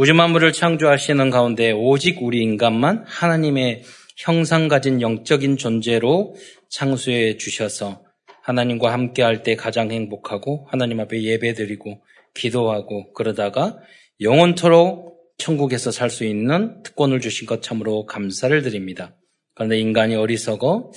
우주 0.00 0.14
만물을 0.14 0.52
창조하시는 0.52 1.28
가운데 1.30 1.72
오직 1.72 2.22
우리 2.22 2.40
인간만 2.40 3.02
하나님의 3.04 3.82
형상 4.16 4.68
가진 4.68 5.00
영적인 5.02 5.56
존재로 5.56 6.36
창수해 6.70 7.36
주셔서 7.36 8.04
하나님과 8.42 8.92
함께 8.92 9.24
할 9.24 9.42
때 9.42 9.56
가장 9.56 9.90
행복하고 9.90 10.68
하나님 10.70 11.00
앞에 11.00 11.20
예배드리고 11.20 12.00
기도하고 12.32 13.12
그러다가 13.12 13.76
영원토록 14.20 15.18
천국에서 15.36 15.90
살 15.90 16.10
수 16.10 16.24
있는 16.24 16.80
특권을 16.84 17.20
주신 17.20 17.48
것 17.48 17.60
참으로 17.60 18.06
감사를 18.06 18.62
드립니다. 18.62 19.16
그런데 19.56 19.80
인간이 19.80 20.14
어리석어 20.14 20.92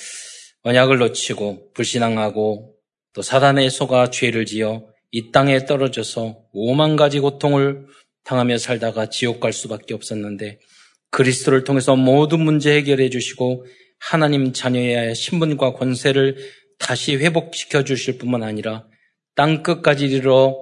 언약을 0.62 1.00
놓치고 1.00 1.72
불신앙하고 1.74 2.76
또 3.14 3.22
사단의 3.24 3.72
속아 3.72 4.12
죄를 4.12 4.46
지어 4.46 4.86
이 5.10 5.32
땅에 5.32 5.66
떨어져서 5.66 6.38
오만 6.54 6.96
가지 6.96 7.20
고통을 7.20 7.88
당하며 8.24 8.58
살다가 8.58 9.10
지옥 9.10 9.40
갈 9.40 9.54
수밖에 9.54 9.94
없었는데 9.94 10.60
그리스도를 11.10 11.64
통해서 11.64 11.96
모든 11.96 12.42
문제 12.42 12.76
해결해 12.76 13.10
주시고 13.10 13.66
하나님 14.00 14.54
자녀의 14.54 15.16
신분과 15.16 15.74
권세를 15.74 16.38
다시 16.80 17.16
회복시켜 17.16 17.84
주실 17.84 18.18
뿐만 18.18 18.44
아니라 18.44 18.88
땅 19.36 19.64
끝까지 19.64 20.06
이르러 20.06 20.56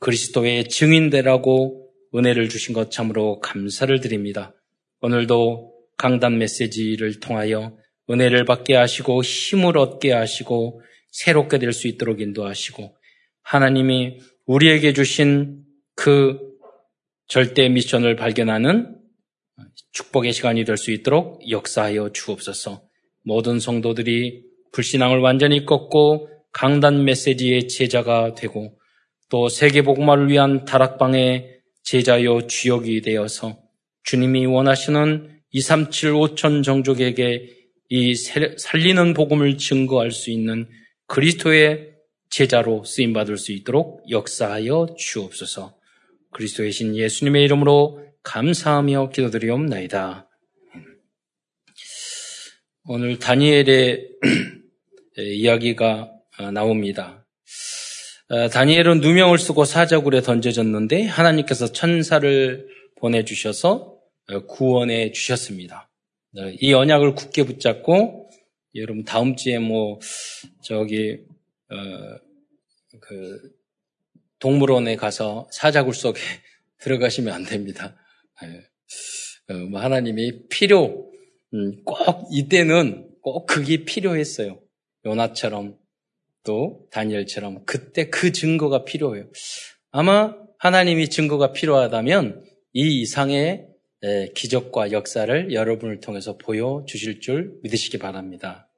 그리스도의 0.00 0.68
증인되라고 0.68 1.90
은혜를 2.14 2.48
주신 2.48 2.74
것 2.74 2.90
참으로 2.90 3.40
감사를 3.40 4.00
드립니다. 4.00 4.54
오늘도 5.00 5.74
강단 5.96 6.38
메시지를 6.38 7.20
통하여 7.20 7.76
은혜를 8.10 8.44
받게 8.44 8.74
하시고 8.74 9.22
힘을 9.22 9.76
얻게 9.78 10.12
하시고 10.12 10.80
새롭게 11.10 11.58
될 11.58 11.72
수 11.72 11.88
있도록 11.88 12.20
인도하시고 12.20 12.96
하나님이 13.42 14.18
우리에게 14.46 14.92
주신 14.92 15.62
그 15.94 16.38
절대 17.28 17.68
미션을 17.68 18.16
발견하는 18.16 18.96
축복의 19.92 20.32
시간이 20.32 20.64
될 20.64 20.78
수 20.78 20.90
있도록 20.92 21.48
역사하여 21.50 22.12
주옵소서. 22.12 22.82
모든 23.24 23.60
성도들이 23.60 24.44
불신앙을 24.72 25.18
완전히 25.18 25.66
꺾고 25.66 26.28
강단 26.52 27.04
메시지의 27.04 27.68
제자가 27.68 28.34
되고 28.34 28.78
또 29.28 29.50
세계 29.50 29.82
복음화를 29.82 30.30
위한 30.30 30.64
다락방의 30.64 31.60
제자여 31.82 32.46
주역이 32.46 33.02
되어서 33.02 33.58
주님이 34.04 34.46
원하시는 34.46 35.40
237 35.50 36.12
5천 36.12 36.62
종족에게 36.62 37.54
이 37.90 38.14
살리는 38.14 39.12
복음을 39.12 39.58
증거할 39.58 40.12
수 40.12 40.30
있는 40.30 40.66
그리스도의 41.06 41.90
제자로 42.30 42.84
쓰임 42.84 43.12
받을 43.12 43.36
수 43.36 43.52
있도록 43.52 44.02
역사하여 44.10 44.94
주옵소서. 44.98 45.77
그리스도의 46.32 46.72
신 46.72 46.96
예수님의 46.96 47.44
이름으로 47.44 48.04
감사하며 48.22 49.10
기도드리옵나이다. 49.10 50.28
오늘 52.84 53.18
다니엘의 53.18 54.08
이야기가 55.18 56.10
나옵니다. 56.52 57.26
다니엘은 58.52 59.00
누명을 59.00 59.38
쓰고 59.38 59.64
사자굴에 59.64 60.20
던져졌는데 60.20 61.04
하나님께서 61.04 61.72
천사를 61.72 62.66
보내주셔서 62.96 63.98
구원해 64.46 65.12
주셨습니다. 65.12 65.90
이 66.60 66.72
언약을 66.72 67.14
굳게 67.14 67.44
붙잡고 67.44 68.30
여러분 68.74 69.04
다음 69.04 69.34
주에 69.34 69.58
뭐 69.58 69.98
저기 70.62 71.18
어, 71.70 71.76
그 73.00 73.57
동물원에 74.38 74.96
가서 74.96 75.48
사자굴 75.50 75.94
속에 75.94 76.20
들어가시면 76.78 77.34
안 77.34 77.44
됩니다. 77.44 77.96
어, 79.50 79.54
뭐 79.54 79.80
하나님이 79.80 80.48
필요 80.48 81.10
음, 81.54 81.82
꼭 81.84 82.28
이때는 82.30 83.08
꼭 83.22 83.46
그게 83.46 83.84
필요했어요. 83.84 84.60
요나처럼 85.04 85.76
또 86.44 86.86
다니엘처럼 86.90 87.64
그때 87.64 88.10
그 88.10 88.32
증거가 88.32 88.84
필요해요. 88.84 89.26
아마 89.90 90.34
하나님이 90.58 91.08
증거가 91.08 91.52
필요하다면 91.52 92.44
이 92.74 93.00
이상의 93.00 93.66
기적과 94.34 94.92
역사를 94.92 95.52
여러분을 95.52 96.00
통해서 96.00 96.36
보여주실 96.36 97.20
줄 97.20 97.58
믿으시기 97.62 97.98
바랍니다. 97.98 98.68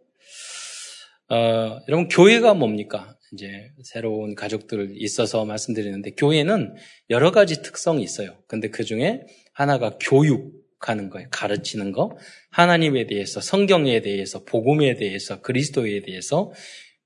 어, 1.29 1.81
여러분, 1.89 2.09
교회가 2.09 2.55
뭡니까? 2.55 3.17
이제 3.33 3.71
새로운 3.85 4.35
가족들 4.35 4.95
있어서 4.97 5.45
말씀드리는데, 5.45 6.13
교회는 6.13 6.75
여러 7.11 7.31
가지 7.31 7.63
특성이 7.63 8.03
있어요. 8.03 8.37
근데 8.49 8.69
그 8.71 8.85
중에 8.85 9.23
하나가 9.53 9.97
교육하는 10.01 11.11
거예요. 11.11 11.29
가르치는 11.31 11.93
거. 11.93 12.17
하나님에 12.51 13.07
대해서, 13.07 13.41
성경에 13.41 14.01
대해서, 14.01 14.45
복음에 14.45 14.95
대해서, 14.95 15.41
그리스도에 15.43 16.01
대해서. 16.01 16.53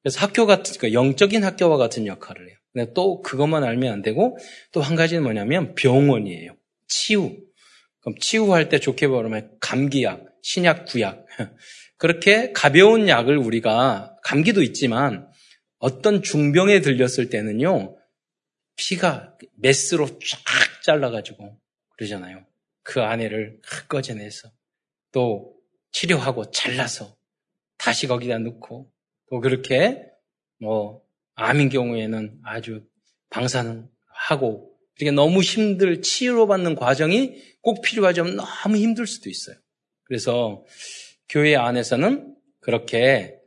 그래서 0.03 0.21
학교 0.21 0.47
같은, 0.47 0.75
그러니까 0.79 0.99
영적인 0.99 1.45
학교와 1.45 1.77
같은 1.77 2.07
역할을 2.07 2.49
해요. 2.49 2.56
근데 2.73 2.93
또 2.95 3.23
그것만 3.23 3.62
알면 3.65 3.93
안 3.93 4.03
되고, 4.03 4.37
또 4.73 4.81
한 4.81 4.97
가지는 4.97 5.23
뭐냐면 5.23 5.75
병원이에요. 5.75 6.56
치유. 6.89 7.37
그럼 8.01 8.17
치유할 8.21 8.69
때 8.69 8.79
좋게 8.79 9.06
말하면 9.06 9.51
감기약, 9.61 10.25
신약, 10.43 10.87
구약. 10.87 11.25
그렇게 11.97 12.53
가벼운 12.53 13.09
약을 13.09 13.39
우리가 13.39 14.17
감기도 14.23 14.62
있지만 14.62 15.27
어떤 15.84 16.22
중병에 16.22 16.81
들렸을 16.81 17.28
때는요, 17.28 17.95
피가 18.77 19.37
메스로 19.56 20.06
쫙 20.06 20.83
잘라가지고 20.83 21.61
그러잖아요. 21.91 22.43
그 22.83 23.03
안에를 23.03 23.61
꺼져내서 23.91 24.50
또 25.12 25.55
치료하고 25.93 26.50
잘라서 26.50 27.15
다시 27.77 28.06
거기다 28.06 28.39
넣고 28.39 28.91
또 29.28 29.41
그렇게 29.41 30.06
뭐 30.59 31.03
암인 31.34 31.69
경우에는 31.69 32.41
아주 32.44 32.87
방사능 33.28 33.87
하고 34.06 34.75
이렇게 34.97 35.11
너무 35.11 35.43
힘들 35.43 36.00
치료받는 36.00 36.77
과정이 36.77 37.43
꼭 37.61 37.83
필요하지만 37.83 38.37
너무 38.37 38.78
힘들 38.78 39.06
수도 39.06 39.28
있어요. 39.28 39.56
그래서 40.05 40.65
교회 41.28 41.56
안에서는 41.56 42.34
그렇게 42.61 43.39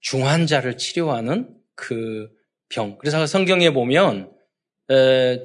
중환자를 0.00 0.76
치료하는 0.76 1.54
그 1.74 2.28
병. 2.68 2.98
그래서 2.98 3.26
성경에 3.26 3.70
보면 3.70 4.32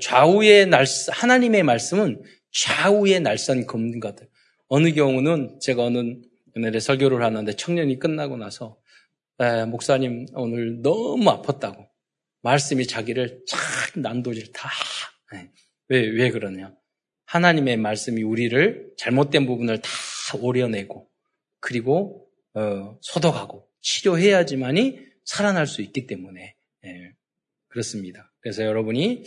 좌우의 0.01 0.67
날 0.67 0.85
하나님의 1.11 1.63
말씀은 1.63 2.23
좌우의 2.51 3.21
날선 3.21 3.65
검는 3.67 3.99
것들. 3.99 4.27
어느 4.67 4.91
경우는 4.93 5.59
제가 5.61 5.83
어느 5.83 6.15
은혜에 6.55 6.79
설교를 6.79 7.23
하는데 7.23 7.51
청년이 7.53 7.99
끝나고 7.99 8.37
나서 8.37 8.77
목사님 9.67 10.27
오늘 10.33 10.81
너무 10.81 11.23
아팠다고 11.23 11.87
말씀이 12.43 12.85
자기를 12.85 13.43
쫙 13.47 13.57
난도질 13.95 14.51
다. 14.51 14.69
네. 15.31 15.49
왜, 15.87 16.07
왜 16.07 16.29
그러냐. 16.29 16.73
하나님의 17.25 17.77
말씀이 17.77 18.21
우리를 18.21 18.93
잘못된 18.97 19.45
부분을 19.45 19.79
다 19.79 19.89
오려내고, 20.39 21.09
그리고, 21.59 22.27
어, 22.53 22.97
소독하고, 23.01 23.67
치료해야지만이 23.83 24.99
살아날 25.23 25.67
수 25.67 25.81
있기 25.81 26.07
때문에, 26.07 26.55
네. 26.81 27.11
그렇습니다. 27.67 28.33
그래서 28.39 28.63
여러분이 28.63 29.23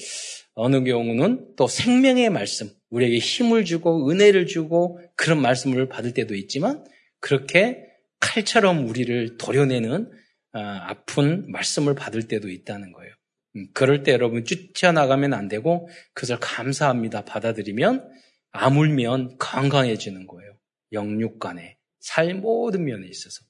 어느 0.55 0.83
경우는 0.83 1.55
또 1.57 1.69
생명의 1.69 2.31
말씀, 2.31 2.69
우리에게 2.91 3.19
힘을 3.19 3.65
주고, 3.65 4.11
은혜를 4.11 4.47
주고, 4.47 5.01
그런 5.15 5.41
말씀을 5.41 5.89
받을 5.89 6.13
때도 6.13 6.35
있지만, 6.35 6.85
그렇게 7.21 7.87
칼처럼 8.21 8.89
우리를 8.89 9.37
도려내는 9.37 10.11
아, 10.53 10.91
아픈 10.91 11.51
말씀을 11.51 11.95
받을 11.95 12.29
때도 12.29 12.49
있다는 12.49 12.93
거예요. 12.93 13.13
음, 13.57 13.67
그럴 13.75 14.03
때 14.03 14.13
여러분 14.13 14.45
쫓아나가면 14.45 15.35
안 15.35 15.49
되고 15.49 15.89
그것을 16.15 16.39
감사합니다 16.41 17.25
받아들이면 17.25 18.09
아물면 18.53 19.37
건강해지는 19.39 20.27
거예요. 20.27 20.57
영육간에 20.93 21.77
살 22.01 22.35
모든 22.35 22.85
면에 22.85 23.07
있어서. 23.07 23.45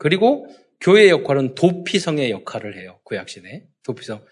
그리고 0.00 0.46
교회의 0.80 1.10
역할은 1.10 1.54
도피성의 1.54 2.30
역할을 2.30 2.78
해요. 2.78 3.00
구약시대 3.04 3.66
도피성. 3.84 4.24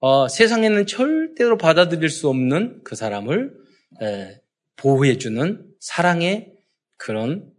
어, 0.00 0.28
세상에는 0.28 0.86
절대로 0.86 1.56
받아들일 1.56 2.10
수 2.10 2.28
없는 2.28 2.82
그 2.84 2.94
사람을 2.94 3.54
에, 4.02 4.40
보호해주는 4.76 5.66
사랑의 5.80 6.52
그런 6.98 7.50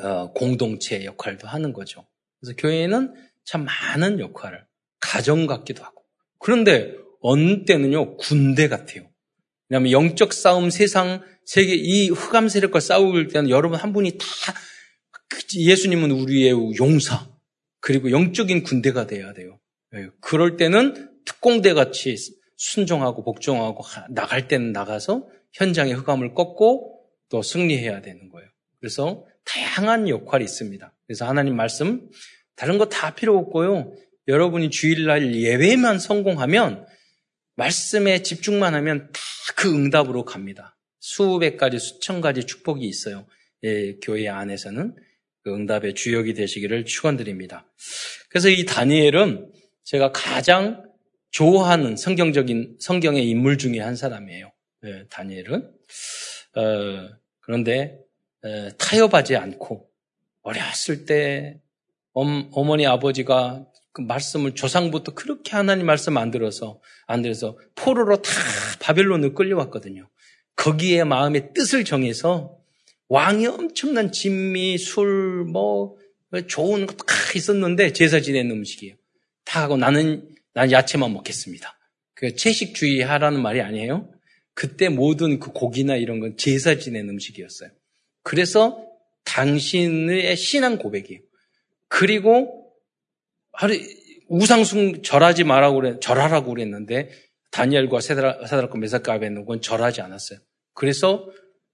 어, 0.00 0.32
공동체 0.34 1.04
역할도 1.04 1.48
하는 1.48 1.72
거죠. 1.72 2.06
그래서 2.38 2.54
교회는 2.56 3.12
참 3.44 3.64
많은 3.64 4.20
역할을 4.20 4.64
가정 5.00 5.48
같기도 5.48 5.82
하고 5.82 6.04
그런데 6.38 6.94
어느 7.20 7.64
때는요 7.64 8.18
군대 8.18 8.68
같아요. 8.68 9.10
왜냐하면 9.68 9.90
영적 9.90 10.32
싸움 10.32 10.70
세상 10.70 11.22
세계 11.44 11.74
이 11.74 12.08
흑암 12.08 12.48
세력과 12.48 12.78
싸울 12.78 13.26
때는 13.26 13.50
여러분 13.50 13.80
한 13.80 13.92
분이 13.92 14.16
다 14.16 14.26
예수님은 15.54 16.10
우리의 16.10 16.52
용사 16.78 17.28
그리고 17.80 18.10
영적인 18.10 18.62
군대가 18.62 19.06
돼야 19.06 19.32
돼요. 19.32 19.58
예, 19.94 20.08
그럴 20.20 20.56
때는 20.56 21.10
특공대 21.24 21.72
같이 21.74 22.16
순종하고 22.56 23.24
복종하고 23.24 23.82
나갈 24.10 24.48
때는 24.48 24.72
나가서 24.72 25.26
현장의 25.54 25.94
흑암을 25.94 26.34
꺾고 26.34 27.00
또 27.30 27.42
승리해야 27.42 28.00
되는 28.02 28.28
거예요. 28.28 28.48
그래서 28.78 29.24
다양한 29.44 30.08
역할이 30.08 30.44
있습니다. 30.44 30.94
그래서 31.06 31.26
하나님 31.26 31.56
말씀 31.56 32.08
다른 32.56 32.78
거 32.78 32.86
다 32.86 33.14
필요 33.14 33.38
없고요. 33.38 33.92
여러분이 34.28 34.70
주일날 34.70 35.34
예배만 35.34 35.98
성공하면 35.98 36.86
말씀에 37.56 38.22
집중만 38.22 38.74
하면 38.74 39.10
다 39.12 39.20
그 39.56 39.74
응답으로 39.74 40.24
갑니다. 40.24 40.78
수백 41.00 41.56
가지, 41.56 41.78
수천 41.78 42.20
가지 42.20 42.44
축복이 42.44 42.86
있어요. 42.86 43.26
예, 43.64 43.96
교회 43.96 44.28
안에서는 44.28 44.94
그 45.42 45.54
응답의 45.54 45.94
주역이 45.94 46.34
되시기를 46.34 46.84
축원드립니다. 46.84 47.66
그래서 48.28 48.48
이 48.48 48.64
다니엘은 48.64 49.50
제가 49.84 50.12
가장 50.12 50.84
좋아하는 51.30 51.96
성경적인 51.96 52.76
성경의 52.80 53.28
인물 53.28 53.58
중에 53.58 53.80
한 53.80 53.96
사람이에요. 53.96 54.52
예, 54.84 55.06
다니엘은 55.10 55.72
어, 56.56 57.08
그런데 57.40 57.98
에, 58.44 58.70
타협하지 58.78 59.36
않고 59.36 59.88
어렸을 60.42 61.04
때 61.04 61.60
엄, 62.12 62.48
어머니 62.52 62.86
아버지가 62.86 63.66
그 63.92 64.00
말씀을 64.02 64.54
조상부터 64.54 65.14
그렇게 65.14 65.52
하나님 65.52 65.86
말씀 65.86 66.16
안 66.16 66.30
들어서 66.30 66.80
안 67.06 67.22
들어서 67.22 67.58
포로로 67.74 68.22
다 68.22 68.30
바벨론을 68.80 69.34
끌려왔거든요. 69.34 70.08
거기에 70.56 71.04
마음의 71.04 71.52
뜻을 71.54 71.84
정해서 71.84 72.59
왕이 73.10 73.46
엄청난 73.46 74.10
진미, 74.10 74.78
술, 74.78 75.44
뭐 75.44 75.96
좋은 76.48 76.86
거 76.86 76.94
다 77.30 77.38
있었는데 77.38 77.92
제사 77.92 78.20
지내는 78.20 78.50
음식이에요. 78.50 78.96
다 79.44 79.62
하고 79.62 79.76
나는 79.76 80.28
난 80.52 80.72
야채만 80.72 81.12
먹겠습니다. 81.12 81.78
그 82.14 82.34
채식주의 82.34 83.02
하라는 83.02 83.40
말이 83.40 83.60
아니에요. 83.60 84.12
그때 84.54 84.88
모든 84.88 85.38
그 85.38 85.52
고기나 85.52 85.96
이런 85.96 86.18
건 86.18 86.36
제사 86.36 86.74
지낸 86.74 87.08
음식이었어요. 87.08 87.70
그래서 88.22 88.84
당신의 89.24 90.36
신앙 90.36 90.78
고백이에요. 90.78 91.20
그리고 91.88 92.72
하루 93.52 93.78
우상숭 94.28 95.02
절하지 95.02 95.44
말라고 95.44 95.76
그래 95.80 95.96
절하라고 96.00 96.54
그랬는데 96.54 97.10
다니엘과 97.52 98.00
사드락과 98.00 98.76
메사카 98.78 99.14
아벤노는 99.14 99.60
절하지 99.60 100.00
않았어요. 100.00 100.38
그래서 100.74 101.30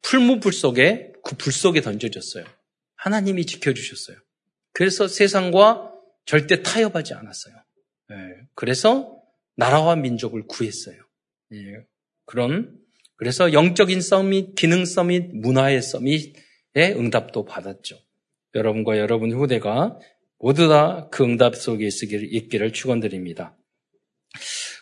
풀무불 0.06 0.52
속에 0.52 1.12
그 1.24 1.36
불 1.36 1.52
속에 1.52 1.80
던져졌어요. 1.80 2.44
하나님이 2.96 3.46
지켜주셨어요. 3.46 4.16
그래서 4.72 5.08
세상과 5.08 5.92
절대 6.24 6.62
타협하지 6.62 7.14
않았어요. 7.14 7.54
네. 8.10 8.16
그래서 8.54 9.20
나라와 9.56 9.96
민족을 9.96 10.46
구했어요. 10.46 10.96
네. 11.50 11.58
그런 12.24 12.78
그래서 13.16 13.52
영적인 13.52 14.00
서밋, 14.00 14.54
기능 14.54 14.84
서밋, 14.84 15.34
문화의 15.34 15.82
서밋의 15.82 16.34
응답도 16.96 17.44
받았죠. 17.46 17.98
여러분과 18.54 18.98
여러분 18.98 19.32
후대가 19.32 19.98
모두 20.38 20.68
다 20.68 21.08
그 21.10 21.24
응답 21.24 21.56
속에 21.56 21.88
있기를 21.88 22.72
축원드립니다. 22.72 23.56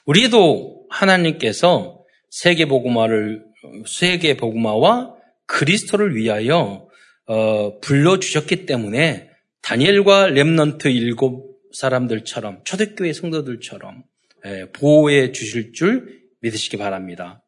우리도 0.04 0.86
하나님께서 0.90 2.04
세계 2.28 2.66
복음화를 2.66 3.44
세계 3.86 4.36
복음화와 4.36 5.13
그리스도를 5.46 6.14
위하여 6.16 6.88
어, 7.26 7.80
불러 7.80 8.18
주셨기 8.18 8.66
때문에 8.66 9.30
다니엘과 9.62 10.28
렘넌트 10.28 10.88
일곱 10.88 11.58
사람들처럼 11.72 12.60
초대교회 12.64 13.12
성도들처럼 13.12 14.04
예, 14.46 14.66
보호해 14.72 15.32
주실 15.32 15.72
줄 15.72 16.20
믿으시기 16.40 16.76
바랍니다. 16.76 17.42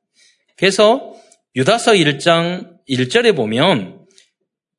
그래서 0.56 1.14
유다서 1.54 1.92
1장 1.92 2.78
1절에 2.88 3.36
보면 3.36 4.06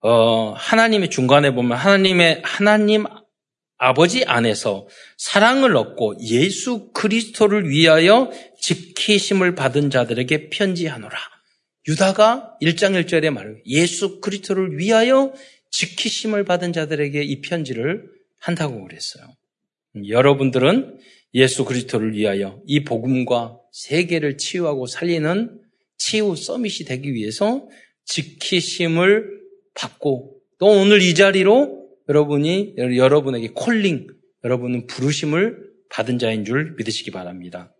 어, 0.01 0.53
하나님의 0.53 1.09
중간에 1.09 1.51
보면 1.51 1.77
하나님의 1.77 2.41
하나님 2.43 3.05
아버지 3.77 4.25
안에서 4.25 4.87
사랑을 5.17 5.75
얻고 5.77 6.15
예수 6.21 6.91
그리스도를 6.93 7.69
위하여 7.69 8.31
지키심을 8.59 9.53
받은 9.53 9.91
자들에게 9.91 10.49
편지하노라. 10.49 11.36
유다가 11.87 12.57
1장 12.61 13.01
1절에 13.01 13.29
말해요. 13.29 13.57
예수 13.65 14.19
그리스도를 14.19 14.77
위하여 14.77 15.33
지키심을 15.71 16.43
받은 16.43 16.73
자들에게 16.73 17.23
이 17.23 17.41
편지를 17.41 18.03
한다고 18.39 18.83
그랬어요. 18.83 19.25
여러분들은 20.07 20.97
예수 21.33 21.65
그리스도를 21.65 22.13
위하여 22.13 22.61
이 22.65 22.83
복음과 22.83 23.59
세계를 23.71 24.37
치유하고 24.37 24.87
살리는 24.87 25.61
치유 25.97 26.35
서밋이 26.35 26.85
되기 26.87 27.13
위해서 27.13 27.67
지키심을 28.05 29.37
받고 29.73 30.39
또 30.59 30.65
오늘 30.65 31.01
이 31.01 31.13
자리로 31.13 31.87
여러분이 32.09 32.75
여러분에게 32.77 33.49
콜링, 33.53 34.07
여러분은 34.43 34.87
부르심을 34.87 35.67
받은 35.89 36.19
자인 36.19 36.45
줄 36.45 36.75
믿으시기 36.77 37.11
바랍니다. 37.11 37.73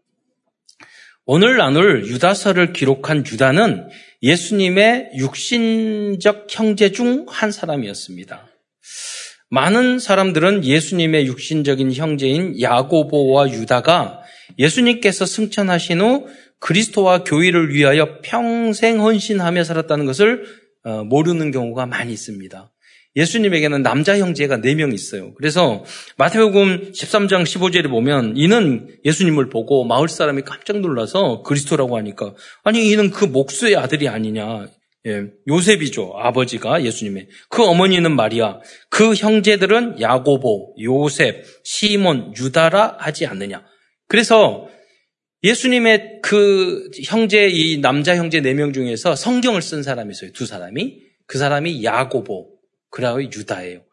오늘 1.29 1.57
나눌 1.57 2.07
유다서를 2.07 2.71
기록한 2.71 3.25
유다는 3.29 3.89
예수님의 4.23 5.09
육신적 5.17 6.47
형제 6.49 6.93
중 6.93 7.25
한 7.27 7.51
사람이었습니다. 7.51 8.47
많은 9.49 9.99
사람들은 9.99 10.63
예수님의 10.63 11.27
육신적인 11.27 11.91
형제인 11.91 12.61
야고보와 12.61 13.51
유다가 13.51 14.21
예수님께서 14.57 15.25
승천하신 15.25 15.99
후 15.99 16.27
그리스도와 16.59 17.25
교회를 17.25 17.73
위하여 17.73 18.19
평생 18.21 19.01
헌신하며 19.01 19.65
살았다는 19.65 20.05
것을 20.05 20.45
어, 20.85 21.03
모르는 21.03 21.51
경우가 21.51 21.87
많이 21.87 22.13
있습니다. 22.13 22.71
예수님에게는 23.17 23.81
남자 23.81 24.17
형제가 24.17 24.57
4명 24.59 24.93
있어요. 24.93 25.33
그래서 25.33 25.83
마태복음 26.17 26.91
13장 26.93 27.43
15절에 27.43 27.89
보면 27.89 28.37
이는 28.37 28.87
예수님을 29.03 29.49
보고 29.49 29.83
마을 29.83 30.07
사람이 30.07 30.43
깜짝 30.43 30.79
놀라서 30.79 31.41
그리스도라고 31.41 31.97
하니까 31.97 32.33
아니 32.63 32.89
이는 32.89 33.09
그 33.09 33.25
목수의 33.25 33.75
아들이 33.75 34.07
아니냐. 34.07 34.67
예, 35.07 35.23
요셉이죠. 35.47 36.13
아버지가 36.17 36.83
예수님의. 36.83 37.29
그 37.49 37.63
어머니는 37.63 38.13
마리아. 38.13 38.59
그 38.89 39.13
형제들은 39.13 40.01
야고보, 40.01 40.75
요셉, 40.81 41.45
시몬, 41.63 42.33
유다라 42.37 42.97
하지 42.99 43.25
않느냐. 43.25 43.63
그래서 44.09 44.67
예수님의 45.43 46.19
그 46.23 46.89
형제, 47.05 47.47
이 47.47 47.77
남자 47.77 48.17
형제 48.17 48.41
네명 48.41 48.73
중에서 48.73 49.15
성경을 49.15 49.61
쓴 49.61 49.81
사람이 49.81 50.11
있어요. 50.11 50.31
두 50.33 50.45
사람이. 50.45 50.97
그 51.25 51.37
사람이 51.37 51.85
야고보, 51.85 52.56
그라고 52.89 53.23
유다예요. 53.23 53.83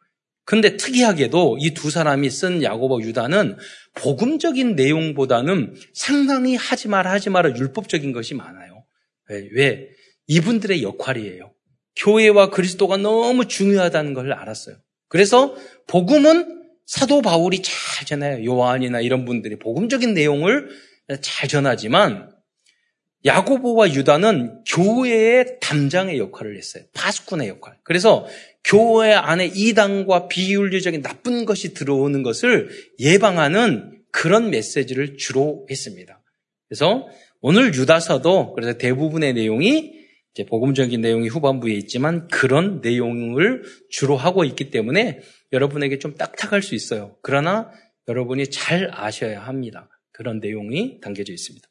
근데 0.47 0.77
특이하게도 0.77 1.57
이 1.61 1.73
두 1.73 1.91
사람이 1.91 2.29
쓴 2.31 2.63
야고보 2.63 3.01
유다는 3.03 3.57
복음적인 3.95 4.77
내용보다는 4.77 5.75
상당히 5.95 6.55
하지 6.57 6.89
마라 6.89 7.13
하지 7.13 7.31
마라 7.31 7.57
율법적인 7.57 8.13
것이 8.13 8.35
많아요. 8.35 8.85
왜? 9.31 9.49
왜? 9.55 9.89
이분들의 10.27 10.83
역할이에요. 10.83 11.53
교회와 11.97 12.51
그리스도가 12.51 12.97
너무 12.99 13.47
중요하다는 13.47 14.15
걸 14.15 14.33
알았어요. 14.33 14.77
그래서 15.09 15.55
복음은 15.87 16.63
사도 16.87 17.23
바울이 17.23 17.63
잘 17.63 18.05
전해요. 18.07 18.45
요한이나 18.45 19.01
이런 19.01 19.25
분들이 19.25 19.59
복음적인 19.59 20.13
내용을 20.13 20.69
잘 21.23 21.49
전하지만 21.49 22.34
야고보와 23.25 23.95
유다는 23.95 24.65
교회의 24.67 25.59
담장의 25.61 26.19
역할을 26.19 26.57
했어요. 26.57 26.85
파수꾼의 26.93 27.49
역할. 27.49 27.79
그래서 27.83 28.27
교회 28.63 29.13
안에 29.13 29.47
이단과 29.55 30.29
비윤리적인 30.29 31.03
나쁜 31.03 31.45
것이 31.45 31.75
들어오는 31.75 32.23
것을 32.23 32.69
예방하는 32.99 34.03
그런 34.11 34.51
메시지를 34.51 35.17
주로 35.17 35.67
했습니다. 35.71 36.23
그래서 36.69 37.09
오늘 37.41 37.75
유다서도 37.75 38.55
그래서 38.55 38.79
대부분의 38.79 39.35
내용이 39.35 39.93
이제 40.35 40.45
복음적인 40.45 41.01
내용이 41.01 41.29
후반부에 41.29 41.73
있지만 41.75 42.27
그런 42.29 42.81
내용을 42.81 43.63
주로 43.89 44.17
하고 44.17 44.45
있기 44.45 44.71
때문에 44.71 45.21
여러분에게 45.53 45.99
좀 45.99 46.15
딱딱할 46.15 46.63
수 46.63 46.75
있어요. 46.75 47.17
그러나 47.23 47.71
여러분이 48.09 48.51
잘 48.51 48.91
아셔야 48.93 49.41
합니다. 49.41 49.89
그런 50.13 50.41
내용이 50.41 51.01
담겨져 51.01 51.33
있습니다. 51.33 51.67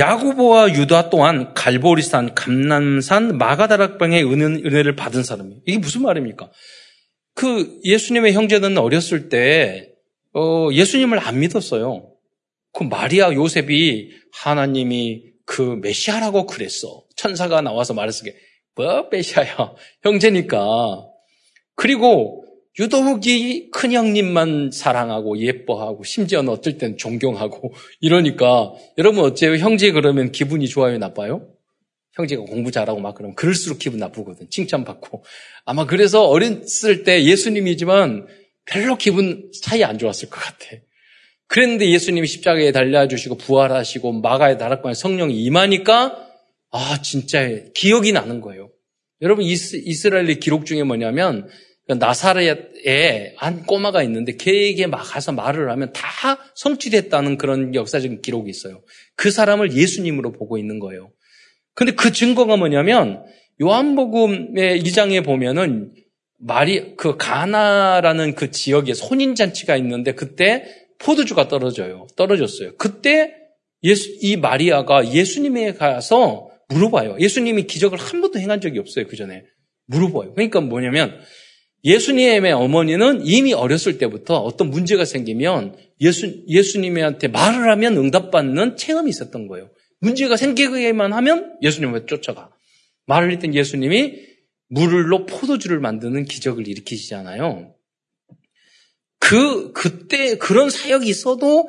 야구보와 0.00 0.72
유다 0.74 1.10
또한 1.10 1.52
갈보리산, 1.54 2.34
감남산, 2.34 3.36
마가다락방의 3.38 4.24
은혜를 4.24 4.96
받은 4.96 5.22
사람이에요. 5.22 5.60
이게 5.66 5.78
무슨 5.78 6.02
말입니까? 6.02 6.50
그 7.34 7.78
예수님의 7.84 8.32
형제는 8.32 8.78
어렸을 8.78 9.28
때 9.28 9.92
어, 10.34 10.68
예수님을 10.72 11.18
안 11.18 11.40
믿었어요. 11.40 12.12
그 12.72 12.84
마리아 12.84 13.32
요셉이 13.32 14.10
하나님이 14.32 15.24
그 15.44 15.78
메시아라고 15.82 16.46
그랬어. 16.46 17.04
천사가 17.16 17.60
나와서 17.60 17.92
말했을 17.92 18.24
게, 18.24 18.36
뭐 18.76 19.08
메시아야? 19.10 19.74
형제니까. 20.02 21.04
그리고 21.74 22.44
유독이 22.78 23.70
큰형님만 23.70 24.70
사랑하고 24.72 25.38
예뻐하고 25.38 26.04
심지어는 26.04 26.52
어떨 26.52 26.78
땐 26.78 26.96
존경하고 26.96 27.74
이러니까 28.00 28.72
여러분 28.96 29.24
어째요? 29.24 29.56
형제 29.56 29.90
그러면 29.90 30.30
기분이 30.30 30.68
좋아요? 30.68 30.98
나빠요? 30.98 31.48
형제가 32.12 32.42
공부 32.42 32.70
잘하고 32.70 33.00
막 33.00 33.14
그러면 33.14 33.34
그럴수록 33.34 33.78
기분 33.78 33.98
나쁘거든. 33.98 34.48
칭찬받고. 34.50 35.24
아마 35.64 35.86
그래서 35.86 36.26
어렸을 36.26 37.04
때 37.04 37.24
예수님이지만 37.24 38.26
별로 38.66 38.96
기분 38.96 39.50
차이 39.62 39.82
안 39.84 39.98
좋았을 39.98 40.30
것 40.30 40.40
같아. 40.40 40.66
그랬는데 41.46 41.90
예수님이 41.90 42.26
십자가에 42.28 42.70
달려주시고 42.70 43.36
부활하시고 43.38 44.12
마가의 44.20 44.56
나락방에 44.56 44.94
성령이 44.94 45.42
임하니까 45.42 46.28
아 46.70 47.02
진짜 47.02 47.48
기억이 47.74 48.12
나는 48.12 48.40
거예요. 48.40 48.70
여러분 49.22 49.44
이스, 49.44 50.06
라엘의 50.06 50.38
기록 50.40 50.64
중에 50.64 50.84
뭐냐면 50.84 51.48
그 51.48 51.52
나사렛에 51.98 53.34
한 53.36 53.64
꼬마가 53.64 54.02
있는데 54.04 54.36
걔에게 54.36 54.86
막 54.86 55.02
가서 55.02 55.32
말을 55.32 55.70
하면 55.70 55.92
다 55.92 56.38
성취됐다는 56.54 57.38
그런 57.38 57.74
역사적인 57.74 58.22
기록이 58.22 58.50
있어요. 58.50 58.82
그 59.16 59.30
사람을 59.30 59.72
예수님으로 59.72 60.32
보고 60.32 60.58
있는 60.58 60.78
거예요. 60.78 61.10
근데 61.74 61.92
그 61.92 62.12
증거가 62.12 62.56
뭐냐면 62.56 63.24
요한복음의 63.62 64.82
2장에 64.82 65.24
보면은 65.24 65.92
말이 66.38 66.96
그 66.96 67.16
가나라는 67.16 68.34
그 68.34 68.50
지역에 68.50 68.92
혼인 68.92 69.34
잔치가 69.34 69.76
있는데 69.76 70.14
그때 70.14 70.64
포도주가 70.98 71.48
떨어져요. 71.48 72.06
떨어졌어요. 72.16 72.76
그때 72.76 73.34
예수 73.82 74.10
이 74.20 74.36
마리아가 74.36 75.12
예수님에 75.12 75.74
가서 75.74 76.50
물어봐요. 76.68 77.16
예수님이 77.18 77.64
기적을 77.64 77.98
한 77.98 78.20
번도 78.20 78.38
행한 78.38 78.60
적이 78.60 78.78
없어요. 78.78 79.06
그 79.06 79.16
전에 79.16 79.44
물어봐요. 79.86 80.34
그러니까 80.34 80.60
뭐냐면 80.60 81.20
예수님의 81.84 82.52
어머니는 82.52 83.26
이미 83.26 83.52
어렸을 83.52 83.98
때부터 83.98 84.36
어떤 84.38 84.70
문제가 84.70 85.04
생기면 85.04 85.76
예수 86.00 86.44
예수님한테 86.46 87.28
말을 87.28 87.70
하면 87.70 87.96
응답받는 87.96 88.76
체험이 88.76 89.10
있었던 89.10 89.46
거예요. 89.46 89.70
문제가 90.00 90.36
생기기만 90.36 91.12
하면 91.12 91.56
예수님을 91.62 92.06
쫓아가. 92.06 92.50
말을 93.06 93.32
했던 93.32 93.54
예수님이 93.54 94.30
물로 94.68 95.26
포도주를 95.26 95.80
만드는 95.80 96.24
기적을 96.24 96.68
일으키시잖아요. 96.68 97.74
그, 99.18 99.72
그때 99.72 100.38
그런 100.38 100.70
사역이 100.70 101.08
있어도 101.08 101.68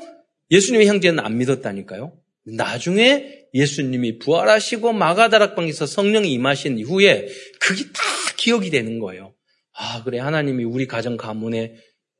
예수님의 0.51 0.87
형제는 0.87 1.19
안 1.23 1.37
믿었다니까요. 1.37 2.13
나중에 2.45 3.45
예수님이 3.53 4.19
부활하시고 4.19 4.93
마가다락방에서 4.93 5.85
성령이 5.85 6.31
임하신 6.31 6.79
이후에 6.79 7.27
그게 7.59 7.83
다 7.85 8.01
기억이 8.37 8.69
되는 8.69 8.99
거예요. 8.99 9.33
아, 9.73 10.03
그래. 10.03 10.19
하나님이 10.19 10.63
우리 10.63 10.87
가정 10.87 11.17
가문에 11.17 11.75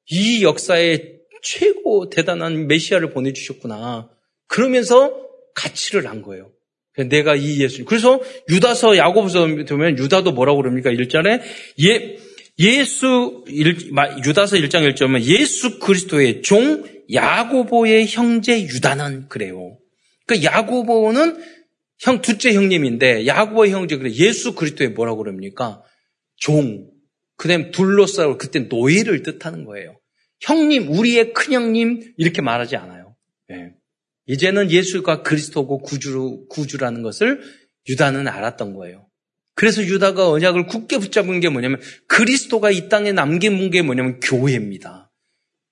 이 0.10 0.43
역사에 0.43 1.22
최고 1.43 2.10
대단한 2.10 2.67
메시아를 2.67 3.12
보내주셨구나. 3.12 4.10
그러면서 4.48 5.13
가치를 5.55 6.08
한 6.08 6.22
거예요. 6.22 6.51
내가 7.10 7.36
이 7.36 7.62
예수. 7.62 7.86
그래서 7.86 8.22
유다서 8.50 8.98
야고보서 8.98 9.48
보면 9.67 9.98
유다도 9.98 10.34
뭐라고 10.34 10.62
그럽니까? 10.62 10.91
1절에 10.91 11.41
예, 11.84 12.17
예수, 12.60 13.43
유다서 13.48 14.58
1장 14.58 14.93
1절에 14.93 15.24
예수 15.24 15.79
그리스도의 15.79 16.41
종 16.41 16.84
야고보의 17.12 18.08
형제 18.08 18.62
유다는 18.62 19.29
그래요. 19.29 19.77
그러니까 20.25 20.51
야고보는 20.51 21.41
형 22.00 22.22
둘째 22.22 22.53
형님인데 22.53 23.25
야고보의 23.25 23.72
형제 23.72 23.98
그래 23.98 24.12
예수 24.12 24.53
그리스도의 24.53 24.91
뭐라고 24.91 25.24
그럽니까? 25.24 25.81
종. 26.38 26.91
그다음 27.42 27.72
둘러싸고 27.72 28.38
그때 28.38 28.60
노예를 28.60 29.24
뜻하는 29.24 29.66
거예요. 29.66 30.00
형님, 30.42 30.92
우리의 30.92 31.34
큰 31.34 31.54
형님 31.54 32.14
이렇게 32.18 32.40
말하지 32.40 32.76
않아요. 32.76 33.16
네. 33.50 33.74
이제는 34.28 34.70
예수가 34.70 35.24
그리스도고 35.24 35.80
구주, 35.80 36.46
구주라는 36.50 37.02
것을 37.02 37.42
유다는 37.90 38.28
알았던 38.28 38.76
거예요. 38.76 39.08
그래서 39.56 39.82
유다가 39.82 40.30
언약을 40.30 40.68
굳게 40.68 41.00
붙잡은 41.00 41.40
게 41.40 41.50
뭐냐면 41.50 41.82
그리스도가 42.08 42.70
이 42.70 42.90
땅에 42.90 43.12
남긴 43.12 43.72
게 43.72 43.82
뭐냐면 43.82 44.20
교회입니다. 44.20 45.12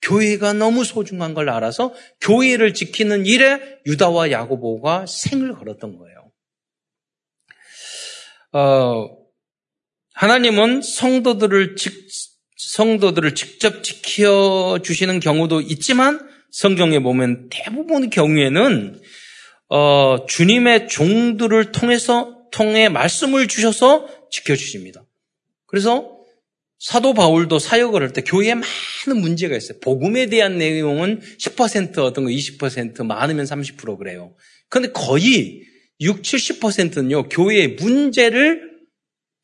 교회가 0.02 0.54
너무 0.54 0.82
소중한 0.82 1.34
걸 1.34 1.50
알아서 1.50 1.94
교회를 2.20 2.74
지키는 2.74 3.26
일에 3.26 3.78
유다와 3.86 4.32
야고보가 4.32 5.06
생을 5.06 5.54
걸었던 5.54 5.98
거예요. 5.98 6.32
어, 8.54 9.19
하나님은 10.20 10.82
성도들을 10.82 11.76
직, 11.76 11.94
성도들을 12.54 13.34
직접 13.34 13.82
지켜 13.82 14.78
주시는 14.82 15.18
경우도 15.18 15.62
있지만 15.62 16.20
성경에 16.50 16.98
보면 16.98 17.48
대부분 17.50 18.10
경우에는 18.10 19.00
어, 19.70 20.26
주님의 20.28 20.88
종들을 20.88 21.72
통해서 21.72 22.36
통해 22.52 22.90
말씀을 22.90 23.48
주셔서 23.48 24.08
지켜 24.30 24.54
주십니다. 24.56 25.06
그래서 25.66 26.18
사도 26.78 27.14
바울도 27.14 27.58
사역을 27.58 28.02
할 28.02 28.12
때 28.12 28.20
교회에 28.20 28.56
많은 28.56 29.22
문제가 29.22 29.56
있어요. 29.56 29.78
복음에 29.80 30.26
대한 30.26 30.58
내용은 30.58 31.22
10% 31.38 31.96
어떤 32.00 32.24
거 32.24 32.30
20% 32.30 33.06
많으면 33.06 33.46
30% 33.46 33.96
그래요. 33.96 34.34
그런데 34.68 34.92
거의 34.92 35.62
6, 36.02 36.20
70%는요, 36.20 37.30
교회의 37.30 37.68
문제를 37.76 38.69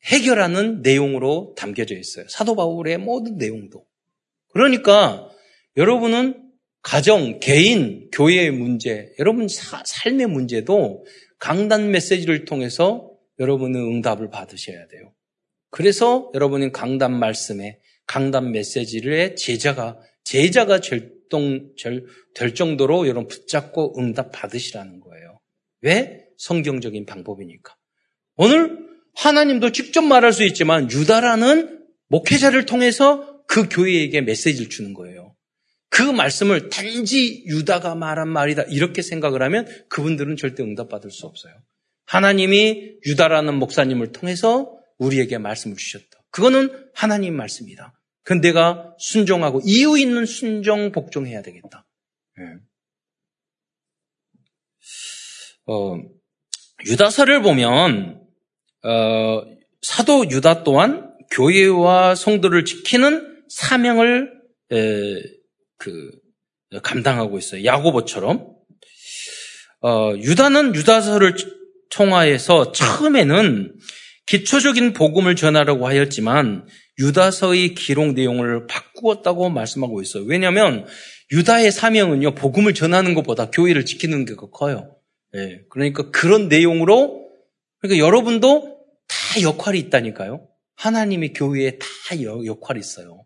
해결하는 0.07 0.81
내용으로 0.81 1.53
담겨져 1.57 1.95
있어요. 1.95 2.27
사도 2.29 2.55
바울의 2.55 2.97
모든 2.97 3.37
내용도. 3.37 3.85
그러니까 4.49 5.29
여러분은 5.75 6.43
가정, 6.81 7.39
개인, 7.39 8.09
교회의 8.11 8.51
문제, 8.51 9.13
여러분 9.19 9.47
사, 9.47 9.83
삶의 9.85 10.27
문제도 10.27 11.05
강단 11.39 11.91
메시지를 11.91 12.45
통해서 12.45 13.11
여러분은 13.39 13.79
응답을 13.79 14.29
받으셔야 14.29 14.87
돼요. 14.87 15.13
그래서 15.69 16.31
여러분은 16.33 16.71
강단 16.71 17.19
말씀에 17.19 17.79
강단 18.07 18.51
메시지를 18.51 19.35
제자가 19.35 19.99
제자가 20.23 20.79
절동 20.79 21.73
될 22.33 22.55
정도로 22.55 23.07
여러분 23.07 23.27
붙잡고 23.27 23.99
응답 23.99 24.31
받으시라는 24.31 25.01
거예요. 25.01 25.39
왜? 25.81 26.25
성경적인 26.37 27.05
방법이니까. 27.05 27.75
오늘 28.37 28.86
하나님도 29.17 29.71
직접 29.71 30.01
말할 30.01 30.31
수 30.31 30.43
있지만 30.43 30.91
유다라는 30.91 31.85
목회자를 32.09 32.65
통해서 32.65 33.43
그 33.47 33.67
교회에게 33.67 34.21
메시지를 34.21 34.69
주는 34.69 34.93
거예요. 34.93 35.35
그 35.89 36.03
말씀을 36.03 36.69
단지 36.69 37.43
유다가 37.47 37.95
말한 37.95 38.29
말이다 38.29 38.63
이렇게 38.63 39.01
생각을 39.01 39.41
하면 39.41 39.65
그분들은 39.89 40.35
절대 40.37 40.61
응답받을 40.61 41.09
수 41.09 41.25
없어요. 41.25 41.53
하나님이 42.05 42.99
유다라는 43.05 43.55
목사님을 43.55 44.11
통해서 44.11 44.77
우리에게 44.97 45.37
말씀을 45.39 45.77
주셨다. 45.77 46.05
그거는 46.29 46.89
하나님 46.93 47.35
말씀이다. 47.35 47.93
그건 48.23 48.41
내가 48.41 48.93
순종하고 48.99 49.61
이유 49.65 49.97
있는 49.97 50.25
순종 50.25 50.91
복종해야 50.91 51.41
되겠다. 51.41 51.87
네. 52.37 52.43
어, 55.65 55.97
유다서를 56.85 57.41
보면 57.41 58.26
어, 58.83 59.41
사도 59.81 60.29
유다 60.29 60.63
또한 60.63 61.13
교회와 61.31 62.15
성도를 62.15 62.65
지키는 62.65 63.43
사명을 63.49 64.31
에, 64.71 65.21
그 65.77 66.11
감당하고 66.83 67.37
있어요. 67.37 67.63
야고보처럼 67.63 68.57
어, 69.81 70.13
유다는 70.17 70.75
유다서를 70.75 71.35
통하여서 71.89 72.71
처음에는 72.71 73.75
기초적인 74.25 74.93
복음을 74.93 75.35
전하라고 75.35 75.87
하였지만 75.87 76.67
유다서의 76.99 77.75
기록 77.75 78.13
내용을 78.13 78.67
바꾸었다고 78.67 79.49
말씀하고 79.49 80.01
있어요. 80.01 80.23
왜냐하면 80.25 80.85
유다의 81.31 81.71
사명은요 81.71 82.35
복음을 82.35 82.73
전하는 82.73 83.13
것보다 83.13 83.49
교회를 83.51 83.85
지키는 83.85 84.25
게 84.25 84.33
커요. 84.35 84.95
네, 85.33 85.61
그러니까 85.69 86.09
그런 86.11 86.47
내용으로 86.47 87.26
그러니까 87.79 88.05
여러분도 88.05 88.77
다 89.07 89.41
역할이 89.41 89.79
있다니까요. 89.79 90.47
하나님이 90.75 91.33
교회에 91.33 91.77
다 91.77 91.87
역할이 92.45 92.79
있어요. 92.79 93.25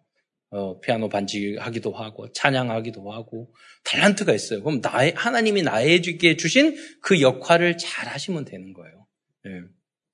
어, 0.52 0.80
피아노 0.82 1.08
반지하기도 1.08 1.94
하고 1.94 2.32
찬양하기도 2.34 3.10
하고 3.12 3.54
달란트가 3.86 4.34
있어요. 4.34 4.62
그럼 4.62 4.82
나의 4.82 5.14
하나님이 5.16 5.64
나에게 5.64 6.36
주신 6.36 6.76
그 7.02 7.22
역할을 7.22 7.78
잘 7.78 8.08
하시면 8.08 8.46
되는 8.46 8.74
거예요. 8.74 9.08
네. 9.46 9.52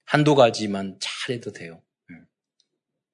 한두 0.06 0.36
가지만 0.36 0.98
잘해도 1.00 1.54
돼요. 1.54 1.82
네. 2.10 2.16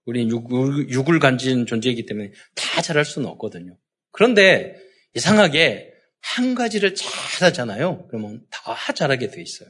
우리는 0.06 0.30
육, 0.30 1.10
을 1.10 1.20
간진 1.20 1.65
존재이기 1.65 2.06
때문에 2.06 2.32
다 2.56 2.82
잘할 2.82 3.06
수는 3.06 3.30
없거든요. 3.30 3.77
그런데 4.12 4.75
이상하게 5.15 5.94
한 6.20 6.56
가지를 6.56 6.94
잘하잖아요. 6.94 8.08
그러면 8.08 8.46
다 8.50 8.94
잘하게 8.94 9.30
돼 9.30 9.42
있어요. 9.42 9.70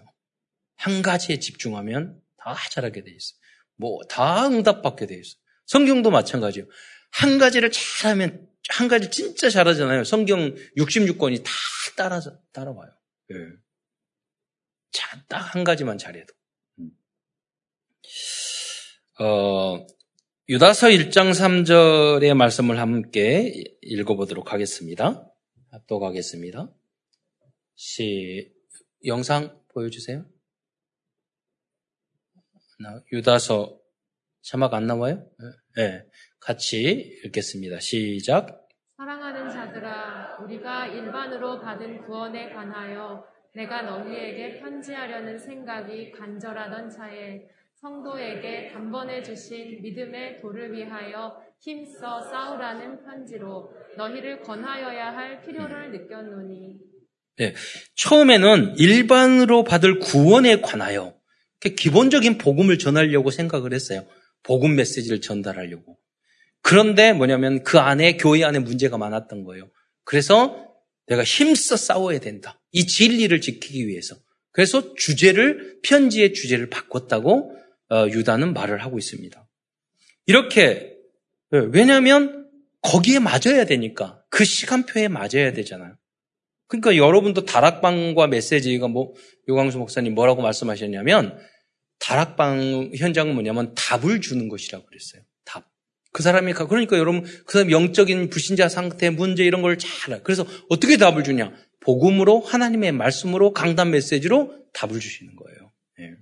한 0.84 1.02
가지에 1.02 1.40
집중하면 1.40 2.22
다 2.38 2.56
잘하게 2.72 3.04
돼 3.04 3.12
있어요. 3.12 3.40
뭐 3.76 4.00
다 4.10 4.48
응답받게 4.48 5.08
돼 5.08 5.16
있어요. 5.16 5.40
성경도 5.66 6.12
마찬가지예요. 6.12 6.68
한 7.12 7.38
가지를 7.38 7.72
잘하면 7.72 8.48
한 8.70 8.88
가지 8.88 9.10
진짜 9.10 9.50
잘하잖아요. 9.50 10.04
성경 10.04 10.54
66권이 10.78 11.44
다 11.44 11.52
따라 11.96 12.20
따라와요. 12.52 12.92
예. 13.32 13.36
딱한 15.28 15.64
가지만 15.64 15.98
잘해도. 15.98 16.34
음. 16.80 16.92
어, 19.20 19.86
유다서 20.50 20.88
1장 20.88 21.32
3절의 21.32 22.34
말씀을 22.36 22.80
함께 22.80 23.54
읽어보도록 23.82 24.54
하겠습니다. 24.54 25.32
합독하겠습니다. 25.72 26.70
시, 27.76 28.52
영상 29.06 29.60
보여주세요. 29.74 30.26
유다서 33.12 33.78
자막 34.42 34.74
안 34.74 34.88
나와요? 34.88 35.26
네. 35.76 36.04
같이 36.40 37.20
읽겠습니다. 37.24 37.80
시작. 37.80 38.68
사랑하는 38.98 39.50
자들아, 39.50 40.40
우리가 40.44 40.88
일반으로 40.88 41.60
받은 41.62 42.04
구원에 42.04 42.52
관하여 42.54 43.26
내가 43.54 43.84
너희에게 43.84 44.60
편지하려는 44.60 45.38
생각이 45.38 46.12
간절하던 46.12 46.90
차에 46.90 47.48
성도에게 47.76 48.70
단번에 48.74 49.22
주신 49.22 49.82
믿음의 49.82 50.42
도를 50.42 50.74
위하여 50.74 51.42
힘써 51.60 52.22
싸우라는 52.22 53.04
편지로 53.04 53.74
너희를 53.98 54.42
권하여야 54.42 55.16
할 55.16 55.42
필요를 55.42 55.92
느꼈노니. 55.92 56.80
네, 57.38 57.54
처음에는 57.96 58.76
일반으로 58.78 59.64
받을 59.64 60.00
구원에 60.00 60.62
관하여 60.62 61.14
기본적인 61.70 62.38
복음을 62.38 62.78
전하려고 62.78 63.32
생각을 63.32 63.74
했어요. 63.74 64.06
복음 64.44 64.76
메시지를 64.76 65.22
전달하려고. 65.22 65.98
그런데 66.62 67.14
뭐냐면 67.14 67.64
그 67.64 67.80
안에 67.80 68.18
교회 68.18 68.44
안에 68.44 68.60
문제가 68.60 68.98
많았던 68.98 69.44
거예요. 69.44 69.70
그래서 70.04 70.74
내가 71.08 71.24
힘써 71.24 71.76
싸워야 71.76 72.20
된다. 72.20 72.62
이 72.72 72.88
진리를 72.88 73.40
지키기 73.42 73.88
위해서. 73.88 74.16
그래서 74.52 74.94
주제를 74.96 75.80
편지의 75.84 76.34
주제를 76.34 76.70
바꿨다고 76.70 77.56
어, 77.90 78.08
유다는 78.08 78.54
말을 78.54 78.84
하고 78.84 78.98
있습니다. 78.98 79.48
이렇게 80.26 80.94
예, 81.54 81.58
왜냐하면 81.72 82.50
거기에 82.82 83.20
맞아야 83.20 83.66
되니까 83.66 84.22
그 84.30 84.46
시간표에 84.46 85.08
맞아야 85.08 85.54
되잖아요. 85.54 85.96
그러니까 86.68 86.96
여러분도 86.96 87.46
다락방과 87.46 88.28
메시지가 88.28 88.88
뭐 88.88 89.14
요광수 89.48 89.78
목사님 89.78 90.16
뭐라고 90.16 90.42
말씀하셨냐면 90.42 91.38
다락방 92.00 92.92
현장은 92.98 93.34
뭐냐면 93.34 93.74
답을 93.76 94.22
주는 94.22 94.50
것이라고 94.50 94.86
그랬어요. 94.86 95.22
답. 95.46 95.70
그 96.12 96.22
사람이 96.24 96.54
그러니까 96.54 96.98
여러분 96.98 97.24
그 97.24 97.54
사람 97.54 97.72
영적인 97.72 98.30
불신자 98.30 98.70
상태 98.70 99.10
문제 99.10 99.44
이런 99.46 99.62
걸 99.62 99.78
잘 99.78 99.90
알아요. 100.12 100.24
그래서 100.24 100.46
어떻게 100.70 100.98
답을 100.98 101.24
주냐? 101.24 101.54
복음으로 101.80 102.42
하나님의 102.42 102.92
말씀으로 102.94 103.54
강단 103.54 103.92
메시지로 103.92 104.66
답을 104.74 105.00
주시는 105.00 105.36
거예요. 105.36 105.72
네. 106.00 106.16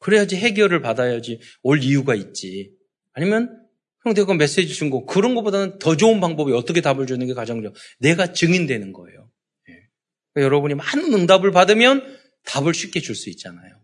그래야지 0.00 0.36
해결을 0.36 0.80
받아야지 0.80 1.40
올 1.62 1.82
이유가 1.82 2.14
있지. 2.14 2.72
아니면 3.12 3.60
형 4.04 4.14
내가 4.14 4.34
메시지 4.34 4.74
준 4.74 4.90
거 4.90 5.04
그런 5.06 5.34
것보다는 5.34 5.78
더 5.78 5.96
좋은 5.96 6.20
방법이 6.20 6.52
어떻게 6.52 6.80
답을 6.80 7.06
주는 7.06 7.26
게 7.26 7.34
가장 7.34 7.62
좋아. 7.62 7.72
내가 8.00 8.32
증인되는 8.32 8.92
거예요. 8.92 9.30
네. 9.68 9.74
그러니까 10.32 10.46
여러분이 10.46 10.74
많은 10.74 11.12
응답을 11.14 11.52
받으면 11.52 12.18
답을 12.44 12.74
쉽게 12.74 13.00
줄 13.00 13.14
수 13.14 13.30
있잖아요. 13.30 13.83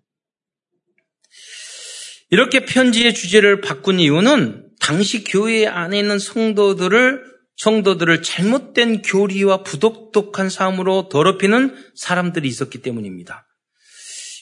이렇게 2.31 2.65
편지의 2.65 3.13
주제를 3.15 3.61
바꾼 3.61 3.99
이유는 3.99 4.69
당시 4.81 5.25
교회 5.25 5.67
안에 5.67 5.99
있는 5.99 6.19
성도들을 6.19 7.31
성도들을 7.57 8.23
잘못된 8.23 9.03
교리와 9.03 9.65
부독독한 9.65 10.49
삶으로 10.49 11.09
더럽히는 11.11 11.77
사람들이 11.95 12.49
있었기 12.49 12.81
때문입니다. 12.81 13.47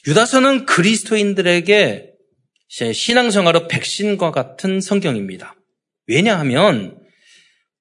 유다서는 0.07 0.65
그리스도인들에게 0.65 2.13
신앙생활의 2.69 3.67
백신과 3.67 4.31
같은 4.31 4.79
성경입니다. 4.79 5.55
왜냐하면 6.07 6.97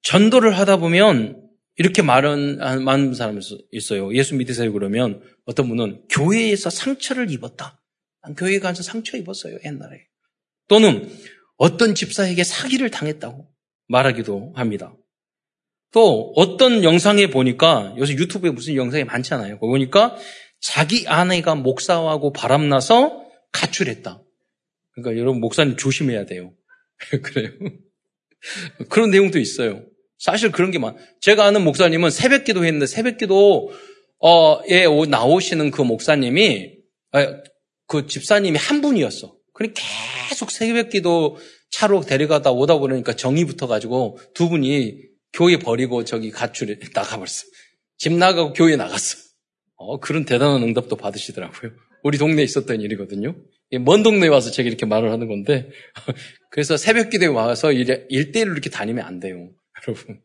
전도를 0.03 0.59
하다 0.59 0.79
보면 0.79 1.41
이렇게 1.77 2.03
말은 2.03 2.59
많은 2.83 3.15
사람이 3.15 3.41
있어요. 3.71 4.13
예수 4.15 4.35
믿으세요 4.35 4.73
그러면 4.73 5.23
어떤 5.45 5.69
분은 5.69 6.03
교회에서 6.11 6.71
상처를 6.71 7.31
입었다. 7.31 7.78
교회 8.37 8.59
가서 8.59 8.83
상처 8.83 9.17
입었어요 9.17 9.59
옛날에. 9.65 10.07
또는 10.69 11.11
어떤 11.57 11.95
집사에게 11.95 12.45
사기를 12.45 12.91
당했다고 12.91 13.49
말하기도 13.89 14.53
합니다. 14.55 14.95
또 15.93 16.33
어떤 16.37 16.85
영상에 16.85 17.29
보니까 17.29 17.95
요새 17.97 18.15
유튜브에 18.15 18.51
무슨 18.51 18.77
영상이 18.77 19.05
많잖아요. 19.05 19.59
보니까 19.59 20.17
자기 20.61 21.07
아내가 21.09 21.55
목사하고 21.55 22.33
바람나서 22.33 23.25
가출했다. 23.53 24.23
그러니까 24.93 25.21
여러분 25.21 25.41
목사님 25.41 25.77
조심해야 25.77 26.27
돼요. 26.27 26.53
그래요. 27.23 27.51
그런 28.89 29.11
내용도 29.11 29.39
있어요. 29.39 29.85
사실 30.19 30.51
그런 30.51 30.71
게 30.71 30.79
많. 30.79 30.97
제가 31.21 31.45
아는 31.45 31.63
목사님은 31.63 32.11
새벽 32.11 32.45
기도 32.45 32.65
했는데 32.65 32.87
새벽 32.87 33.19
기도에 33.19 34.87
나오시는 35.09 35.71
그 35.71 35.83
목사님이 35.83 36.79
아, 37.13 37.41
그 37.89 38.07
집사님이 38.07 38.57
한 38.59 38.81
분이었어. 38.81 39.35
그니 39.55 39.73
계속 39.75 40.53
새벽 40.53 40.91
기도 40.91 41.37
차로 41.71 42.03
데려가다 42.03 42.53
오다 42.53 42.79
보니까 42.79 43.17
정이 43.17 43.45
붙어가지고 43.45 44.19
두 44.35 44.49
분이 44.49 45.03
교회 45.33 45.59
버리고 45.59 46.05
저기 46.05 46.31
가출에 46.31 46.79
나가버렸어. 46.95 47.45
집 47.97 48.13
나가고 48.13 48.53
교회 48.53 48.77
나갔어. 48.77 49.19
어, 49.77 49.99
그런 49.99 50.25
대단한 50.25 50.63
응답도 50.63 50.97
받으시더라고요. 50.97 51.73
우리 52.05 52.19
동네에 52.19 52.45
있었던 52.45 52.81
일이거든요. 52.81 53.35
먼 53.81 54.03
동네에 54.03 54.29
와서 54.29 54.51
제가 54.51 54.69
이렇게 54.69 54.87
말을 54.87 55.11
하는 55.11 55.27
건데, 55.27 55.69
그래서 56.51 56.77
새벽 56.77 57.11
기도에 57.11 57.29
와서 57.29 57.73
일대일로 57.73 58.53
이렇게 58.53 58.71
다니면 58.71 59.05
안 59.05 59.19
돼요. 59.19 59.51
여러분. 59.87 60.21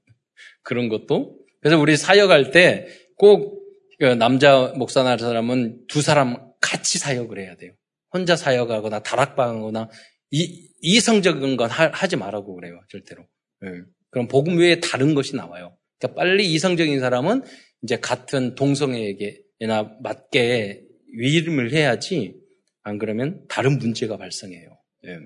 그런 0.64 0.90
것도. 0.90 1.38
그래서 1.62 1.80
우리 1.80 1.98
사역할 1.98 2.52
때꼭 2.52 3.64
그 4.00 4.06
남자 4.06 4.74
목사나 4.76 5.18
사람은 5.18 5.86
두 5.88 6.02
사람 6.02 6.53
같이 6.74 6.98
사역을 6.98 7.40
해야 7.40 7.56
돼요. 7.56 7.74
혼자 8.12 8.36
사역하거나 8.36 9.04
다락방하거나 9.04 9.90
이, 10.32 10.70
이성적인 10.82 11.56
건 11.58 11.70
하, 11.70 12.08
지 12.08 12.16
말라고 12.16 12.56
그래요. 12.56 12.82
절대로. 12.90 13.28
네. 13.62 13.70
그럼 14.10 14.28
복음 14.28 14.58
외에 14.58 14.80
다른 14.80 15.14
것이 15.14 15.36
나와요. 15.36 15.78
그러니까 16.00 16.20
빨리 16.20 16.52
이성적인 16.52 17.00
사람은 17.00 17.44
이제 17.84 17.98
같은 18.00 18.56
동성애에게나 18.56 19.98
맞게 20.02 20.82
위임을 21.16 21.74
해야지 21.74 22.36
안 22.82 22.98
그러면 22.98 23.46
다른 23.48 23.78
문제가 23.78 24.18
발생해요. 24.18 24.78
예. 25.06 25.18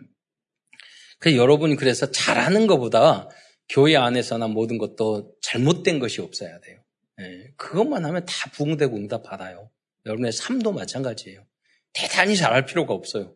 그 1.20 1.36
여러분이 1.36 1.78
그래서 1.78 2.12
잘하는 2.12 2.68
것보다 2.68 3.30
교회 3.70 3.96
안에서나 3.96 4.48
모든 4.48 4.78
것도 4.78 5.34
잘못된 5.42 6.00
것이 6.00 6.22
없어야 6.22 6.60
돼요. 6.60 6.82
예. 7.22 7.52
그것만 7.56 8.06
하면 8.06 8.26
다 8.26 8.52
부응되고 8.52 8.96
응답 8.96 9.24
받아요. 9.24 9.72
여러분의 10.08 10.32
삶도 10.32 10.72
마찬가지예요. 10.72 11.46
대단히 11.94 12.36
잘할 12.36 12.66
필요가 12.66 12.94
없어요. 12.94 13.36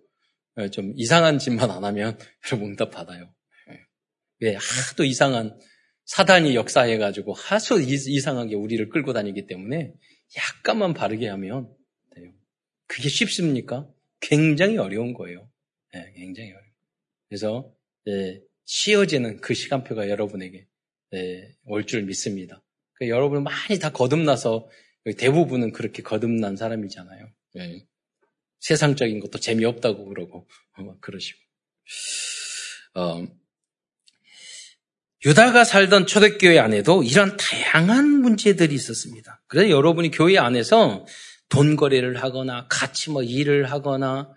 예, 0.58 0.70
좀 0.70 0.94
이상한 0.96 1.38
짓만 1.40 1.70
안 1.70 1.84
하면 1.84 2.18
여러분 2.48 2.72
응답 2.72 2.92
받아요. 2.92 3.34
예. 3.70 3.80
왜 4.40 4.56
하도 4.56 5.04
이상한 5.04 5.58
사단이 6.06 6.56
역사해가지고 6.56 7.34
하도 7.34 7.80
이상하게 7.80 8.56
우리를 8.56 8.90
끌고 8.90 9.14
다니기 9.14 9.46
때문에 9.48 9.94
약간만 10.38 10.94
바르게 10.94 11.28
하면 11.30 11.74
돼요. 12.16 12.34
그게 12.88 13.10
쉽습니까? 13.10 13.88
굉장히 14.20 14.78
어려운 14.78 15.14
거예요. 15.14 15.50
네, 15.94 16.14
굉장히 16.16 16.50
어려워요. 16.50 16.72
그래서 17.30 17.74
네, 18.06 18.42
쉬어지는 18.66 19.42
그 19.42 19.54
시간표가 19.54 20.10
여러분에게 20.10 20.68
네, 21.12 21.56
올 21.66 21.86
줄 21.86 22.04
믿습니다. 22.04 22.64
그러니까 22.94 23.16
여러분 23.16 23.44
많이 23.44 23.80
다 23.80 23.92
거듭나서 23.92 24.70
대부분은 25.18 25.72
그렇게 25.72 26.04
거듭난 26.04 26.56
사람이잖아요. 26.56 27.28
네. 27.56 27.88
세상적인 28.60 29.20
것도 29.20 29.40
재미없다고 29.40 30.06
그러고 30.06 30.48
막 30.78 31.02
그러시고. 31.02 31.40
어, 32.96 33.26
유다가 35.26 35.64
살던 35.64 36.08
초대교회 36.08 36.58
안에도 36.60 37.04
이런 37.04 37.38
다양한 37.38 38.08
문제들이 38.22 38.74
있었습니다. 38.74 39.42
그래서 39.48 39.70
여러분이 39.70 40.12
교회 40.12 40.38
안에서 40.38 41.06
돈 41.48 41.76
거래를 41.76 42.24
하거나 42.24 42.68
같이 42.70 43.12
뭐 43.12 43.22
일을 43.22 43.72
하거나 43.72 44.34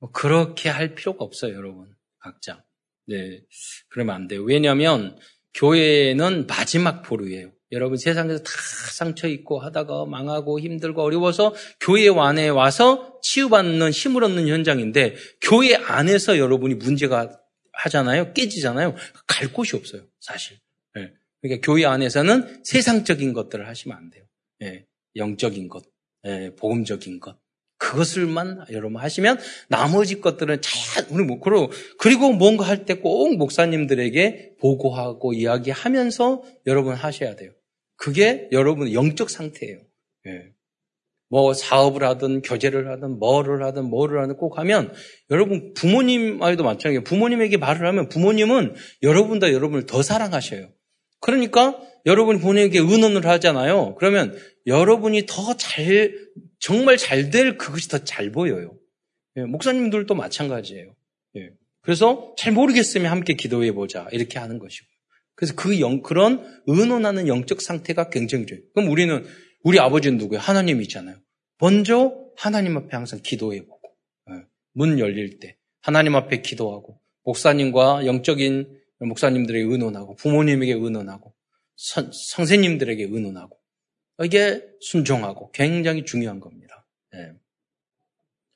뭐 0.00 0.10
그렇게 0.10 0.68
할 0.68 0.94
필요가 0.94 1.24
없어요, 1.24 1.54
여러분. 1.54 1.94
각자. 2.18 2.64
네. 3.06 3.42
그러면 3.88 4.14
안 4.16 4.28
돼요. 4.28 4.42
왜냐하면 4.42 5.16
교회는 5.54 6.46
마지막 6.46 7.02
보루예요. 7.02 7.52
여러분 7.74 7.98
세상에서 7.98 8.42
다 8.42 8.50
상처 8.92 9.28
있고 9.28 9.58
하다가 9.60 10.06
망하고 10.06 10.60
힘들고 10.60 11.02
어려워서 11.02 11.54
교회 11.80 12.08
안에 12.08 12.48
와서 12.48 13.18
치유받는 13.22 13.90
힘을 13.90 14.24
얻는 14.24 14.48
현장인데 14.48 15.16
교회 15.42 15.74
안에서 15.74 16.38
여러분이 16.38 16.76
문제가 16.76 17.38
하잖아요. 17.72 18.32
깨지잖아요. 18.32 18.94
갈 19.26 19.52
곳이 19.52 19.76
없어요. 19.76 20.02
사실. 20.20 20.58
네. 20.94 21.12
그러니까 21.42 21.66
교회 21.66 21.84
안에서는 21.84 22.62
세상적인 22.64 23.32
것들을 23.34 23.66
하시면 23.68 23.96
안 23.98 24.10
돼요. 24.10 24.24
네. 24.60 24.86
영적인 25.16 25.68
것, 25.68 25.84
네. 26.22 26.54
복음적인 26.54 27.20
것. 27.20 27.36
그것을만 27.78 28.64
여러분 28.70 28.96
하시면 29.00 29.38
나머지 29.68 30.20
것들은 30.20 30.62
잘 30.62 31.04
우리 31.10 31.24
뭐 31.24 31.40
그리고 31.40 31.70
그리고 31.98 32.32
뭔가 32.32 32.64
할 32.64 32.86
때 32.86 32.94
꼭 32.94 33.36
목사님들에게 33.36 34.54
보고하고 34.60 35.34
이야기하면서 35.34 36.42
여러분 36.66 36.94
하셔야 36.94 37.36
돼요. 37.36 37.50
그게 37.96 38.48
여러분 38.52 38.92
영적 38.92 39.30
상태예요. 39.30 39.78
예. 40.26 40.52
뭐 41.28 41.52
사업을 41.52 42.04
하든 42.04 42.42
교제를 42.42 42.90
하든 42.92 43.18
뭐를 43.18 43.64
하든 43.64 43.84
뭐를 43.86 44.20
하든 44.22 44.36
꼭 44.36 44.58
하면 44.58 44.92
여러분 45.30 45.72
부모님에도 45.74 46.62
마찬가지예요. 46.62 47.02
부모님에게 47.04 47.56
말을 47.56 47.86
하면 47.88 48.08
부모님은 48.08 48.74
여러분보다 49.02 49.52
여러분을 49.52 49.86
더 49.86 50.02
사랑하셔요. 50.02 50.70
그러니까 51.20 51.80
여러분이 52.06 52.40
본인에게 52.40 52.78
의논을 52.78 53.26
하잖아요. 53.26 53.94
그러면 53.96 54.38
여러분이 54.66 55.24
더 55.26 55.56
잘, 55.56 56.14
정말 56.58 56.96
잘 56.98 57.30
될 57.30 57.56
그것이 57.56 57.88
더 57.88 57.98
잘 58.04 58.30
보여요. 58.30 58.76
예, 59.36 59.42
목사님들도 59.42 60.14
마찬가지예요. 60.14 60.94
예, 61.36 61.50
그래서 61.80 62.34
잘 62.38 62.52
모르겠으면 62.52 63.10
함께 63.10 63.34
기도해 63.34 63.72
보자. 63.72 64.06
이렇게 64.12 64.38
하는 64.38 64.58
것이고. 64.58 64.86
그래서 65.34 65.54
그 65.54 65.80
영, 65.80 66.02
그런 66.02 66.62
의논하는 66.66 67.28
영적 67.28 67.60
상태가 67.60 68.10
굉장히 68.10 68.46
중요해요. 68.46 68.66
그럼 68.74 68.90
우리는, 68.90 69.24
우리 69.62 69.78
아버지는 69.78 70.18
누구예요? 70.18 70.40
하나님이잖아요. 70.40 71.16
먼저 71.58 72.12
하나님 72.36 72.76
앞에 72.76 72.88
항상 72.92 73.20
기도해보고 73.22 73.96
예, 74.30 74.44
문 74.72 74.98
열릴 74.98 75.38
때 75.38 75.56
하나님 75.80 76.16
앞에 76.16 76.42
기도하고 76.42 77.00
목사님과 77.24 78.06
영적인 78.06 78.80
목사님들에게 78.98 79.64
의논하고 79.64 80.16
부모님에게 80.16 80.72
의논하고 80.72 81.34
선, 81.76 82.10
선생님들에게 82.12 83.04
의논하고 83.04 83.58
이게 84.22 84.64
순종하고 84.80 85.50
굉장히 85.52 86.04
중요한 86.04 86.40
겁니다. 86.40 86.86
예. 87.14 87.32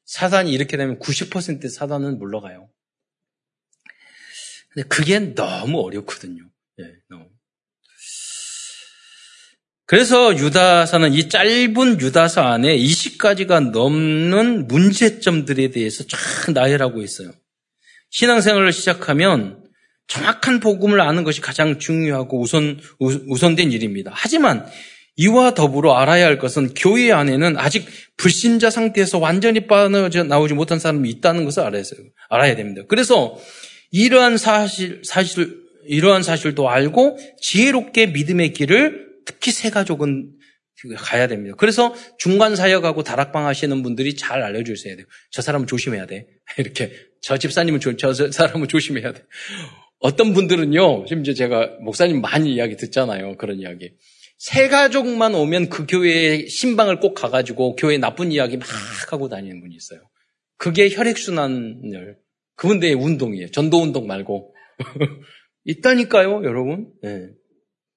사단이 0.05 0.53
이렇게 0.53 0.77
되면 0.77 0.99
90% 0.99 1.69
사단은 1.69 2.19
물러가요. 2.19 2.71
근데 4.71 4.89
그게 4.89 5.19
너무 5.19 5.81
어렵거든요. 5.81 6.49
예, 6.81 6.85
너무. 7.09 7.29
그래서 9.87 10.37
유다서는 10.37 11.15
이 11.15 11.31
짧은 11.31 12.01
유다서 12.01 12.43
안에 12.43 12.77
20가지가 12.77 13.71
넘는 13.71 14.67
문제점들에 14.67 15.71
대해서 15.71 16.05
쫙 16.07 16.53
나열하고 16.53 17.03
있어요. 17.03 17.33
신앙생활을 18.11 18.73
시작하면 18.73 19.65
정확한 20.09 20.61
복음을 20.61 21.01
아는 21.01 21.25
것이 21.25 21.41
가장 21.41 21.79
중요하고 21.79 22.41
우선, 22.41 22.81
우선된 22.99 23.73
일입니다. 23.73 24.11
하지만 24.15 24.67
이와 25.17 25.55
더불어 25.55 25.95
알아야 25.95 26.27
할 26.27 26.39
것은 26.39 26.75
교회 26.75 27.11
안에는 27.11 27.59
아직 27.59 27.87
불신자 28.19 28.71
상태에서 28.71 29.19
완전히 29.19 29.67
빠져 29.67 30.23
나오지 30.25 30.55
못한 30.55 30.79
사람이 30.79 31.09
있다는 31.11 31.45
것을 31.45 31.63
알아야, 31.63 31.83
알아야 32.29 32.57
됩니다. 32.57 32.83
그래서 32.89 33.39
이러한 33.91 34.37
사실, 34.37 35.03
사실, 35.05 35.68
이러한 35.89 36.23
사실도 36.23 36.69
알고 36.69 37.19
지혜롭게 37.41 38.07
믿음의 38.07 38.53
길을 38.53 39.09
특히 39.25 39.51
새 39.51 39.71
가족은 39.71 40.33
가야 40.97 41.27
됩니다. 41.27 41.57
그래서 41.59 41.95
중간 42.19 42.55
사역하고 42.55 43.03
다락방 43.03 43.47
하시는 43.47 43.83
분들이 43.83 44.15
잘 44.15 44.43
알려주셔야 44.43 44.97
돼요. 44.97 45.07
저 45.31 45.43
사람은 45.43 45.67
조심해야 45.67 46.07
돼. 46.07 46.29
이렇게 46.59 46.93
저 47.21 47.37
집사님은 47.37 47.81
조, 47.81 47.97
저 47.97 48.13
사람은 48.13 48.69
조심해야 48.69 49.13
돼. 49.13 49.25
어떤 49.99 50.33
분들은요, 50.33 51.07
심지어 51.07 51.35
제가 51.35 51.79
목사님 51.83 52.21
많이 52.21 52.55
이야기 52.55 52.77
듣잖아요. 52.77 53.37
그런 53.37 53.59
이야기. 53.59 53.93
새 54.39 54.69
가족만 54.69 55.35
오면 55.35 55.69
그 55.69 55.87
교회에 55.87 56.47
신방을 56.47 57.01
꼭 57.01 57.15
가가지고 57.15 57.75
교회 57.75 57.99
나쁜 57.99 58.31
이야기 58.31 58.57
막 58.57 58.69
하고 59.11 59.29
다니는 59.29 59.61
분이 59.61 59.75
있어요. 59.75 60.09
그게 60.57 60.89
혈액순환을 60.91 62.17
그분들의 62.55 62.95
운동이에요. 62.95 63.51
전도 63.51 63.83
운동 63.83 64.07
말고 64.07 64.55
있다니까요, 65.69 66.45
여러분. 66.45 66.91
네. 67.03 67.29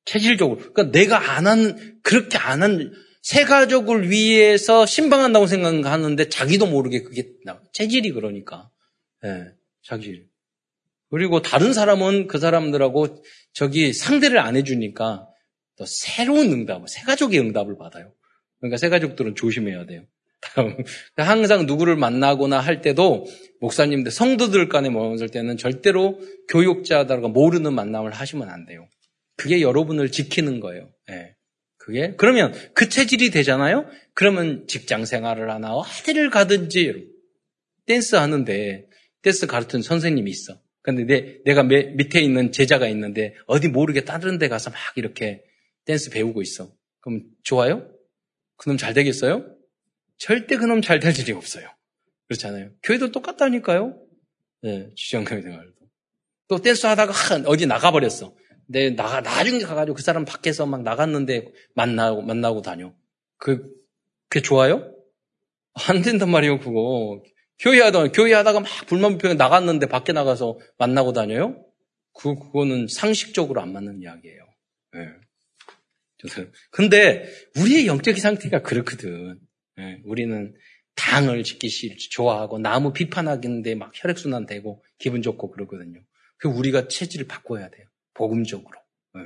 체질적으로. 0.05 0.57
그러니까 0.57 0.91
내가 0.91 1.37
안 1.37 1.47
한, 1.47 1.99
그렇게 2.03 2.37
안 2.37 2.63
한, 2.63 2.91
새 3.21 3.45
가족을 3.45 4.09
위해서 4.09 4.85
신방한다고 4.85 5.47
생각하는데 5.47 6.27
자기도 6.29 6.67
모르게 6.67 7.03
그게 7.03 7.33
체질이 7.73 8.11
그러니까. 8.11 8.69
예, 9.23 9.27
네, 9.29 9.45
자기. 9.83 10.25
그리고 11.11 11.41
다른 11.41 11.73
사람은 11.73 12.27
그 12.27 12.39
사람들하고 12.39 13.23
저기 13.53 13.93
상대를 13.93 14.39
안 14.39 14.55
해주니까 14.55 15.27
또 15.77 15.85
새로운 15.85 16.51
응답, 16.51 16.87
새 16.89 17.01
가족의 17.01 17.39
응답을 17.39 17.77
받아요. 17.77 18.13
그러니까 18.59 18.77
새 18.77 18.89
가족들은 18.89 19.35
조심해야 19.35 19.85
돼요. 19.85 20.05
항상 21.15 21.65
누구를 21.65 21.95
만나거나 21.95 22.59
할 22.59 22.81
때도 22.81 23.25
목사님들, 23.59 24.11
성도들 24.11 24.69
간에 24.69 24.89
모였을 24.89 25.29
때는 25.29 25.57
절대로 25.57 26.19
교육자들과 26.49 27.27
모르는 27.27 27.73
만남을 27.73 28.11
하시면 28.11 28.49
안 28.49 28.65
돼요. 28.65 28.87
그게 29.37 29.61
여러분을 29.61 30.11
지키는 30.11 30.59
거예요. 30.59 30.89
네. 31.07 31.35
그게 31.77 32.15
그러면 32.15 32.53
그 32.73 32.89
체질이 32.89 33.31
되잖아요. 33.31 33.87
그러면 34.13 34.67
직장 34.67 35.05
생활을 35.05 35.49
하나 35.49 35.73
어디를 35.73 36.29
가든지 36.29 37.07
댄스 37.87 38.15
하는데 38.15 38.85
댄스 39.23 39.47
가르치는 39.47 39.81
선생님이 39.81 40.29
있어. 40.29 40.59
근데 40.83 41.05
내, 41.05 41.37
내가 41.45 41.63
매, 41.63 41.83
밑에 41.83 42.21
있는 42.21 42.51
제자가 42.51 42.87
있는데 42.89 43.35
어디 43.45 43.67
모르게 43.67 44.03
다른 44.03 44.37
데 44.37 44.47
가서 44.47 44.69
막 44.69 44.79
이렇게 44.95 45.43
댄스 45.85 46.09
배우고 46.11 46.41
있어. 46.41 46.71
그럼 47.01 47.23
좋아요? 47.43 47.87
그놈 48.57 48.77
잘 48.77 48.93
되겠어요? 48.93 49.43
절대 50.21 50.55
그놈 50.55 50.83
잘 50.83 50.99
될 50.99 51.17
일이 51.17 51.31
없어요. 51.31 51.67
그렇잖아요. 52.27 52.69
교회도 52.83 53.11
똑같다니까요. 53.11 53.99
네, 54.61 54.91
주장교회 54.95 55.41
생활도. 55.41 55.73
또 56.47 56.61
댄스 56.61 56.85
하다가 56.85 57.13
어디 57.47 57.65
나가버렸어. 57.65 58.35
내 58.67 58.91
나가 58.91 59.21
나중에 59.21 59.59
가가지고 59.63 59.95
그 59.95 60.03
사람 60.03 60.23
밖에서 60.23 60.67
막 60.67 60.83
나갔는데 60.83 61.47
만나고 61.73 62.21
만나고 62.21 62.61
다녀. 62.61 62.93
그 63.37 63.67
그게 64.29 64.43
좋아요? 64.43 64.93
안 65.87 66.03
된단 66.03 66.29
말이에요, 66.29 66.59
그거. 66.59 67.23
교회 67.59 67.81
하다 67.81 68.09
교회 68.09 68.33
하다가 68.33 68.59
막 68.59 68.69
불만 68.85 69.17
불평 69.17 69.37
나갔는데 69.37 69.87
밖에 69.87 70.13
나가서 70.13 70.59
만나고 70.77 71.13
다녀요? 71.13 71.65
그 72.13 72.35
그거는 72.35 72.87
상식적으로 72.87 73.59
안 73.59 73.73
맞는 73.73 74.01
이야기예요. 74.03 74.45
네. 74.93 74.99
근데 76.69 77.27
우리의 77.57 77.87
영적인 77.87 78.21
상태가 78.21 78.61
그렇거든. 78.61 79.39
네. 79.77 80.01
우리는 80.05 80.53
당을 80.95 81.43
지키시 81.43 81.97
좋아하고 82.11 82.59
나무 82.59 82.93
비판하기인데 82.93 83.75
막 83.75 83.91
혈액순환 83.93 84.45
되고 84.45 84.83
기분 84.99 85.21
좋고 85.21 85.51
그러거든요. 85.51 86.01
그 86.37 86.47
우리가 86.47 86.87
체질을 86.87 87.27
바꿔야 87.27 87.69
돼요. 87.69 87.87
복음적으로. 88.13 88.77
네. 89.15 89.21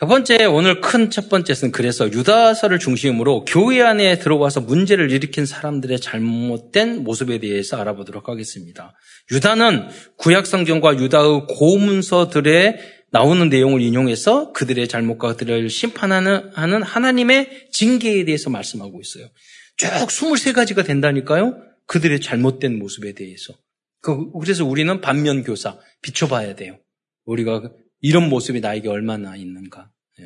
첫 0.00 0.06
번째, 0.06 0.44
오늘 0.44 0.80
큰 0.80 1.10
첫 1.10 1.28
번째는 1.28 1.72
그래서 1.72 2.06
유다서를 2.06 2.78
중심으로 2.78 3.44
교회 3.44 3.82
안에 3.82 4.20
들어와서 4.20 4.60
문제를 4.60 5.10
일으킨 5.10 5.44
사람들의 5.44 5.98
잘못된 5.98 7.02
모습에 7.02 7.38
대해서 7.38 7.78
알아보도록 7.78 8.28
하겠습니다. 8.28 8.94
유다는 9.32 9.88
구약성경과 10.18 10.98
유다의 10.98 11.46
고문서들에 11.48 12.97
나오는 13.10 13.48
내용을 13.48 13.80
인용해서 13.80 14.52
그들의 14.52 14.88
잘못과 14.88 15.36
그들을 15.36 15.70
심판하는 15.70 16.82
하나님의 16.82 17.68
징계에 17.72 18.24
대해서 18.24 18.50
말씀하고 18.50 19.00
있어요. 19.00 19.28
쭉 19.76 19.86
23가지가 19.86 20.84
된다니까요? 20.84 21.56
그들의 21.86 22.20
잘못된 22.20 22.78
모습에 22.78 23.12
대해서. 23.12 23.54
그, 24.00 24.30
그래서 24.32 24.64
우리는 24.64 25.00
반면 25.00 25.42
교사 25.42 25.78
비춰봐야 26.02 26.54
돼요. 26.54 26.78
우리가 27.24 27.70
이런 28.00 28.28
모습이 28.28 28.60
나에게 28.60 28.88
얼마나 28.88 29.36
있는가. 29.36 29.90
예. 30.20 30.24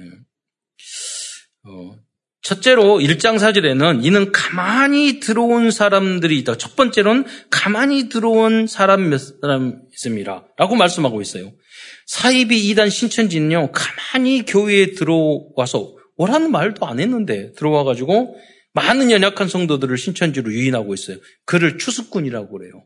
어, 1.65 1.97
첫째로 2.43 2.99
1장 2.99 3.39
4절에는 3.39 4.05
이는 4.05 4.33
가만히 4.33 5.21
들어온 5.21 5.71
사람들이 5.71 6.39
있다. 6.41 6.57
첫 6.59 6.75
번째로는 6.75 7.25
가만히 7.51 8.09
들어온 8.09 8.67
사람 8.67 9.09
몇 9.11 9.19
사람 9.19 9.83
있습니다. 9.93 10.49
라고 10.57 10.75
말씀하고 10.75 11.23
있어요. 11.23 11.53
사입이 12.13 12.69
이단 12.69 12.91
신천지는요, 12.91 13.73
가만히 13.73 14.45
교회에 14.45 14.93
들어와서 14.93 15.97
오라는 16.19 16.51
말도 16.51 16.85
안 16.85 17.01
했는데 17.01 17.53
들어와가지고 17.53 18.37
많은 18.75 19.11
연약한 19.11 19.49
성도들을 19.49 19.97
신천지로 19.97 20.53
유인하고 20.53 20.93
있어요. 20.93 21.17
그를 21.47 21.79
추수꾼이라고 21.79 22.51
그래요. 22.51 22.85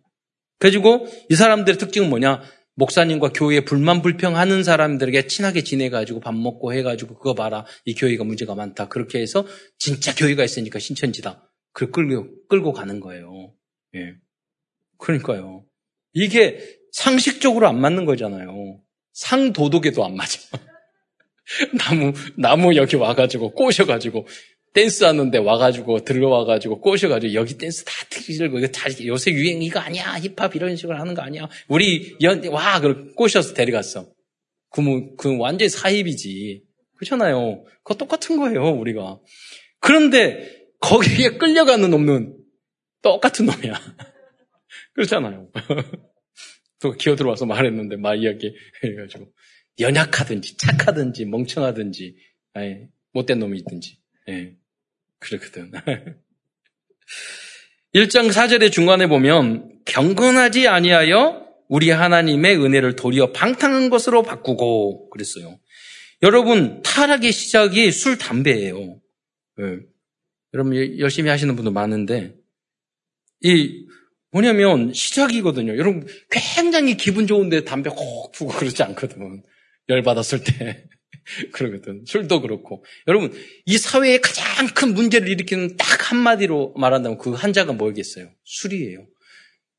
그래가지고 0.61 1.09
이 1.29 1.35
사람들의 1.35 1.77
특징은 1.77 2.09
뭐냐? 2.09 2.41
목사님과 2.77 3.31
교회에 3.31 3.65
불만 3.65 4.01
불평하는 4.01 4.63
사람들에게 4.63 5.27
친하게 5.27 5.65
지내가지고 5.65 6.21
밥 6.21 6.33
먹고 6.33 6.73
해가지고 6.73 7.17
그거 7.17 7.35
봐라 7.35 7.67
이 7.85 7.97
교회가 7.97 8.23
문제가 8.23 8.55
많다 8.55 8.87
그렇게 8.89 9.19
해서 9.19 9.45
진짜 9.77 10.15
교회가 10.15 10.45
있으니까 10.45 10.79
신천지다 10.79 11.51
그걸 11.73 11.91
끌고 11.91 12.47
끌고 12.49 12.73
가는 12.73 13.01
거예요. 13.01 13.53
예. 13.97 14.15
그러니까요. 14.99 15.65
이게 16.13 16.61
상식적으로 16.93 17.67
안 17.67 17.81
맞는 17.81 18.05
거잖아요. 18.05 18.86
상도덕에도 19.17 20.05
안 20.05 20.15
맞아. 20.15 20.39
나무 21.79 22.13
나무 22.37 22.77
여기 22.77 22.97
와가지고 22.97 23.53
꼬셔가지고 23.53 24.27
댄스 24.75 25.05
하는데 25.05 25.39
와가지고, 25.39 26.05
들어와가지고, 26.05 26.83
꼬셔가지고, 26.83 27.33
여기 27.33 27.57
댄스 27.57 27.87
다 27.87 27.93
틀리고, 28.11 28.59
이거 28.59 28.69
다, 28.69 28.91
요새 29.07 29.31
유행 29.31 29.63
이거 29.63 29.81
아니야. 29.81 30.19
힙합 30.19 30.55
이런 30.55 30.77
식으로 30.77 30.99
하는 30.99 31.15
거 31.15 31.23
아니야. 31.23 31.49
우리 31.67 32.15
연, 32.21 32.47
와, 32.49 32.79
그걸 32.79 33.15
꼬셔서 33.15 33.55
데려갔어. 33.55 34.07
그, 34.69 34.83
뭐, 34.83 35.17
그 35.17 35.39
완전히 35.39 35.71
사입이지. 35.71 36.63
그렇잖아요. 36.97 37.65
그거 37.85 37.95
똑같은 37.95 38.37
거예요, 38.37 38.69
우리가. 38.79 39.19
그런데, 39.81 40.47
거기에 40.81 41.39
끌려가는 41.39 41.91
놈은 41.91 42.37
똑같은 43.01 43.47
놈이야. 43.47 43.81
그렇잖아요. 44.93 45.49
또 46.87 46.93
기어 46.93 47.17
들어와서 47.17 47.47
말했는데, 47.47 47.97
말 47.97 48.19
이야기 48.19 48.55
해가지고. 48.85 49.33
연약하든지, 49.81 50.57
착하든지, 50.57 51.25
멍청하든지, 51.27 52.17
아니, 52.55 52.77
못된 53.13 53.41
놈이 53.41 53.59
있든지. 53.59 53.99
예. 54.29 54.55
그렇거든. 55.19 55.73
1장 57.95 58.31
4절의 58.31 58.71
중간에 58.71 59.09
보면 59.09 59.81
경건하지 59.87 60.69
아니하여 60.69 61.45
우리 61.69 61.91
하나님의 61.91 62.63
은혜를 62.63 62.95
도리어 62.95 63.33
방탕한 63.33 63.91
것으로 63.91 64.23
바꾸고 64.23 65.11
그랬어요. 65.11 65.59
여러분 66.23 66.83
타락의 66.83 67.33
시작이 67.33 67.91
술 67.91 68.17
담배예요. 68.19 69.01
예. 69.61 69.81
여러분 70.55 70.77
열심히 70.99 71.31
하시는 71.31 71.57
분도 71.57 71.73
많은데 71.73 72.37
이 73.43 73.87
뭐냐면 74.33 74.93
시작이거든요. 74.93 75.77
여러분 75.79 76.07
굉장히 76.31 76.97
기분 76.97 77.27
좋은데 77.27 77.65
담배 77.65 77.91
콕 77.91 78.33
pu고 78.33 78.53
그러지 78.53 78.83
않거든. 78.83 79.43
열 79.89 80.03
받았을 80.03 80.43
때. 80.43 80.85
그러거든. 81.53 82.05
술도 82.07 82.41
그렇고. 82.41 82.85
여러분, 83.09 83.33
이 83.65 83.79
사회의 83.79 84.21
가장 84.21 84.69
큰 84.69 84.95
문제를 84.95 85.29
일으키는 85.29 85.77
딱 85.77 86.11
한마디로 86.11 86.75
말한다면 86.77 87.19
그 87.19 87.33
한자가 87.33 87.73
뭐겠어요? 87.73 88.31
술이에요. 88.45 89.07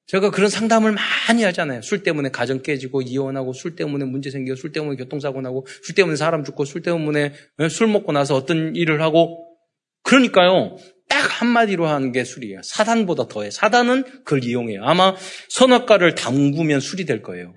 제가 0.07 0.31
그런 0.31 0.49
상담을 0.49 0.93
많이 0.93 1.43
하잖아요. 1.43 1.81
술 1.81 2.01
때문에 2.01 2.29
가정 2.29 2.61
깨지고 2.61 3.01
이혼하고 3.01 3.51
술 3.51 3.75
때문에 3.75 4.05
문제 4.05 4.31
생기고 4.31 4.55
술 4.55 4.71
때문에 4.71 4.95
교통사고 4.95 5.41
나고 5.41 5.67
술 5.83 5.95
때문에 5.95 6.15
사람 6.15 6.45
죽고 6.45 6.63
술 6.63 6.81
때문에 6.81 7.33
예, 7.59 7.69
술 7.69 7.87
먹고 7.87 8.13
나서 8.13 8.35
어떤 8.35 8.73
일을 8.75 9.01
하고 9.01 9.45
그러니까요. 10.03 10.77
딱 11.17 11.41
한마디로 11.41 11.87
하는 11.87 12.11
게 12.11 12.23
술이에요. 12.23 12.61
사단보다 12.63 13.27
더해. 13.27 13.49
사단은 13.49 14.03
그걸 14.23 14.43
이용해요. 14.43 14.83
아마 14.83 15.15
선악과를 15.49 16.13
담그면 16.13 16.79
술이 16.79 17.05
될 17.05 17.23
거예요. 17.23 17.55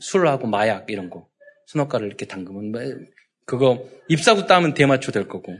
술하고 0.00 0.46
마약 0.46 0.88
이런 0.88 1.10
거. 1.10 1.28
선악과를 1.66 2.06
이렇게 2.06 2.26
담그면 2.26 2.70
뭐, 2.70 2.80
그거 3.46 3.88
잎사구 4.08 4.46
따면 4.46 4.74
대마초 4.74 5.10
될 5.10 5.26
거고 5.26 5.56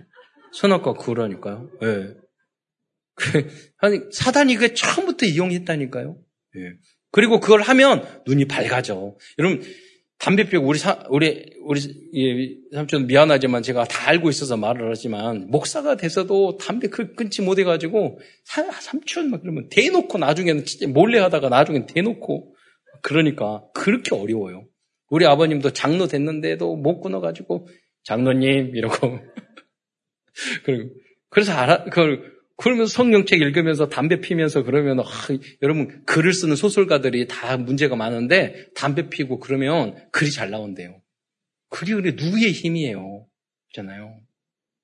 선악과 0.53 0.93
그러니까요. 0.95 1.69
예. 1.83 1.87
네. 1.87 3.49
아니 3.79 4.01
사단이 4.13 4.55
그게 4.55 4.75
처음부터 4.75 5.27
이용했다니까요. 5.27 6.17
예. 6.57 6.61
그리고 7.11 7.41
그걸 7.41 7.63
하면 7.63 8.07
눈이 8.29 8.47
밝아져. 8.47 9.17
여러분 9.41 9.61
담배 10.25 10.49
피우고 10.49 10.67
우리 10.67 10.79
사, 10.79 11.05
우리 11.11 11.53
우리 11.61 11.81
예, 12.15 12.75
삼촌 12.75 13.07
미안하지만 13.07 13.63
제가 13.63 13.85
다 13.85 14.09
알고 14.09 14.31
있어서 14.31 14.57
말을 14.57 14.89
하지만 14.89 15.51
목사가 15.51 15.97
돼서도 15.97 16.57
담배 16.57 16.89
끊지 16.89 17.43
못해 17.43 17.63
가지고 17.63 18.19
삼촌 18.81 19.31
막 19.31 19.43
그러면 19.43 19.69
대놓고 19.69 20.17
나중에는 20.17 20.65
진짜 20.65 20.87
몰래 20.87 21.19
하다가 21.19 21.51
나중엔 21.51 21.85
대놓고 21.85 22.55
그러니까 23.03 23.65
그렇게 23.75 24.15
어려워요. 24.15 24.67
우리 25.11 25.27
아버님도 25.27 25.75
장로 25.75 26.07
됐는데도 26.07 26.75
못 26.75 27.03
끊어 27.03 27.21
가지고 27.21 27.69
장로님 28.05 28.77
이러고 28.77 29.19
그래서 31.29 31.53
알아 31.53 31.85
그걸 31.85 32.34
그러면서 32.57 32.93
성경책 32.93 33.41
읽으면서 33.41 33.89
담배 33.89 34.21
피면서 34.21 34.63
그러면 34.63 35.01
아, 35.01 35.05
여러분 35.63 36.05
글을 36.05 36.33
쓰는 36.33 36.55
소설가들이 36.57 37.27
다 37.27 37.57
문제가 37.57 37.97
많은데 37.97 38.69
담배 38.75 39.09
피고 39.09 39.41
그러면 39.41 39.97
글이 40.13 40.31
잘 40.31 40.51
나온대요. 40.51 41.03
글이 41.71 41.95
그래 41.95 42.13
누구의 42.13 42.53
힘이에요. 42.53 43.27
있잖아요. 43.71 44.21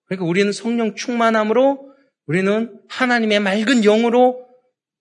그러니까 0.06 0.26
우리는 0.26 0.50
성령 0.50 0.96
충만함으로 0.96 1.94
우리는 2.26 2.80
하나님의 2.88 3.40
맑은 3.40 3.82
영으로 3.82 4.46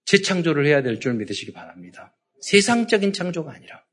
재창조를 0.06 0.68
해야 0.68 0.84
될 0.84 1.00
줄 1.00 1.16
믿으시기 1.16 1.54
바랍니다. 1.54 2.16
세상적인 2.42 3.14
창조가 3.14 3.52
아니라. 3.52 3.84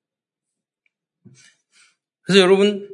그래서 2.22 2.40
여러분 2.40 2.88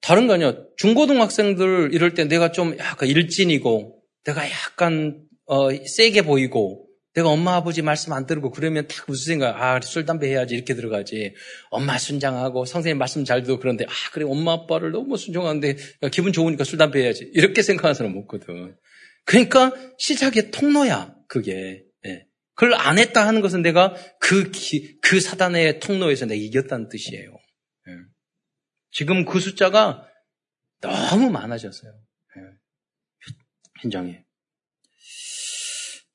다른 0.00 0.26
거 0.26 0.34
아니야. 0.34 0.54
중고등학생들 0.76 1.90
이럴 1.92 2.14
때 2.14 2.24
내가 2.24 2.52
좀 2.52 2.76
약간 2.78 3.08
일진이고 3.08 4.02
내가 4.24 4.48
약간 4.50 5.25
어, 5.46 5.70
세게 5.72 6.22
보이고 6.22 6.86
내가 7.16 7.30
엄마 7.30 7.54
아버지 7.54 7.80
말씀 7.80 8.12
안 8.12 8.26
들고 8.26 8.50
그러면 8.50 8.86
딱 8.88 9.06
무슨 9.08 9.32
생각 9.32 9.60
아술 9.60 10.04
담배 10.04 10.28
해야지 10.28 10.54
이렇게 10.54 10.74
들어가지. 10.74 11.34
엄마 11.70 11.96
순장하고 11.96 12.66
선생님 12.66 12.98
말씀 12.98 13.24
잘 13.24 13.42
듣고 13.42 13.58
그런데 13.58 13.86
아 13.88 14.10
그래 14.12 14.26
엄마 14.26 14.52
아빠를 14.52 14.90
너무 14.90 15.16
순종하는데 15.16 15.76
기분 16.12 16.34
좋으니까 16.34 16.64
술 16.64 16.78
담배 16.78 17.00
해야지. 17.00 17.30
이렇게 17.32 17.62
생각하는 17.62 17.94
사람 17.94 18.16
없거든. 18.18 18.76
그러니까 19.24 19.72
시작의 19.98 20.50
통로야 20.50 21.14
그게. 21.26 21.84
예. 22.04 22.26
그걸 22.54 22.74
안 22.74 22.98
했다 22.98 23.26
하는 23.26 23.40
것은 23.40 23.62
내가 23.62 23.94
그, 24.20 24.50
기, 24.50 24.98
그 25.00 25.18
사단의 25.18 25.80
통로에서 25.80 26.26
내가 26.26 26.38
이겼다는 26.38 26.90
뜻이에요. 26.90 27.30
예. 27.30 27.92
지금 28.90 29.24
그 29.24 29.40
숫자가 29.40 30.06
너무 30.82 31.30
많아졌어요. 31.30 31.92
예. 32.36 32.42
현장에 33.80 34.25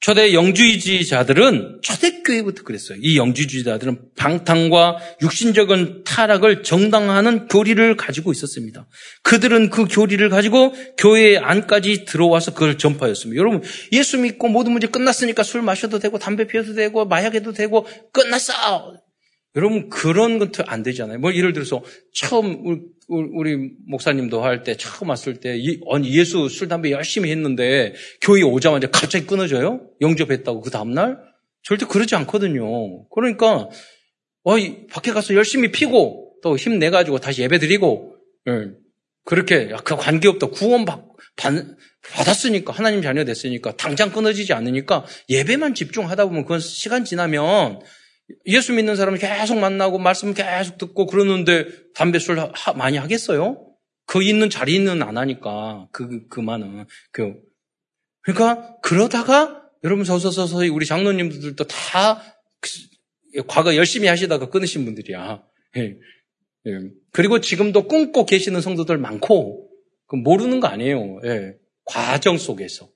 초대 0.01 0.33
영주주의자들은 0.33 1.81
초대교회부터 1.83 2.63
그랬어요. 2.63 2.97
이 3.03 3.17
영주주의자들은 3.17 3.99
방탕과 4.17 4.97
육신적인 5.21 6.03
타락을 6.05 6.63
정당화하는 6.63 7.47
교리를 7.47 7.95
가지고 7.97 8.31
있었습니다. 8.31 8.87
그들은 9.21 9.69
그 9.69 9.85
교리를 9.85 10.27
가지고 10.29 10.73
교회 10.97 11.37
안까지 11.37 12.05
들어와서 12.05 12.55
그걸 12.55 12.79
전파했습니다. 12.79 13.39
여러분, 13.39 13.61
예수 13.91 14.17
믿고 14.17 14.47
모든 14.47 14.71
문제 14.71 14.87
끝났으니까 14.87 15.43
술 15.43 15.61
마셔도 15.61 15.99
되고 15.99 16.17
담배 16.17 16.47
피워도 16.47 16.73
되고 16.73 17.05
마약해도 17.05 17.53
되고 17.53 17.85
끝났어. 18.11 18.53
여러분 19.55 19.89
그런 19.89 20.39
것도 20.39 20.63
안 20.65 20.81
되잖아요. 20.83 21.19
뭐 21.19 21.33
예를 21.33 21.51
들어서 21.53 21.83
처음 22.13 22.87
우리 23.07 23.71
목사님도 23.87 24.41
할 24.41 24.63
때 24.63 24.75
처음 24.77 25.09
왔을 25.09 25.41
때 25.41 25.61
예수 26.05 26.47
술 26.47 26.69
담배 26.69 26.91
열심히 26.91 27.29
했는데 27.31 27.93
교회 28.21 28.41
오자마자 28.43 28.89
갑자기 28.89 29.25
끊어져요? 29.25 29.81
영접했다고 29.99 30.61
그 30.61 30.69
다음 30.69 30.91
날 30.93 31.17
절대 31.63 31.85
그러지 31.85 32.15
않거든요. 32.15 33.07
그러니까 33.09 33.69
어 34.43 34.55
밖에 34.89 35.11
가서 35.11 35.35
열심히 35.35 35.71
피고 35.71 36.33
또 36.41 36.55
힘내 36.55 36.89
가지고 36.89 37.19
다시 37.19 37.41
예배 37.41 37.59
드리고 37.59 38.15
예. 38.47 38.71
그렇게 39.25 39.69
그 39.83 39.95
관계 39.97 40.27
없다 40.29 40.47
구원 40.47 40.85
받, 40.85 41.05
받, 41.35 41.53
받았으니까 42.11 42.73
하나님 42.73 43.03
자녀 43.03 43.23
됐으니까 43.23 43.75
당장 43.77 44.11
끊어지지 44.11 44.53
않으니까 44.53 45.05
예배만 45.29 45.75
집중하다 45.75 46.25
보면 46.25 46.43
그건 46.43 46.59
시간 46.59 47.05
지나면 47.05 47.81
예수 48.45 48.73
믿는 48.73 48.95
사람을 48.95 49.19
계속 49.19 49.57
만나고 49.57 49.97
말씀 49.97 50.33
계속 50.33 50.77
듣고 50.77 51.05
그러는데 51.05 51.65
담배 51.93 52.19
술 52.19 52.39
하, 52.39 52.73
많이 52.73 52.97
하겠어요? 52.97 53.67
그 54.05 54.21
있는 54.23 54.49
자리는 54.49 55.01
안 55.01 55.17
하니까 55.17 55.87
그 55.91 56.27
그만은 56.27 56.85
그 57.11 57.35
그러니까 58.21 58.77
그러다가 58.81 59.63
여러분 59.83 60.05
서서 60.05 60.31
서서히 60.31 60.69
우리 60.69 60.85
장로님들도 60.85 61.63
다 61.65 62.21
그, 62.59 63.43
과거 63.47 63.75
열심히 63.75 64.07
하시다가 64.07 64.49
끊으신 64.49 64.85
분들이야. 64.85 65.43
예. 65.77 65.95
예. 66.67 66.71
그리고 67.11 67.39
지금도 67.39 67.87
끊고 67.87 68.25
계시는 68.25 68.61
성도들 68.61 68.97
많고 68.97 69.69
그 70.07 70.15
모르는 70.15 70.59
거 70.59 70.67
아니에요. 70.67 71.19
예. 71.25 71.55
과정 71.85 72.37
속에서. 72.37 72.89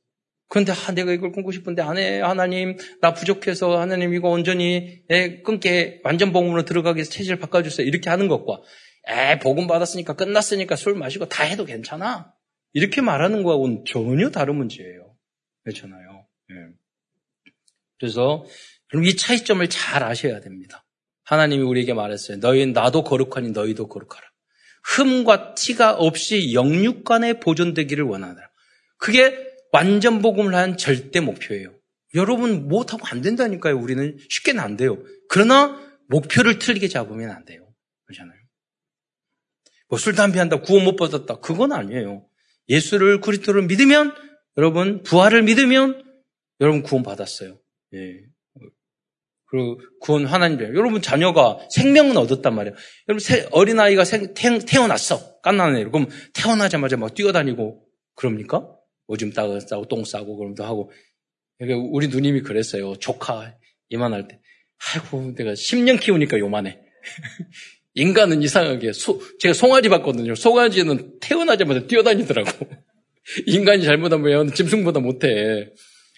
그런데 0.47 0.71
아, 0.71 0.91
내가 0.93 1.11
이걸 1.11 1.31
끊고 1.31 1.51
싶은데 1.51 1.81
안 1.81 1.97
해. 1.97 2.21
하나님 2.21 2.77
나 3.01 3.13
부족해서 3.13 3.79
하나님 3.79 4.13
이거 4.13 4.29
온전히 4.29 5.01
에, 5.09 5.41
끊게 5.41 6.01
완전 6.03 6.31
복음으로 6.31 6.65
들어가게 6.65 7.01
해서 7.01 7.11
체질 7.11 7.37
바꿔주세요. 7.37 7.87
이렇게 7.87 8.09
하는 8.09 8.27
것과 8.27 8.61
에 9.07 9.39
복음 9.39 9.67
받았으니까 9.67 10.15
끝났으니까 10.15 10.75
술 10.75 10.95
마시고 10.95 11.25
다 11.25 11.43
해도 11.43 11.65
괜찮아. 11.65 12.33
이렇게 12.73 13.01
말하는 13.01 13.43
거하고는 13.43 13.85
전혀 13.87 14.29
다른 14.29 14.55
문제예요. 14.55 15.15
그렇잖아요. 15.63 16.27
예. 16.51 16.55
그래서 17.99 18.45
그럼 18.89 19.05
이 19.05 19.15
차이점을 19.15 19.67
잘 19.69 20.03
아셔야 20.03 20.41
됩니다. 20.41 20.85
하나님이 21.23 21.63
우리에게 21.63 21.93
말했어요. 21.93 22.39
너희 22.39 22.65
나도 22.67 23.03
거룩하니 23.03 23.51
너희도 23.51 23.87
거룩하라. 23.87 24.23
흠과 24.83 25.55
티가 25.55 25.95
없이 25.95 26.53
영육간에 26.53 27.39
보존되기를 27.39 28.03
원하노라. 28.05 28.47
그게 28.97 29.54
완전 29.75 30.21
복음을 30.21 30.55
한 30.55 30.77
절대 30.77 31.19
목표예요. 31.19 31.75
여러분 32.13 32.69
못하고 32.69 33.05
안 33.07 33.19
된다니까요. 33.19 33.77
우리는 33.77 34.17
쉽게는 34.29 34.63
안 34.63 34.77
돼요. 34.77 35.03
그러나 35.27 35.77
목표를 36.07 36.59
틀리게 36.59 36.87
잡으면 36.87 37.29
안 37.31 37.43
돼요. 37.43 37.67
그렇잖아요. 38.05 38.39
뭐 39.89 39.99
술, 39.99 40.15
담배 40.15 40.39
한다, 40.39 40.61
구원 40.61 40.85
못 40.85 40.95
받았다. 40.95 41.41
그건 41.41 41.73
아니에요. 41.73 42.25
예수를 42.69 43.19
그리스도를 43.19 43.63
믿으면 43.63 44.15
여러분 44.57 45.03
부활을 45.03 45.43
믿으면 45.43 46.03
여러분 46.61 46.81
구원 46.81 47.03
받았어요. 47.03 47.59
예. 47.95 48.21
그리고 49.47 49.81
구원 49.99 50.25
하나님이에요. 50.25 50.73
여러분 50.73 51.01
자녀가 51.01 51.59
생명은 51.69 52.15
얻었단 52.15 52.55
말이에요. 52.55 52.75
여러분 53.09 53.49
어린 53.51 53.79
아이가 53.81 54.03
태어났어. 54.65 55.41
깐나네. 55.41 55.83
그럼 55.83 56.07
태어나자마자 56.33 56.95
막 56.95 57.13
뛰어다니고 57.13 57.85
그럽니까? 58.15 58.65
오줌 59.07 59.31
싸고 59.31 59.87
똥 59.87 60.03
싸고 60.03 60.37
그럼도 60.37 60.63
하고. 60.63 60.91
그러니까 61.57 61.89
우리 61.91 62.07
누님이 62.07 62.41
그랬어요. 62.41 62.95
조카 62.97 63.55
이만할 63.89 64.27
때. 64.27 64.39
아이고 64.93 65.33
내가 65.35 65.53
10년 65.53 65.99
키우니까 65.99 66.39
요만해. 66.39 66.79
인간은 67.95 68.41
이상하게 68.41 68.91
소, 68.91 69.21
제가 69.39 69.53
송아지 69.53 69.87
봤거든요. 69.89 70.35
송아지는 70.35 71.19
태어나자마자 71.21 71.87
뛰어다니더라고. 71.87 72.67
인간이 73.47 73.83
잘못하면 73.83 74.53
짐승보다 74.53 74.99
못해. 74.99 75.71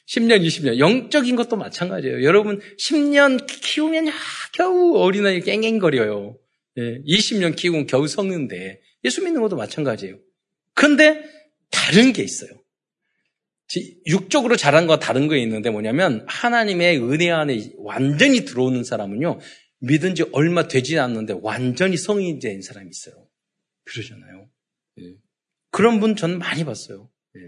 10년, 0.08 0.42
20년. 0.42 0.80
영적인 0.80 1.36
것도 1.36 1.56
마찬가지예요. 1.58 2.24
여러분, 2.24 2.60
10년 2.80 3.46
키우면 3.46 4.08
야, 4.08 4.14
겨우 4.54 4.98
어린아이 4.98 5.42
깽깽거려요. 5.42 6.38
예, 6.78 7.02
20년 7.04 7.56
키우면 7.56 7.88
겨우 7.88 8.08
성는데 8.08 8.80
예수 9.04 9.24
믿는 9.24 9.42
것도 9.42 9.56
마찬가지예요. 9.56 10.18
근데 10.74 11.24
다른 11.70 12.14
게 12.14 12.24
있어요. 12.24 12.50
육적으로 14.06 14.56
자란 14.56 14.88
거 14.88 14.98
다른 14.98 15.28
거 15.28 15.36
있는데 15.36 15.70
뭐냐면 15.70 16.26
하나님의 16.28 17.00
은혜 17.02 17.30
안에 17.32 17.72
완전히 17.78 18.46
들어오는 18.46 18.84
사람은요. 18.84 19.40
믿은 19.80 20.16
지 20.16 20.24
얼마 20.32 20.68
되지 20.68 20.98
않는데 21.00 21.36
완전히 21.42 21.98
성인이 21.98 22.40
된 22.40 22.62
사람이 22.62 22.90
있어요. 22.90 23.28
그러잖아요. 23.84 24.50
예. 25.00 25.04
그런 25.72 26.00
분 26.00 26.16
저는 26.16 26.40
많이 26.40 26.64
봤어요. 26.64 27.10
예. 27.36 27.42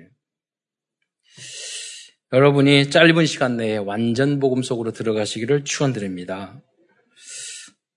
여러분이 2.34 2.92
짧은 2.92 3.26
시간 3.26 3.58
내에 3.58 3.78
완전 3.78 4.40
복음 4.40 4.62
속으로 4.62 4.92
들어가시기를 4.92 5.64
축원드립니다. 5.64 6.62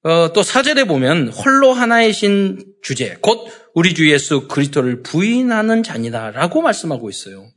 어, 0.04 0.32
또 0.32 0.42
사절에 0.42 0.84
보면 0.84 1.28
홀로 1.28 1.72
하나이신 1.72 2.74
주제, 2.82 3.16
곧 3.20 3.46
우리 3.74 3.94
주 3.94 4.10
예수 4.10 4.48
그리스도를 4.48 5.02
부인하는 5.02 5.82
자니다라고 5.82 6.62
말씀하고 6.62 7.10
있어요. 7.10 7.52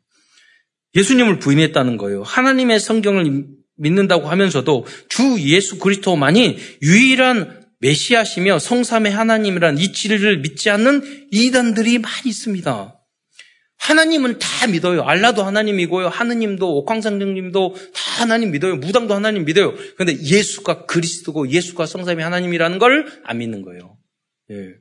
예수님을 0.95 1.39
부인했다는 1.39 1.97
거예요. 1.97 2.23
하나님의 2.23 2.79
성경을 2.79 3.45
믿는다고 3.77 4.27
하면서도 4.29 4.85
주 5.09 5.37
예수 5.39 5.77
그리스도만이 5.79 6.57
유일한 6.81 7.65
메시아시며 7.79 8.59
성삼의 8.59 9.11
하나님이란 9.11 9.77
이치를 9.77 10.39
믿지 10.39 10.69
않는 10.69 11.27
이단들이 11.31 11.99
많이 11.99 12.29
있습니다. 12.29 12.91
하나님은 13.77 14.39
다 14.39 14.67
믿어요. 14.67 15.03
알라도 15.03 15.43
하나님이고요. 15.43 16.07
하느님도 16.07 16.77
옥황상정님도 16.77 17.75
다 17.93 18.21
하나님 18.21 18.51
믿어요. 18.51 18.77
무당도 18.77 19.13
하나님 19.13 19.45
믿어요. 19.45 19.75
그런데 19.97 20.17
예수가 20.23 20.85
그리스도고 20.85 21.49
예수가 21.49 21.85
성삼이 21.85 22.23
하나님이라는 22.23 22.79
걸 22.79 23.05
안 23.25 23.37
믿는 23.39 23.61
거예요. 23.61 23.97
예. 24.51 24.73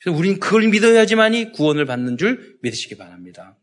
그래서 0.00 0.16
우리는 0.16 0.38
그걸 0.38 0.68
믿어야지만이 0.68 1.52
구원을 1.52 1.84
받는 1.84 2.16
줄 2.16 2.58
믿으시기 2.62 2.96
바랍니다. 2.96 3.55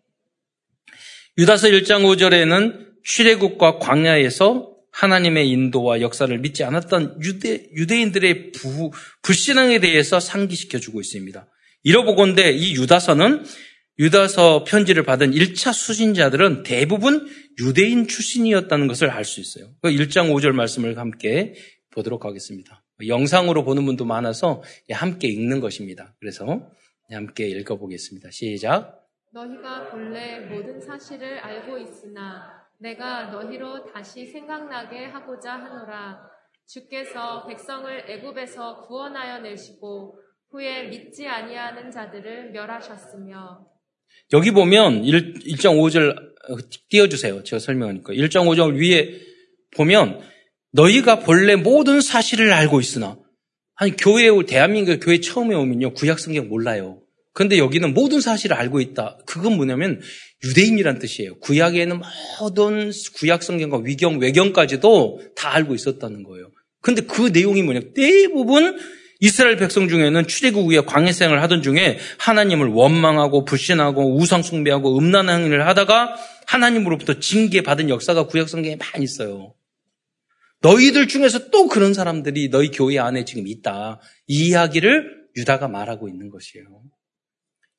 유다서 1.38 1.70
1장 1.70 2.04
5절에는 2.04 2.94
출애굽과 3.04 3.80
광야에서 3.80 4.72
하나님의 4.92 5.50
인도와 5.50 6.02
역사를 6.02 6.38
믿지 6.38 6.64
않았던 6.64 7.20
유대, 7.24 7.68
유대인들의 7.76 8.52
부, 8.52 8.92
불신앙에 9.24 9.80
대해서 9.80 10.20
상기시켜 10.20 10.78
주고 10.78 11.02
있습니다. 11.02 11.48
이러보건대 11.84 12.52
이 12.52 12.76
유다서는 12.76 13.44
유다서 14.00 14.64
편지를 14.64 15.04
받은 15.04 15.32
1차 15.32 15.74
수신자들은 15.74 16.64
대부분 16.64 17.28
유대인 17.60 18.08
출신이었다는 18.08 18.88
것을 18.88 19.10
알 19.10 19.26
수 19.26 19.40
있어요. 19.40 19.72
1장 19.84 20.28
그 20.28 20.34
5절 20.34 20.52
말씀을 20.52 20.98
함께 20.98 21.56
보도록 21.90 22.26
하겠습니다. 22.26 22.84
영상으로 23.08 23.64
보는 23.64 23.86
분도 23.86 24.06
많아서 24.06 24.62
함께 24.92 25.28
읽는 25.28 25.60
것입니다. 25.60 26.16
그래서 26.20 26.70
함께 27.12 27.48
읽어보겠습니다. 27.50 28.30
시작. 28.32 29.03
너희가 29.34 29.90
본래 29.90 30.42
모든 30.42 30.80
사실을 30.80 31.40
알고 31.40 31.80
있으나 31.80 32.64
내가 32.78 33.32
너희로 33.32 33.86
다시 33.92 34.26
생각나게 34.28 35.06
하고자 35.06 35.54
하노라. 35.54 36.30
주께서 36.68 37.46
백성을 37.48 38.06
애굽에서 38.08 38.82
구원하여 38.88 39.40
내시고 39.40 40.20
후에 40.52 40.84
믿지 40.84 41.28
아니하는 41.28 41.90
자들을 41.92 42.52
멸하셨으며 42.52 43.66
여기 44.34 44.52
보면 44.52 45.04
1, 45.04 45.34
1.5절 45.40 46.16
띄워주세요. 46.90 47.44
제가 47.44 47.60
설명하니까. 47.60 48.14
1.5절 48.14 48.76
위에 48.80 49.20
보면 49.76 50.22
너희가 50.72 51.20
본래 51.20 51.56
모든 51.56 52.02
사실을 52.02 52.54
알고 52.54 52.80
있으나 52.80 53.18
아니 53.76 53.96
교회 53.98 54.30
대한민국 54.46 55.00
교회 55.00 55.20
처음에 55.20 55.56
오면요 55.56 55.94
구약 55.94 56.20
성경 56.20 56.50
몰라요. 56.50 57.03
근데 57.34 57.58
여기는 57.58 57.94
모든 57.94 58.22
사실을 58.22 58.56
알고 58.56 58.80
있다. 58.80 59.18
그건 59.26 59.56
뭐냐면 59.58 60.02
유대인이란 60.44 61.00
뜻이에요. 61.00 61.40
구약에는 61.40 62.02
모든 62.40 62.92
구약 63.16 63.42
성경과 63.42 63.78
위경 63.80 64.20
외경까지도 64.20 65.22
다 65.36 65.54
알고 65.54 65.74
있었다는 65.74 66.24
거예요. 66.24 66.52
근데 66.82 67.02
그 67.02 67.30
내용이 67.30 67.64
뭐냐? 67.64 67.80
대부분 67.96 68.78
이스라엘 69.20 69.56
백성 69.56 69.88
중에는 69.88 70.28
출애굽 70.28 70.66
후에 70.66 70.82
광해생을 70.82 71.42
하던 71.44 71.62
중에 71.64 71.98
하나님을 72.20 72.68
원망하고 72.68 73.46
불신하고 73.46 74.18
우상 74.18 74.44
숭배하고 74.44 74.98
음란한 74.98 75.44
행위를 75.44 75.66
하다가 75.66 76.16
하나님으로부터 76.46 77.20
징계 77.20 77.64
받은 77.64 77.90
역사가 77.90 78.28
구약 78.28 78.50
성경에 78.50 78.76
많이 78.76 79.06
있어요. 79.06 79.56
너희들 80.62 81.08
중에서 81.08 81.50
또 81.50 81.68
그런 81.68 81.94
사람들이 81.94 82.50
너희 82.50 82.70
교회 82.70 83.00
안에 83.00 83.26
지금 83.26 83.48
있다. 83.48 84.00
이 84.28 84.50
이야기를 84.50 85.24
유다가 85.38 85.68
말하고 85.68 86.10
있는 86.10 86.30
것이에요. 86.30 86.66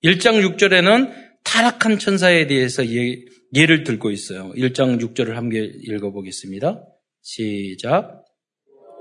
1장 0.05 0.57
6절에는 0.57 1.12
타락한 1.45 1.99
천사에 1.99 2.47
대해서 2.47 2.87
예, 2.87 3.25
예를 3.55 3.85
들고 3.85 4.11
있어요. 4.11 4.53
1장 4.53 5.01
6절을 5.01 5.33
함께 5.33 5.64
읽어보겠습니다. 5.64 6.85
시작. 7.23 8.23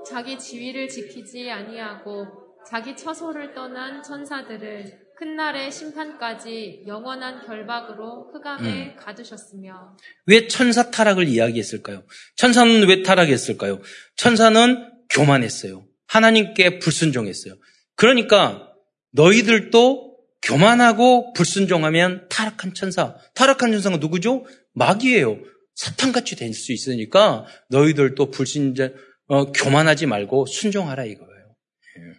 자기 0.07 0.39
지위를 0.39 0.87
지키지 0.87 1.49
아니하고 1.51 2.25
자기 2.69 2.95
처소를 2.95 3.53
떠난 3.53 4.01
천사들을 4.01 5.03
큰 5.17 5.35
날의 5.35 5.71
심판까지 5.71 6.83
영원한 6.87 7.45
결박으로 7.45 8.31
흑암에 8.33 8.69
음. 8.69 8.95
가두셨으며 8.97 9.97
왜 10.25 10.47
천사 10.47 10.89
타락을 10.89 11.27
이야기했을까요? 11.27 12.03
천사는 12.37 12.87
왜 12.87 13.03
타락했을까요? 13.03 13.81
천사는 14.15 14.89
교만했어요. 15.09 15.85
하나님께 16.07 16.79
불순종했어요. 16.79 17.55
그러니까 17.95 18.73
너희들도 19.11 20.12
교만하고 20.45 21.33
불순종하면 21.33 22.27
타락한 22.29 22.73
천사. 22.73 23.15
타락한 23.33 23.71
천사가 23.71 23.97
누구죠? 23.97 24.45
마귀예요. 24.73 25.39
사탄같이 25.75 26.35
될 26.35 26.53
수 26.53 26.71
있으니까 26.73 27.45
너희들도 27.69 28.29
불순종 28.31 28.93
어, 29.27 29.51
교만하지 29.51 30.05
말고 30.05 30.45
순종하라 30.45 31.05
이거예요. 31.05 31.55
예. 31.97 32.13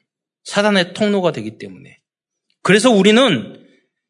사단의 0.45 0.95
통로가 0.95 1.33
되기 1.33 1.59
때문에. 1.59 1.99
그래서 2.63 2.91
우리는 2.91 3.63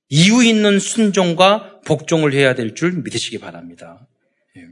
이유 0.09 0.44
있는 0.44 0.79
순종과 0.79 1.81
복종을 1.87 2.33
해야 2.35 2.55
될 2.55 2.74
줄 2.74 2.92
믿으시기 3.03 3.38
바랍니다. 3.40 4.07
예. 4.57 4.62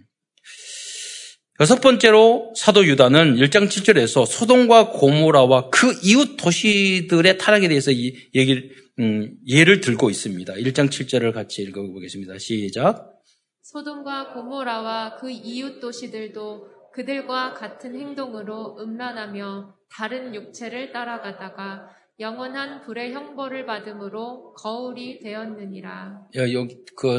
여섯 1.61 1.81
번째로 1.81 2.53
사도 2.57 2.87
유다는 2.87 3.37
1장 3.37 3.69
7절에서 3.69 4.25
소동과 4.25 4.91
고모라와 4.91 5.69
그 5.71 5.99
이웃 6.05 6.37
도시들의 6.37 7.39
타락에 7.39 7.69
대해서 7.69 7.91
이 7.91 8.15
얘기를, 8.35 8.71
음, 8.99 9.37
예를 9.47 9.81
들고 9.81 10.11
있습니다. 10.11 10.53
1장 10.55 10.89
7절을 10.89 11.33
같이 11.33 11.63
읽어보겠습니다. 11.63 12.39
시작. 12.39 13.21
소돔과 13.63 14.35
고모라와 14.35 15.17
그 15.17 15.31
이웃 15.31 15.81
도시들도 15.81 16.67
그들과 16.93 17.55
같은 17.55 17.99
행동으로 17.99 18.77
음란하며 18.81 19.75
다른 19.91 20.35
육체를 20.35 20.93
따라가다가 20.93 21.89
영원한 22.21 22.83
불의 22.83 23.13
형벌을 23.13 23.65
받음으로 23.65 24.53
거울이 24.55 25.21
되었느니라. 25.21 26.29
여기 26.35 26.77
그 26.97 27.19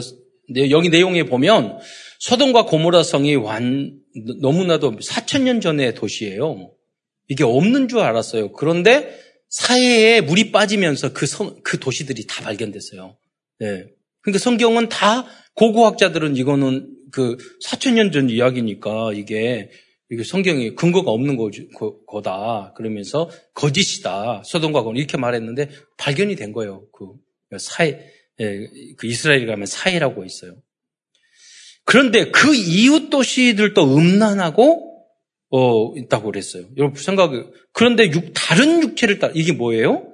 여기 0.70 0.90
내용에 0.90 1.24
보면 1.24 1.80
소돔과 2.20 2.66
고모라 2.66 3.02
성이 3.02 3.36
완 3.36 4.00
너무나도 4.42 4.98
4천 4.98 5.44
년 5.44 5.60
전의 5.60 5.96
도시예요. 5.96 6.72
이게 7.30 7.44
없는 7.44 7.88
줄 7.88 8.00
알았어요. 8.00 8.52
그런데 8.52 9.18
사해에 9.54 10.22
물이 10.22 10.52
빠지면서 10.52 11.14
그, 11.14 11.28
성, 11.28 11.62
그 11.64 11.80
도시들이 11.80 12.26
다 12.26 12.42
발견됐어요. 12.44 13.16
네. 13.60 13.86
그러니까 14.22 14.40
성경은 14.40 14.90
다 14.90 15.28
고고학자들은 15.54 16.36
이거는 16.38 16.90
그 17.12 17.38
4천 17.64 17.94
년 17.94 18.12
전 18.12 18.32
이야기니까 18.32 19.14
이게 19.14 19.70
이게 20.10 20.24
성경이 20.24 20.74
근거가 20.74 21.12
없는 21.12 21.38
거, 21.38 22.22
다 22.24 22.74
그러면서 22.76 23.30
거짓이다. 23.54 24.42
소돔과 24.44 24.82
고모 24.82 24.98
이렇게 24.98 25.18
말했는데 25.18 25.70
발견이 25.98 26.36
된 26.36 26.52
거예요. 26.52 26.88
그 26.92 27.14
사해 27.60 28.00
예, 28.40 28.68
그 28.98 29.06
이스라엘에 29.06 29.46
가면 29.46 29.68
사해라고 29.68 30.26
있어요. 30.26 30.56
그런데 31.86 32.32
그 32.32 32.56
이웃 32.56 33.12
도시들도 33.12 33.96
음란하고 33.96 34.93
어, 35.56 35.94
있다고 35.96 36.32
그랬어요. 36.32 36.66
여러분 36.78 37.00
생각해. 37.00 37.44
그런데 37.74 38.06
육, 38.08 38.32
다른 38.34 38.82
육체를 38.82 39.20
따 39.20 39.30
이게 39.36 39.54
뭐예요? 39.54 40.08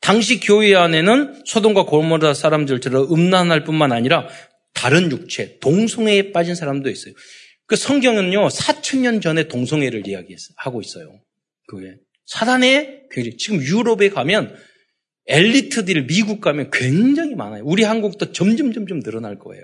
당시 0.00 0.40
교회 0.40 0.74
안에는 0.74 1.42
소돔과 1.46 1.84
고모라 1.84 2.34
사람들처럼 2.34 3.12
음란할 3.12 3.62
뿐만 3.62 3.92
아니라 3.92 4.26
다른 4.74 5.12
육체, 5.12 5.58
동성애에 5.60 6.32
빠진 6.32 6.56
사람도 6.56 6.90
있어요. 6.90 7.14
그 7.66 7.76
성경은요, 7.76 8.48
4천년 8.48 9.22
전에 9.22 9.46
동성애를 9.46 10.08
이야기하고 10.08 10.80
있어요. 10.80 11.20
그게. 11.68 11.94
사단의 12.26 13.02
굉장히, 13.12 13.36
지금 13.36 13.60
유럽에 13.62 14.08
가면 14.08 14.56
엘리트들 15.28 16.06
미국 16.06 16.40
가면 16.40 16.70
굉장히 16.72 17.36
많아요. 17.36 17.62
우리 17.64 17.84
한국도 17.84 18.32
점점 18.32 18.72
점점 18.72 19.00
늘어날 19.02 19.38
거예요. 19.38 19.62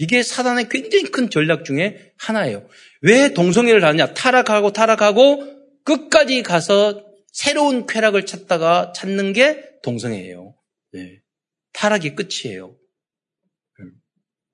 이게 0.00 0.22
사단의 0.22 0.70
굉장히 0.70 1.04
큰 1.04 1.28
전략 1.28 1.66
중에 1.66 2.12
하나예요. 2.16 2.66
왜 3.02 3.34
동성애를 3.34 3.84
하느냐? 3.84 4.14
타락하고 4.14 4.72
타락하고 4.72 5.44
끝까지 5.84 6.42
가서 6.42 7.04
새로운 7.32 7.86
쾌락을 7.86 8.24
찾다가 8.24 8.92
찾는 8.96 9.34
게 9.34 9.62
동성애예요. 9.82 10.54
네. 10.94 11.20
타락이 11.74 12.14
끝이에요. 12.14 12.74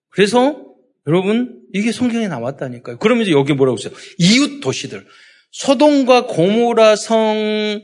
그래서 0.09 0.67
여러분 1.07 1.63
이게 1.73 1.93
성경에 1.93 2.27
나왔다니까요. 2.27 2.99
그러면서 2.99 3.31
여기 3.31 3.53
뭐라고 3.53 3.77
써요? 3.77 3.93
이웃 4.19 4.61
도시들 4.61 5.07
소돔과 5.53 6.27
고모라 6.27 6.97
성이 6.97 7.83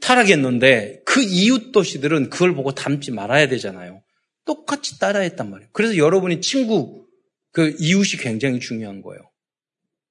타락했는데 0.00 1.02
그 1.04 1.22
이웃 1.22 1.72
도시들은 1.72 2.30
그걸 2.30 2.54
보고 2.54 2.72
닮지 2.72 3.10
말아야 3.10 3.48
되잖아요. 3.48 4.03
똑같이 4.44 4.98
따라했단 4.98 5.50
말이에요. 5.50 5.70
그래서 5.72 5.96
여러분이 5.96 6.40
친구 6.40 7.06
그 7.52 7.74
이웃이 7.78 8.20
굉장히 8.20 8.60
중요한 8.60 9.00
거예요. 9.00 9.20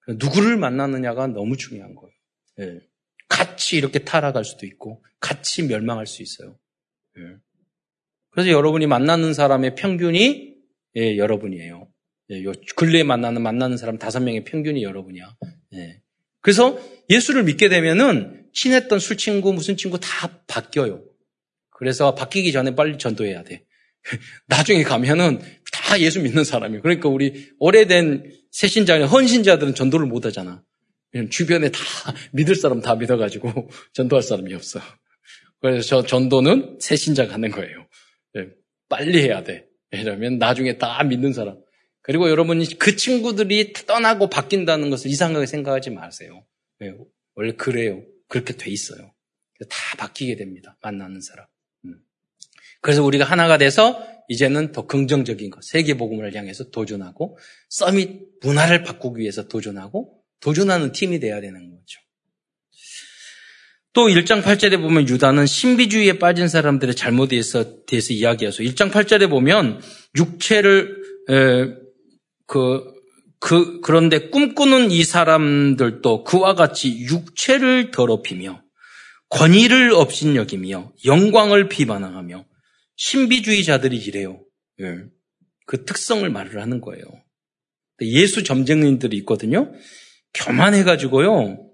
누구를 0.07 0.57
만나느냐가 0.57 1.27
너무 1.27 1.57
중요한 1.57 1.95
거예요. 1.95 2.13
네. 2.57 2.79
같이 3.29 3.77
이렇게 3.77 3.99
타락할 3.99 4.43
수도 4.43 4.65
있고 4.65 5.03
같이 5.19 5.63
멸망할 5.63 6.07
수 6.07 6.21
있어요. 6.21 6.57
네. 7.15 7.23
그래서 8.31 8.49
여러분이 8.49 8.87
만나는 8.87 9.33
사람의 9.33 9.75
평균이 9.75 10.53
예, 10.95 11.17
여러분이에요. 11.17 11.87
예, 12.31 12.43
요 12.43 12.51
근래에 12.75 13.03
만나는 13.03 13.41
만나는 13.41 13.77
사람 13.77 13.97
다섯 13.97 14.19
명의 14.19 14.43
평균이 14.43 14.83
여러분이야. 14.83 15.35
예. 15.75 16.01
그래서 16.41 16.79
예수를 17.09 17.43
믿게 17.43 17.69
되면은 17.69 18.47
친했던 18.53 18.99
술 18.99 19.17
친구 19.17 19.53
무슨 19.53 19.77
친구 19.77 19.99
다 19.99 20.43
바뀌어요. 20.47 21.03
그래서 21.71 22.15
바뀌기 22.15 22.51
전에 22.51 22.75
빨리 22.75 22.97
전도해야 22.97 23.43
돼. 23.43 23.65
나중에 24.47 24.83
가면은 24.83 25.39
다 25.71 25.99
예수 25.99 26.21
믿는 26.21 26.43
사람이에요. 26.43 26.81
그러니까 26.81 27.09
우리 27.09 27.51
오래된 27.59 28.31
새신자나 28.51 29.07
헌신자들은 29.07 29.75
전도를 29.75 30.05
못 30.05 30.25
하잖아. 30.25 30.63
주변에 31.29 31.69
다 31.69 31.79
믿을 32.31 32.55
사람 32.55 32.81
다 32.81 32.95
믿어가지고 32.95 33.69
전도할 33.93 34.23
사람이 34.23 34.53
없어. 34.53 34.79
그래서 35.61 35.87
저 35.87 36.03
전도는 36.05 36.77
새신자가 36.81 37.33
하는 37.33 37.51
거예요. 37.51 37.87
예, 38.37 38.49
빨리 38.89 39.21
해야 39.21 39.43
돼. 39.43 39.67
왜냐하면 39.91 40.37
나중에 40.39 40.77
다 40.77 41.03
믿는 41.03 41.33
사람. 41.33 41.57
그리고 42.01 42.29
여러분이 42.29 42.77
그 42.79 42.95
친구들이 42.95 43.73
떠나고 43.73 44.29
바뀐다는 44.29 44.89
것을 44.89 45.09
이상하게 45.09 45.45
생각하지 45.45 45.91
마세요. 45.91 46.45
네, 46.79 46.93
원래 47.35 47.53
그래요. 47.53 48.03
그렇게 48.27 48.53
돼 48.55 48.71
있어요. 48.71 49.13
다 49.69 49.97
바뀌게 49.97 50.35
됩니다. 50.35 50.77
만나는 50.81 51.21
사람. 51.21 51.45
음. 52.63 52.79
그래서 52.81 53.03
우리가 53.03 53.25
하나가 53.25 53.57
돼서 53.57 54.01
이제는 54.27 54.71
더 54.71 54.85
긍정적인 54.85 55.49
것, 55.49 55.63
세계복음을 55.63 56.35
향해서 56.35 56.71
도전하고 56.71 57.37
서밋 57.69 58.39
문화를 58.41 58.83
바꾸기 58.83 59.21
위해서 59.21 59.47
도전하고 59.47 60.21
도전하는 60.39 60.91
팀이 60.91 61.19
돼야 61.19 61.41
되는 61.41 61.71
거죠. 61.71 61.99
또 63.93 64.07
1장 64.07 64.41
8절에 64.41 64.81
보면 64.81 65.07
유다는 65.07 65.45
신비주의에 65.45 66.17
빠진 66.17 66.47
사람들의 66.47 66.95
잘못에 66.95 67.27
대해서, 67.27 67.85
대해서 67.85 68.11
이야기해서 68.13 68.63
1장 68.63 68.91
8절에 68.91 69.29
보면 69.29 69.81
육체를 70.17 70.97
에, 71.29 71.83
그, 72.47 72.83
그, 73.39 73.81
그런데 73.81 74.29
꿈꾸는 74.29 74.89
이 74.89 75.03
사람들도 75.03 76.23
그와 76.23 76.55
같이 76.55 77.01
육체를 77.01 77.91
더럽히며 77.91 78.63
권위를 79.29 79.93
업신여기며 79.93 80.93
영광을 81.05 81.69
비반항하며 81.69 82.45
신비주의자들이 82.95 83.97
이래요. 83.97 84.43
예. 84.81 85.03
그 85.65 85.85
특성을 85.85 86.27
말을 86.29 86.61
하는 86.61 86.81
거예요. 86.81 87.03
예수 88.01 88.43
점쟁님들이 88.43 89.17
있거든요. 89.17 89.73
교만해가지고요. 90.33 91.71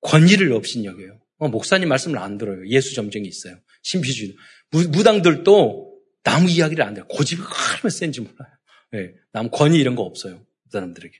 권위를 0.00 0.52
업신여겨요. 0.52 1.20
어, 1.38 1.48
목사님 1.48 1.88
말씀을 1.88 2.18
안 2.18 2.38
들어요. 2.38 2.66
예수 2.66 2.94
점쟁이 2.94 3.28
있어요. 3.28 3.56
신비주의. 3.82 4.34
무, 4.72 5.02
당들도 5.02 5.88
나무 6.24 6.50
이야기를 6.50 6.84
안 6.84 6.94
들어요. 6.94 7.06
고집이 7.08 7.40
얼마나 7.40 7.90
센지 7.90 8.20
몰라요. 8.20 8.52
네, 8.92 9.12
남 9.32 9.50
권위 9.50 9.78
이런 9.78 9.94
거 9.94 10.02
없어요. 10.02 10.38
그 10.38 10.70
사람들에게. 10.72 11.16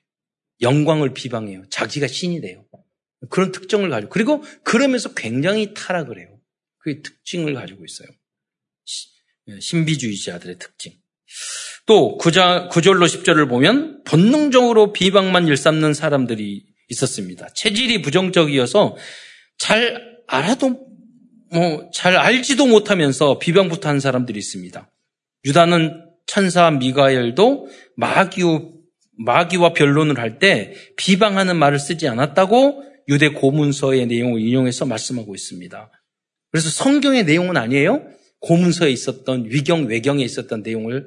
영광을 0.60 1.14
비방해요. 1.14 1.68
자기가 1.70 2.08
신이 2.08 2.40
돼요. 2.40 2.66
그런 3.30 3.52
특징을 3.52 3.90
가지고. 3.90 4.10
그리고 4.10 4.42
그러면서 4.64 5.14
굉장히 5.14 5.72
타락을 5.74 6.18
해요. 6.18 6.40
그 6.78 7.02
특징을 7.02 7.54
가지고 7.54 7.84
있어요. 7.84 8.08
예, 9.48 9.60
신비주의자들의 9.60 10.58
특징. 10.58 10.92
또 11.86 12.18
9절, 12.20 12.70
9절로 12.70 13.06
10절을 13.06 13.48
보면 13.48 14.02
본능적으로 14.04 14.92
비방만 14.92 15.46
일삼는 15.48 15.94
사람들이 15.94 16.64
있었습니다. 16.88 17.48
체질이 17.54 18.02
부정적이어서 18.02 18.96
잘 19.58 20.02
알아도 20.26 20.86
뭐 21.50 21.90
잘 21.94 22.16
알지도 22.16 22.66
못하면서 22.66 23.38
비방부터 23.38 23.88
한 23.88 24.00
사람들이 24.00 24.38
있습니다. 24.38 24.90
유다는 25.46 26.04
천사 26.26 26.70
미가엘도 26.70 27.68
마귀, 27.96 28.42
마귀와 29.18 29.72
변론을 29.72 30.18
할 30.18 30.38
때 30.38 30.74
비방하는 30.96 31.56
말을 31.56 31.78
쓰지 31.78 32.06
않았다고 32.06 32.84
유대 33.08 33.30
고문서의 33.30 34.06
내용을 34.06 34.42
인용해서 34.42 34.84
말씀하고 34.84 35.34
있습니다. 35.34 35.90
그래서 36.52 36.68
성경의 36.68 37.24
내용은 37.24 37.56
아니에요. 37.56 38.06
고문서에 38.40 38.90
있었던 38.90 39.46
위경 39.46 39.86
외경에 39.86 40.22
있었던 40.24 40.62
내용을 40.62 41.06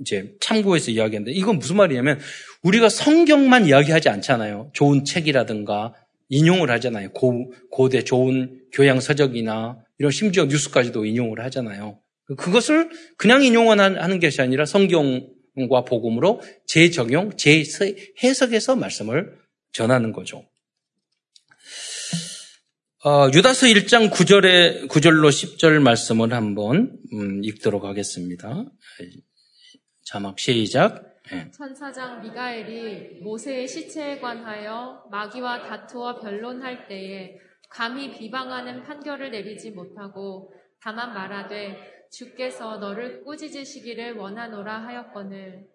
이제 0.00 0.34
참고해서 0.40 0.92
이야기하는데 0.92 1.32
이건 1.32 1.58
무슨 1.58 1.76
말이냐면 1.76 2.20
우리가 2.62 2.88
성경만 2.88 3.66
이야기하지 3.66 4.08
않잖아요. 4.08 4.70
좋은 4.72 5.04
책이라든가 5.04 5.94
인용을 6.28 6.70
하잖아요. 6.70 7.10
고, 7.12 7.52
고대 7.70 8.02
좋은 8.02 8.60
교양 8.72 9.00
서적이나 9.00 9.78
이런 9.98 10.10
심지어 10.10 10.46
뉴스까지도 10.46 11.04
인용을 11.04 11.40
하잖아요. 11.44 11.98
그것을 12.38 12.88
그냥 13.18 13.42
인용하는 13.42 14.20
것이 14.20 14.40
아니라 14.40 14.64
성경과 14.64 15.84
복음으로 15.86 16.40
재적용, 16.66 17.32
재해석해서 17.36 18.76
말씀을 18.76 19.36
전하는 19.72 20.12
거죠. 20.12 20.44
어, 23.06 23.28
유다서 23.30 23.66
1장 23.66 24.10
9절에 24.10 24.88
9절로 24.88 25.28
10절 25.28 25.78
말씀을 25.82 26.32
한번 26.32 26.98
음, 27.12 27.44
읽도록 27.44 27.84
하겠습니다. 27.84 28.64
자막 30.06 30.38
시작. 30.38 31.20
네. 31.30 31.50
천사장 31.50 32.22
미가엘이 32.22 33.20
모세의 33.20 33.68
시체에 33.68 34.20
관하여 34.20 35.04
마귀와 35.10 35.64
다투어 35.64 36.18
변론할 36.20 36.88
때에 36.88 37.36
감히 37.68 38.10
비방하는 38.10 38.84
판결을 38.84 39.32
내리지 39.32 39.72
못하고 39.72 40.54
다만 40.80 41.12
말하되 41.12 42.06
주께서 42.10 42.78
너를 42.78 43.22
꾸짖으시기를 43.22 44.14
원하노라 44.14 44.82
하였거늘 44.82 45.66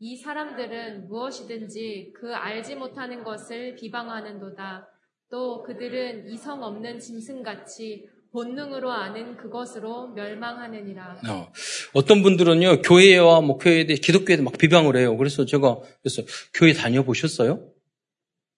이 0.00 0.16
사람들은 0.16 1.06
무엇이든지 1.06 2.12
그 2.16 2.34
알지 2.34 2.74
못하는 2.74 3.22
것을 3.22 3.76
비방하는도다. 3.76 4.95
또 5.30 5.62
그들은 5.62 6.28
이성 6.30 6.62
없는 6.62 7.00
짐승같이 7.00 8.08
본능으로 8.32 8.92
아는 8.92 9.36
그것으로 9.36 10.08
멸망하느니라. 10.08 11.20
어. 11.28 11.52
어떤 11.94 12.22
분들은요, 12.22 12.82
교회와 12.82 13.40
뭐 13.40 13.56
교회에 13.56 13.86
대해 13.86 13.98
기독교에 13.98 14.36
막 14.36 14.58
비방을 14.58 14.96
해요. 14.96 15.16
그래서 15.16 15.46
제가 15.46 15.80
그래서 16.02 16.22
교회 16.52 16.72
다녀보셨어요? 16.72 17.72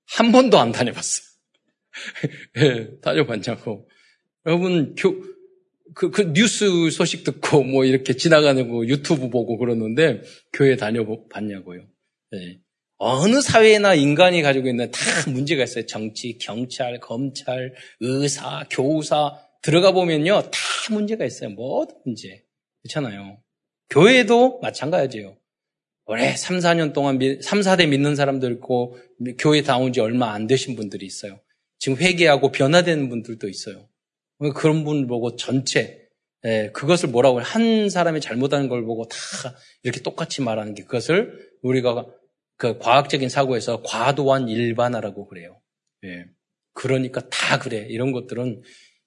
한 0.06 0.32
번도 0.32 0.58
안 0.58 0.72
다녀봤어요. 0.72 1.26
네, 2.54 2.98
다녀봤냐고. 3.00 3.88
여러분, 4.46 4.94
교, 4.96 5.22
그, 5.94 6.10
그 6.10 6.32
뉴스 6.32 6.90
소식 6.90 7.24
듣고 7.24 7.62
뭐 7.62 7.84
이렇게 7.84 8.14
지나가는 8.14 8.68
거 8.68 8.86
유튜브 8.86 9.30
보고 9.30 9.58
그러는데 9.58 10.22
교회 10.52 10.76
다녀봤냐고요. 10.76 11.86
네. 12.32 12.60
어느 12.98 13.40
사회나 13.40 13.94
인간이 13.94 14.42
가지고 14.42 14.68
있는 14.68 14.90
다 14.90 15.00
문제가 15.30 15.62
있어요. 15.62 15.86
정치, 15.86 16.36
경찰, 16.38 16.98
검찰, 17.00 17.74
의사, 18.00 18.64
교사 18.70 19.40
들어가 19.62 19.92
보면요 19.92 20.42
다 20.42 20.58
문제가 20.90 21.24
있어요. 21.24 21.50
모든 21.50 21.96
문제 22.04 22.44
그렇잖아요. 22.82 23.38
교회도 23.90 24.58
마찬가지예요. 24.60 25.36
올해 26.06 26.36
3, 26.36 26.58
4년 26.58 26.92
동안 26.92 27.18
3, 27.40 27.60
4대 27.60 27.88
믿는 27.88 28.16
사람들 28.16 28.52
있고 28.54 28.96
교회 29.38 29.62
다온 29.62 29.92
지 29.92 30.00
얼마 30.00 30.32
안 30.32 30.46
되신 30.46 30.74
분들이 30.74 31.06
있어요. 31.06 31.38
지금 31.78 31.98
회개하고 31.98 32.50
변화되는 32.50 33.08
분들도 33.08 33.48
있어요. 33.48 33.88
그런 34.54 34.84
분 34.84 35.06
보고 35.06 35.36
전체 35.36 36.08
예, 36.44 36.70
그것을 36.72 37.08
뭐라고 37.08 37.40
한 37.40 37.90
사람이 37.90 38.20
잘못하는 38.20 38.68
걸 38.68 38.84
보고 38.84 39.06
다 39.06 39.16
이렇게 39.82 40.00
똑같이 40.00 40.40
말하는 40.40 40.74
게 40.74 40.84
그것을 40.84 41.32
우리가 41.62 42.06
그 42.58 42.76
과학적인 42.78 43.28
사고에서 43.28 43.82
과도한 43.82 44.48
일반화라고 44.48 45.28
그래요. 45.28 45.60
예. 46.04 46.26
그러니까 46.74 47.28
다 47.30 47.58
그래. 47.58 47.86
이런 47.88 48.12
것들은 48.12 48.62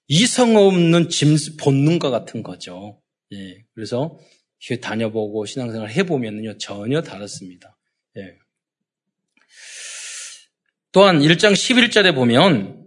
이성 0.08 0.56
없는 0.56 1.10
짐 1.10 1.36
본능과 1.60 2.10
같은 2.10 2.42
거죠. 2.42 3.00
예. 3.32 3.62
그래서 3.74 4.18
다녀보고 4.80 5.44
신앙생활 5.44 5.90
해보면요 5.90 6.56
전혀 6.58 7.02
다릅니다. 7.02 7.78
예. 8.16 8.36
또한 10.90 11.20
1장 11.20 11.52
11절에 11.52 12.14
보면 12.14 12.81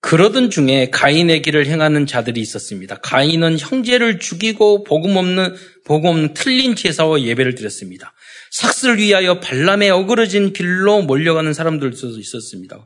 그러던 0.00 0.50
중에 0.50 0.88
가인의 0.90 1.42
길을 1.42 1.66
행하는 1.66 2.06
자들이 2.06 2.40
있었습니다. 2.40 2.96
가인은 2.96 3.58
형제를 3.58 4.18
죽이고 4.18 4.84
복음 4.84 5.16
없는 5.16 5.54
복음 5.84 6.10
없는 6.10 6.34
틀린 6.34 6.74
제사와 6.74 7.22
예배를 7.22 7.54
드렸습니다. 7.54 8.12
삭슬 8.50 8.98
위하여 8.98 9.40
발람의 9.40 9.90
어그러진 9.90 10.52
길로 10.52 11.02
몰려가는 11.02 11.52
사람들도 11.52 12.18
있었습니다. 12.18 12.84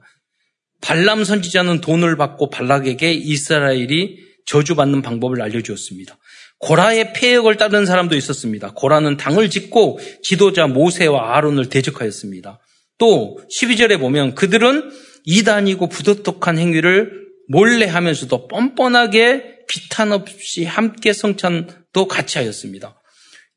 발람 0.81 1.25
선지자는 1.25 1.81
돈을 1.81 2.17
받고 2.17 2.51
발락에게 2.51 3.13
이스라엘이 3.13 4.19
저주받는 4.47 5.01
방법을 5.03 5.41
알려주었습니다. 5.41 6.19
고라의 6.59 7.13
폐역을 7.15 7.57
따르는 7.57 7.87
사람도 7.87 8.17
있었습니다. 8.17 8.73
고라는 8.75 9.17
당을 9.17 9.51
짓고 9.51 9.99
지도자 10.23 10.67
모세와 10.67 11.37
아론을 11.37 11.69
대적하였습니다. 11.69 12.61
또 12.99 13.39
12절에 13.51 13.99
보면 13.99 14.35
그들은 14.35 14.91
이단이고 15.25 15.89
부도덕한 15.89 16.59
행위를 16.59 17.25
몰래 17.49 17.87
하면서도 17.87 18.49
뻔뻔하게 18.49 19.65
비탄 19.67 20.13
없이 20.13 20.65
함께 20.65 21.13
성찬도 21.13 22.07
같이 22.09 22.39
하였습니다. 22.39 23.01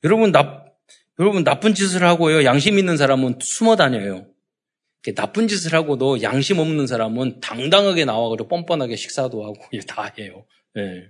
여러분, 0.03 0.31
나, 0.31 0.65
여러분 1.19 1.43
나쁜 1.43 1.73
짓을 1.73 2.03
하고요. 2.03 2.43
양심 2.43 2.79
있는 2.79 2.97
사람은 2.97 3.39
숨어 3.41 3.75
다녀요. 3.75 4.27
나쁜 5.15 5.47
짓을 5.47 5.73
하고도 5.73 6.21
양심 6.21 6.59
없는 6.59 6.85
사람은 6.87 7.39
당당하게 7.39 8.03
나와가지고 8.05 8.49
뻔뻔하게 8.49 8.95
식사도 8.95 9.43
하고 9.43 9.55
다 9.87 10.11
해요. 10.17 10.45
네. 10.73 11.09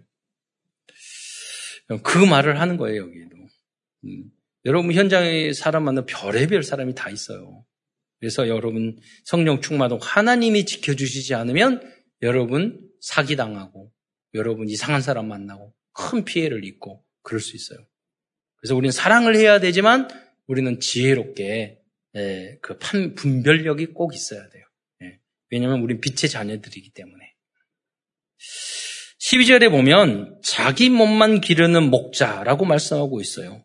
그 2.04 2.18
말을 2.18 2.60
하는 2.60 2.78
거예요, 2.78 3.04
여기도. 3.04 3.38
음. 4.06 4.26
여러분 4.66 4.92
현장에 4.94 5.54
사람 5.54 5.84
만나 5.86 6.06
별의별 6.06 6.62
사람이 6.62 6.94
다 6.94 7.10
있어요. 7.10 7.64
그래서 8.20 8.48
여러분 8.48 8.98
성령 9.24 9.62
충만도 9.62 10.00
하나님이 10.00 10.66
지켜주시지 10.66 11.36
않으면 11.36 11.82
여러분 12.22 12.82
사기당하고 13.02 13.92
여러분 14.34 14.70
이상한 14.70 15.02
사람 15.02 15.28
만나고 15.28 15.74
큰 15.94 16.26
피해를 16.26 16.66
입고 16.66 17.04
그럴 17.22 17.40
수 17.40 17.56
있어요. 17.56 17.80
그래서 18.58 18.76
우리는 18.76 18.92
사랑을 18.92 19.36
해야 19.36 19.60
되지만 19.60 20.08
우리는 20.48 20.80
지혜롭게 20.80 21.80
예, 22.16 22.58
그 22.62 22.78
판, 22.80 23.14
분별력이 23.14 23.88
꼭 23.88 24.16
있어야 24.16 24.50
돼요. 24.50 24.64
예, 25.04 25.20
왜냐하면 25.52 25.82
우리는 25.82 26.02
빛의 26.02 26.30
자녀들이기 26.30 26.92
때문에. 26.92 27.34
12절에 29.20 29.70
보면 29.70 30.40
자기 30.44 30.90
몸만 30.90 31.42
기르는 31.42 31.90
목자라고 31.90 32.66
말씀하고 32.66 33.20
있어요. 33.22 33.64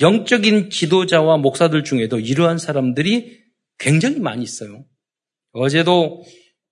영적인 0.00 0.68
지도자와 0.70 1.38
목사들 1.38 1.84
중에도 1.84 2.18
이러한 2.18 2.58
사람들이 2.58 3.45
굉장히 3.78 4.18
많이 4.18 4.42
있어요. 4.42 4.84
어제도 5.52 6.22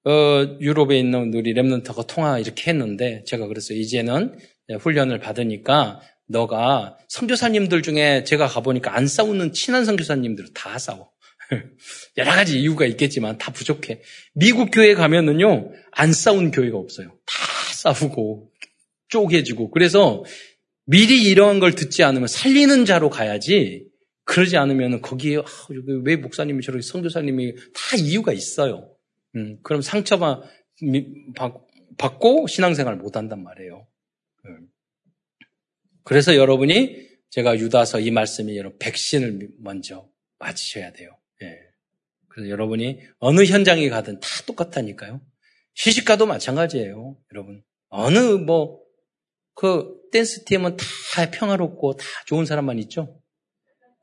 어, 0.04 0.58
유럽에 0.60 0.98
있는 0.98 1.32
우리 1.34 1.54
랩런터가 1.54 2.06
통화 2.06 2.38
이렇게 2.38 2.70
했는데 2.70 3.24
제가 3.26 3.46
그랬어요. 3.46 3.78
이제는 3.78 4.38
훈련을 4.80 5.18
받으니까 5.18 6.00
너가 6.26 6.98
선교사님들 7.08 7.82
중에 7.82 8.24
제가 8.24 8.46
가보니까 8.46 8.94
안 8.94 9.06
싸우는 9.06 9.52
친한 9.52 9.84
선교사님들 9.84 10.52
다 10.54 10.78
싸워. 10.78 11.10
여러 12.16 12.30
가지 12.32 12.60
이유가 12.60 12.86
있겠지만 12.86 13.38
다 13.38 13.52
부족해. 13.52 14.02
미국 14.34 14.70
교회 14.70 14.94
가면은요 14.94 15.70
안 15.92 16.12
싸운 16.12 16.50
교회가 16.50 16.76
없어요. 16.76 17.08
다 17.26 17.34
싸우고 17.74 18.50
쪼개지고 19.08 19.70
그래서 19.70 20.24
미리 20.86 21.24
이러한 21.24 21.60
걸 21.60 21.74
듣지 21.74 22.02
않으면 22.02 22.28
살리는 22.28 22.84
자로 22.84 23.08
가야지 23.08 23.86
그러지 24.24 24.56
않으면 24.56 25.00
거기에 25.02 25.38
아, 25.38 25.44
왜 26.04 26.16
목사님이 26.16 26.62
저렇게 26.62 26.82
성교사님이 26.82 27.54
다 27.54 27.96
이유가 27.98 28.32
있어요. 28.32 28.94
음, 29.36 29.58
그럼 29.62 29.82
상처만 29.82 30.42
받고 31.98 32.46
신앙생활 32.46 32.96
못 32.96 33.16
한단 33.16 33.42
말이에요. 33.42 33.86
음. 34.46 34.68
그래서 36.04 36.36
여러분이 36.36 37.08
제가 37.30 37.58
유다서 37.58 38.00
이 38.00 38.10
말씀이 38.10 38.56
여러분 38.56 38.78
백신을 38.78 39.50
먼저 39.58 40.08
맞으셔야 40.38 40.92
돼요. 40.92 41.10
예. 41.42 41.58
그래서 42.28 42.50
여러분이 42.50 43.00
어느 43.18 43.44
현장에 43.44 43.88
가든 43.88 44.20
다 44.20 44.28
똑같다니까요. 44.46 45.20
시집가도 45.74 46.26
마찬가지예요, 46.26 47.16
여러분. 47.32 47.62
어느 47.88 48.18
뭐 48.18 48.84
그 49.54 50.00
댄스 50.10 50.44
팀은 50.44 50.76
다 50.76 51.30
평화롭고 51.30 51.96
다 51.96 52.04
좋은 52.26 52.44
사람만 52.44 52.78
있죠. 52.80 53.20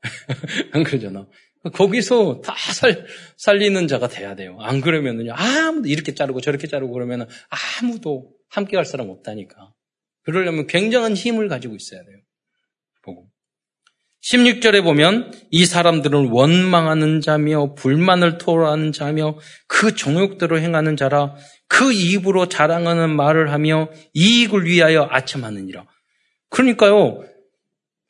안 0.72 0.82
그러잖아. 0.82 1.26
거기서 1.72 2.40
다 2.40 2.54
살, 2.56 3.06
살리는 3.36 3.86
자가 3.86 4.08
돼야 4.08 4.34
돼요. 4.34 4.58
안 4.60 4.80
그러면은요, 4.80 5.32
아무도 5.34 5.88
이렇게 5.88 6.14
자르고 6.14 6.40
저렇게 6.40 6.66
자르고 6.66 6.92
그러면은 6.92 7.26
아무도 7.80 8.32
함께 8.48 8.76
갈 8.76 8.84
사람 8.84 9.10
없다니까. 9.10 9.72
그러려면 10.22 10.66
굉장한 10.66 11.14
힘을 11.14 11.48
가지고 11.48 11.76
있어야 11.76 12.02
돼요. 12.04 12.18
보고. 13.02 13.28
16절에 14.22 14.84
보면 14.84 15.32
이 15.50 15.66
사람들은 15.66 16.28
원망하는 16.28 17.20
자며 17.20 17.74
불만을 17.74 18.38
토로하는 18.38 18.92
자며 18.92 19.36
그 19.66 19.96
정욕대로 19.96 20.60
행하는 20.60 20.96
자라 20.96 21.34
그 21.66 21.92
입으로 21.92 22.48
자랑하는 22.48 23.10
말을 23.16 23.50
하며 23.50 23.88
이익을 24.14 24.66
위하여 24.66 25.08
아첨하느니라. 25.10 25.86
그러니까요, 26.50 27.24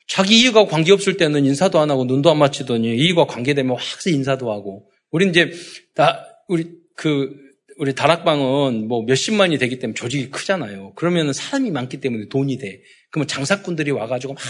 자기 0.07 0.41
이익과 0.41 0.65
관계없을 0.65 1.17
때는 1.17 1.45
인사도 1.45 1.79
안 1.79 1.89
하고 1.89 2.05
눈도 2.05 2.29
안 2.29 2.37
맞추더니 2.37 2.95
이익과 2.95 3.25
관계되면 3.25 3.75
확 3.77 4.07
인사도 4.07 4.51
하고. 4.51 4.89
우리 5.11 5.27
이제 5.29 5.51
다 5.95 6.25
우리 6.47 6.71
그 6.95 7.31
우리 7.77 7.95
다락방은 7.95 8.87
뭐 8.87 9.03
몇십만이 9.03 9.57
되기 9.57 9.79
때문에 9.79 9.95
조직이 9.95 10.29
크잖아요. 10.29 10.93
그러면 10.95 11.33
사람이 11.33 11.71
많기 11.71 11.99
때문에 11.99 12.27
돈이 12.29 12.57
돼. 12.57 12.81
그러면 13.11 13.27
장사꾼들이 13.27 13.91
와가지고 13.91 14.33
막 14.33 14.43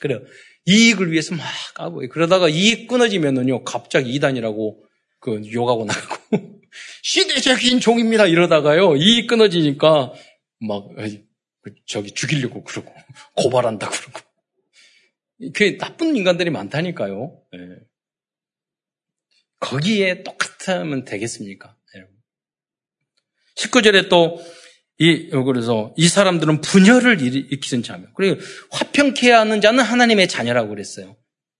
그래 0.00 0.20
이익을 0.66 1.12
위해서 1.12 1.34
막 1.34 1.46
까고 1.74 2.02
그러다가 2.10 2.48
이익 2.48 2.88
끊어지면은요 2.88 3.64
갑자기 3.64 4.12
이단이라고 4.14 4.84
그 5.20 5.42
욕하고 5.52 5.84
나가고 5.84 6.60
시대적인 7.02 7.80
종입니다 7.80 8.26
이러다가요 8.26 8.96
이익 8.96 9.26
끊어지니까 9.26 10.12
막 10.60 10.84
저기 11.86 12.12
죽이려고 12.12 12.64
그러고 12.64 12.92
고발한다 13.36 13.88
그러고 13.88 14.20
그 15.54 15.78
나쁜 15.78 16.16
인간들이 16.16 16.50
많다니까요. 16.50 17.42
네. 17.52 17.58
거기에 19.58 20.22
똑같으면 20.22 21.04
되겠습니까? 21.04 21.76
여러분. 21.94 22.14
19절에 23.56 24.08
또, 24.08 24.40
이, 24.98 25.30
그래서 25.30 25.94
이 25.96 26.08
사람들은 26.08 26.60
분열을 26.60 27.22
일으키는 27.22 27.82
자며. 27.82 28.06
그리고 28.14 28.40
화평케 28.70 29.30
하는 29.30 29.60
자는 29.60 29.82
하나님의 29.82 30.28
자녀라고 30.28 30.70
그랬어요. 30.70 31.16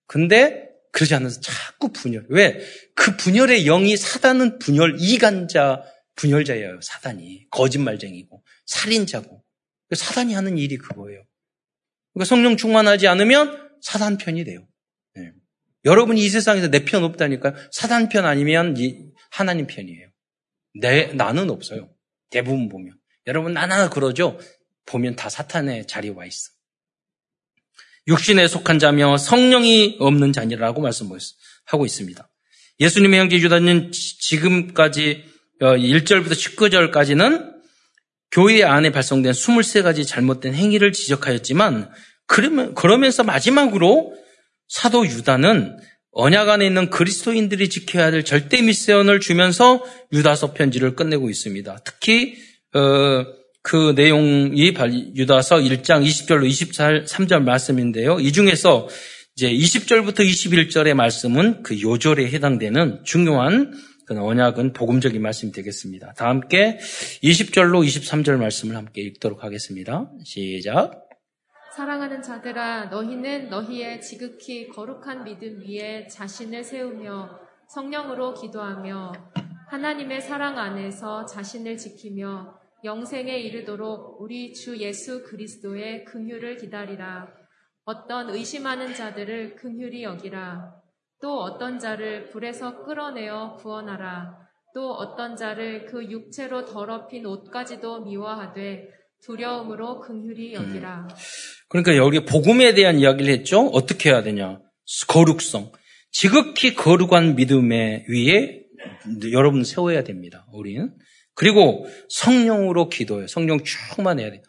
근데 0.07 0.69
그러지 0.93 1.15
않아서 1.15 1.41
자꾸 1.41 1.91
분열. 1.93 2.27
왜? 2.29 2.61
그 2.95 3.17
분열의 3.17 3.65
영이 3.65 3.97
사단은 3.97 4.59
분열, 4.59 4.97
이간자, 4.99 5.85
분열자예요. 6.17 6.81
사단이. 6.83 7.49
거짓말쟁이고, 7.51 8.43
살인자고. 8.67 9.43
사단이 9.95 10.35
하는 10.35 10.59
일이 10.59 10.77
그거예요. 10.77 11.25
그러니까 12.13 12.29
성령 12.29 12.57
충만하지 12.57 13.09
않으면 13.09 13.70
사단 13.83 14.19
편이 14.19 14.45
돼요. 14.45 14.67
네. 15.15 15.33
여러분이 15.85 16.23
이 16.23 16.29
세상에서 16.29 16.69
내 16.69 16.85
편 16.85 17.05
없다니까요. 17.05 17.55
사단 17.73 18.09
편 18.09 18.27
아니면 18.27 18.77
하나님 19.31 19.67
편이에요. 19.67 20.09
내, 20.81 21.07
나는 21.15 21.51
없어요. 21.51 21.91
대부분 22.31 22.69
보면. 22.69 22.95
여러분, 23.27 23.53
나나 23.55 23.91
그러죠? 23.91 24.39
보면 24.87 25.17
다 25.17 25.29
사탄의 25.29 25.87
자리에 25.87 26.13
와 26.13 26.27
있어. 26.27 26.51
육신에 28.07 28.49
속한 28.49 28.79
자며 28.79 29.17
성령이 29.17 29.97
없는 30.01 30.33
자니라고 30.33 30.81
말씀하고 30.81 31.85
있습니다. 31.85 32.29
예수님의 32.81 33.21
형제 33.21 33.37
유다는 33.37 33.93
지금까지 33.93 35.25
1절부터 35.61 36.33
어, 36.33 36.35
19절까지는 36.35 37.51
교회 38.33 38.63
안에 38.63 38.91
발송된 38.91 39.33
23가지 39.33 40.07
잘못된 40.07 40.55
행위를 40.55 40.93
지적하였지만 40.93 41.91
그러면, 42.31 42.75
그러면서 42.75 43.25
마지막으로 43.25 44.15
사도 44.69 45.05
유다는 45.05 45.77
언약 46.13 46.49
안에 46.49 46.65
있는 46.65 46.89
그리스도인들이 46.89 47.69
지켜야 47.69 48.13
될 48.13 48.25
절대 48.25 48.63
미션을 48.63 49.19
주면서 49.19 49.85
유다서 50.13 50.55
편지를 50.55 50.95
끝내고 50.95 51.29
있습니다. 51.29 51.79
특히 51.85 52.37
어, 52.73 53.27
그 53.63 53.95
내용이 53.97 54.73
유다서 55.17 55.57
1장 55.57 56.07
20절로 56.07 56.49
23절 56.49 57.43
말씀인데요. 57.43 58.21
이 58.21 58.33
중에서 58.33 58.89
이제 59.35 59.51
20절부터 59.51 60.21
21절의 60.21 60.95
말씀은 60.95 61.65
그 61.65 61.81
요절에 61.81 62.27
해당되는 62.31 63.01
중요한 63.05 63.73
그 64.07 64.17
언약은 64.17 64.73
복음적인 64.73 65.21
말씀이 65.21 65.51
되겠습니다. 65.51 66.15
다 66.17 66.27
함께 66.27 66.79
20절로 67.25 67.85
23절 67.85 68.37
말씀을 68.37 68.77
함께 68.77 69.03
읽도록 69.03 69.43
하겠습니다. 69.43 70.11
시작. 70.25 71.10
사랑하는 71.71 72.21
자들아 72.21 72.87
너희는 72.87 73.49
너희의 73.49 74.01
지극히 74.01 74.69
거룩한 74.69 75.23
믿음 75.23 75.61
위에 75.61 76.09
자신을 76.09 76.65
세우며 76.65 77.39
성령으로 77.69 78.35
기도하며 78.35 79.13
하나님의 79.69 80.21
사랑 80.21 80.59
안에서 80.59 81.25
자신을 81.27 81.77
지키며 81.77 82.59
영생에 82.83 83.39
이르도록 83.39 84.21
우리 84.21 84.53
주 84.53 84.79
예수 84.79 85.23
그리스도의 85.23 86.05
긍휼을 86.07 86.57
기다리라. 86.57 87.29
어떤 87.85 88.31
의심하는 88.31 88.93
자들을 88.93 89.55
긍휼히 89.55 90.03
여기라. 90.03 90.75
또 91.23 91.41
어떤 91.41 91.79
자를 91.79 92.31
불에서 92.31 92.83
끌어내어 92.83 93.55
구원하라. 93.59 94.41
또 94.75 94.91
어떤 94.93 95.37
자를 95.37 95.87
그 95.87 96.05
육체로 96.11 96.65
더럽힌 96.65 97.27
옷까지도 97.27 98.01
미워하되 98.01 99.00
두려움으로 99.25 100.01
긍휼히 100.01 100.55
여기라. 100.55 101.09
음. 101.11 101.17
그러니까 101.69 101.97
여기 101.97 102.25
복음에 102.25 102.75
대한 102.75 102.99
이야기를 102.99 103.33
했죠. 103.33 103.67
어떻게 103.69 104.11
해야 104.11 104.23
되냐? 104.23 104.61
거룩성. 105.09 105.73
지극히 106.11 106.75
거룩한 106.75 107.37
믿음에 107.37 108.05
위에 108.09 108.65
여러분 109.33 109.63
세워야 109.65 110.03
됩니다. 110.03 110.47
우리는. 110.53 110.93
그리고 111.35 111.87
성령으로 112.09 112.89
기도해요. 112.89 113.27
성령 113.27 113.63
충만해야 113.63 114.31
돼요. 114.31 114.43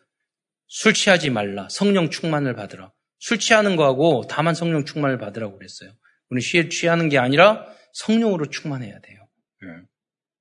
술 0.67 0.93
취하지 0.93 1.29
말라. 1.29 1.67
성령 1.69 2.09
충만을 2.09 2.55
받으라. 2.55 2.91
술 3.19 3.37
취하는 3.39 3.75
거하고 3.75 4.23
다만 4.27 4.55
성령 4.55 4.83
충만을 4.83 5.17
받으라고 5.19 5.57
그랬어요. 5.57 5.91
우리는 6.29 6.41
술 6.41 6.69
취하는 6.69 7.09
게 7.09 7.17
아니라 7.17 7.65
성령으로 7.93 8.47
충만해야 8.47 8.99
돼요. 8.99 9.27
예. 9.63 9.67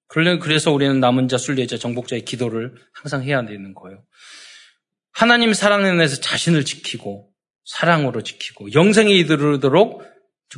그래서 0.09 0.72
우리는 0.72 0.99
남은 0.99 1.28
자, 1.28 1.37
순례자, 1.37 1.76
정복자의 1.76 2.24
기도를 2.24 2.74
항상 2.95 3.22
해야 3.22 3.45
되는 3.45 3.74
거예요. 3.74 4.03
하나님 5.13 5.53
사랑에서 5.53 6.17
자신을 6.17 6.65
지키고 6.65 7.31
사랑으로 7.65 8.23
지키고 8.23 8.73
영생에 8.73 9.13
이르도록 9.13 10.03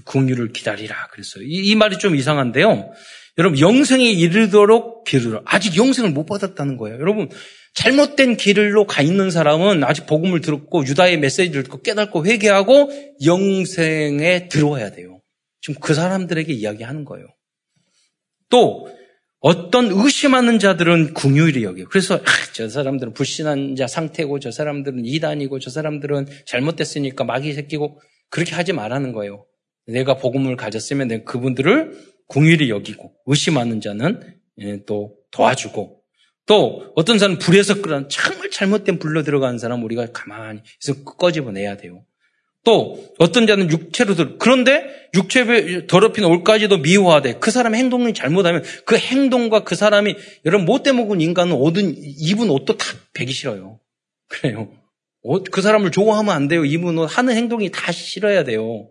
궁유를 0.04 0.52
기다리라 0.52 1.08
그랬어요. 1.08 1.44
이, 1.44 1.70
이 1.70 1.74
말이 1.74 1.98
좀 1.98 2.16
이상한데요. 2.16 2.92
여러분 3.38 3.58
영생에 3.58 4.04
이르도록 4.10 5.04
기르라. 5.04 5.42
아직 5.44 5.76
영생을 5.76 6.10
못 6.10 6.26
받았다는 6.26 6.76
거예요. 6.76 6.98
여러분 7.00 7.30
잘못된 7.74 8.36
길로 8.36 8.86
가 8.86 9.02
있는 9.02 9.30
사람은 9.30 9.84
아직 9.84 10.06
복음을 10.06 10.40
들었고 10.40 10.86
유다의 10.86 11.18
메시지를 11.18 11.62
듣고 11.64 11.80
깨닫고 11.80 12.26
회개하고 12.26 12.90
영생에 13.24 14.48
들어와야 14.48 14.90
돼요. 14.90 15.20
지금 15.60 15.80
그 15.80 15.94
사람들에게 15.94 16.52
이야기하는 16.52 17.04
거예요. 17.04 17.26
또 18.50 18.88
어떤 19.42 19.90
의심하는 19.90 20.60
자들은 20.60 21.14
궁유일이 21.14 21.64
여겨요. 21.64 21.86
그래서 21.88 22.14
아, 22.14 22.22
저 22.54 22.68
사람들은 22.68 23.12
불신한 23.12 23.74
자 23.74 23.88
상태고 23.88 24.38
저 24.38 24.52
사람들은 24.52 25.04
이단이고 25.04 25.58
저 25.58 25.68
사람들은 25.68 26.26
잘못됐으니까 26.46 27.24
마귀 27.24 27.52
새끼고 27.52 28.00
그렇게 28.30 28.54
하지 28.54 28.72
말라는 28.72 29.12
거예요. 29.12 29.44
내가 29.88 30.16
복음을 30.16 30.54
가졌으면 30.54 31.08
내가 31.08 31.24
그분들을 31.24 31.98
궁일이 32.28 32.70
여기고 32.70 33.12
의심하는 33.26 33.80
자는 33.80 34.20
예, 34.60 34.84
또 34.86 35.16
도와주고 35.32 36.02
또 36.46 36.92
어떤 36.94 37.18
사람은 37.18 37.40
불에서 37.40 37.82
끓은 37.82 38.08
정말 38.08 38.48
잘못된 38.48 39.00
불로 39.00 39.24
들어가는 39.24 39.58
사람 39.58 39.82
우리가 39.82 40.12
가만히 40.12 40.60
해서 40.86 41.02
꺼집어내야 41.02 41.78
돼요. 41.78 42.04
또 42.64 43.12
어떤 43.18 43.46
자는 43.46 43.70
육체로 43.70 44.14
들 44.14 44.38
그런데 44.38 45.08
육체 45.14 45.86
더럽힌 45.86 46.24
옷까지도 46.24 46.78
미워하되 46.78 47.34
그 47.40 47.50
사람의 47.50 47.80
행동이 47.80 48.14
잘못하면 48.14 48.62
그 48.84 48.96
행동과 48.96 49.64
그 49.64 49.74
사람이 49.74 50.14
여러분 50.44 50.64
못돼 50.64 50.92
먹은 50.92 51.20
인간은 51.20 51.54
옷은 51.54 51.94
입은 51.98 52.50
옷도 52.50 52.76
다 52.76 52.86
배기 53.14 53.32
싫어요. 53.32 53.80
그래요. 54.28 54.72
옷, 55.22 55.44
그 55.50 55.60
사람을 55.60 55.90
좋아하면 55.90 56.34
안 56.34 56.48
돼요. 56.48 56.64
입은 56.64 56.98
옷 56.98 57.06
하는 57.06 57.36
행동이 57.36 57.70
다 57.70 57.92
싫어야 57.92 58.44
돼요. 58.44 58.88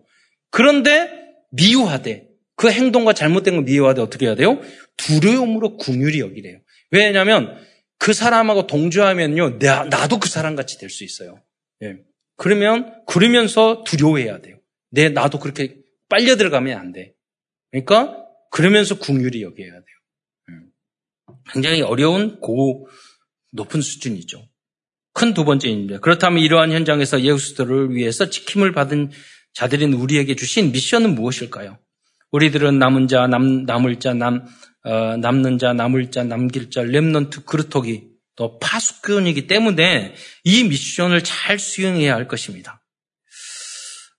그런데 0.50 1.10
미워하되 1.50 2.28
그 2.56 2.70
행동과 2.70 3.14
잘못된 3.14 3.54
걸 3.54 3.64
미워하되 3.64 4.00
어떻게 4.02 4.26
해야 4.26 4.34
돼요? 4.34 4.60
두려움으로 4.96 5.76
궁율이 5.78 6.20
여기래요. 6.20 6.58
왜냐하면 6.90 7.56
그 7.98 8.12
사람하고 8.12 8.66
동조하면요, 8.66 9.58
나, 9.58 9.84
나도 9.84 10.18
그 10.20 10.28
사람 10.28 10.56
같이 10.56 10.78
될 10.78 10.90
수 10.90 11.04
있어요. 11.04 11.40
예. 11.82 11.96
그러면 12.36 13.02
그러면서 13.06 13.84
두려워해야 13.84 14.40
돼요. 14.40 14.58
내 14.90 15.08
나도 15.08 15.38
그렇게 15.38 15.76
빨려 16.08 16.36
들어가면 16.36 16.78
안 16.78 16.92
돼. 16.92 17.14
그러니까 17.70 18.16
그러면서 18.50 18.98
궁율이 18.98 19.42
여겨야 19.42 19.70
돼요. 19.70 19.82
음. 20.50 20.66
굉장히 21.52 21.82
어려운 21.82 22.40
고 22.40 22.88
높은 23.50 23.80
수준이죠. 23.80 24.46
큰 25.14 25.34
두 25.34 25.44
번째입니다. 25.44 25.98
그렇다면 25.98 26.42
이러한 26.42 26.72
현장에서 26.72 27.22
예수들을 27.22 27.94
위해서 27.94 28.30
지킴을 28.30 28.72
받은 28.72 29.10
자들인 29.52 29.92
우리에게 29.92 30.34
주신 30.34 30.72
미션은 30.72 31.14
무엇일까요? 31.14 31.78
우리들은 32.30 32.78
남은 32.78 33.08
자, 33.08 33.26
남, 33.26 33.64
남을 33.64 34.00
자, 34.00 34.14
남, 34.14 34.46
어, 34.84 35.16
남는 35.18 35.58
자, 35.58 35.74
남을 35.74 36.10
자, 36.10 36.24
남길 36.24 36.70
자, 36.70 36.82
렘넌트 36.82 37.44
그루터기 37.44 38.11
또 38.36 38.58
파수꾼이기 38.58 39.46
때문에 39.46 40.14
이 40.44 40.64
미션을 40.64 41.22
잘 41.22 41.58
수행해야 41.58 42.14
할 42.14 42.28
것입니다. 42.28 42.82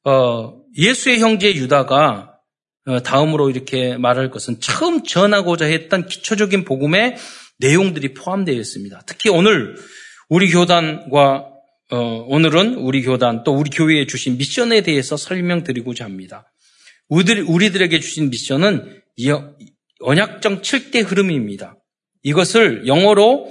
어, 0.06 0.62
예수의 0.78 1.20
형제 1.20 1.54
유다가 1.54 2.34
어, 2.86 3.02
다음으로 3.02 3.50
이렇게 3.50 3.98
말할 3.98 4.30
것은 4.30 4.60
처음 4.60 5.04
전하고자 5.04 5.66
했던 5.66 6.08
기초적인 6.08 6.66
복음의 6.66 7.16
내용들이 7.60 8.14
포함되어 8.14 8.56
있습니다. 8.56 9.04
특히 9.06 9.30
오늘 9.30 9.76
우리 10.30 10.52
교단과 10.52 11.50
어, 11.92 12.26
오늘은 12.28 12.76
우리 12.76 13.04
교단 13.04 13.44
또 13.44 13.54
우리 13.54 13.70
교회에 13.70 14.06
주신 14.06 14.38
미션에 14.38 14.82
대해서 14.82 15.16
설명드리고자 15.16 16.04
합니다. 16.06 16.52
우리들, 17.08 17.44
우리들에게 17.48 18.00
주신 18.00 18.30
미션은 18.30 19.02
언약적 20.00 20.62
7대 20.62 21.06
흐름입니다. 21.06 21.78
이것을 22.24 22.88
영어로 22.88 23.48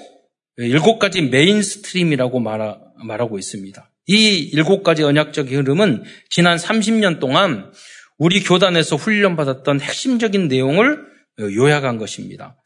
일곱 0.57 0.99
가지 0.99 1.23
mainstream이라고 1.23 2.41
말하, 2.41 2.79
말하고 3.05 3.39
있습니다. 3.39 3.91
이 4.09 4.39
일곱 4.53 4.83
가지 4.83 5.03
언약적 5.03 5.51
흐름은 5.51 6.05
지난 6.29 6.57
30년 6.57 7.21
동안 7.21 7.73
우리 8.19 8.43
교단에서 8.43 8.97
훈련받았던 8.97 9.81
핵심적인 9.81 10.49
내용을 10.49 11.05
요약한 11.41 11.99
것입니다. 11.99 12.57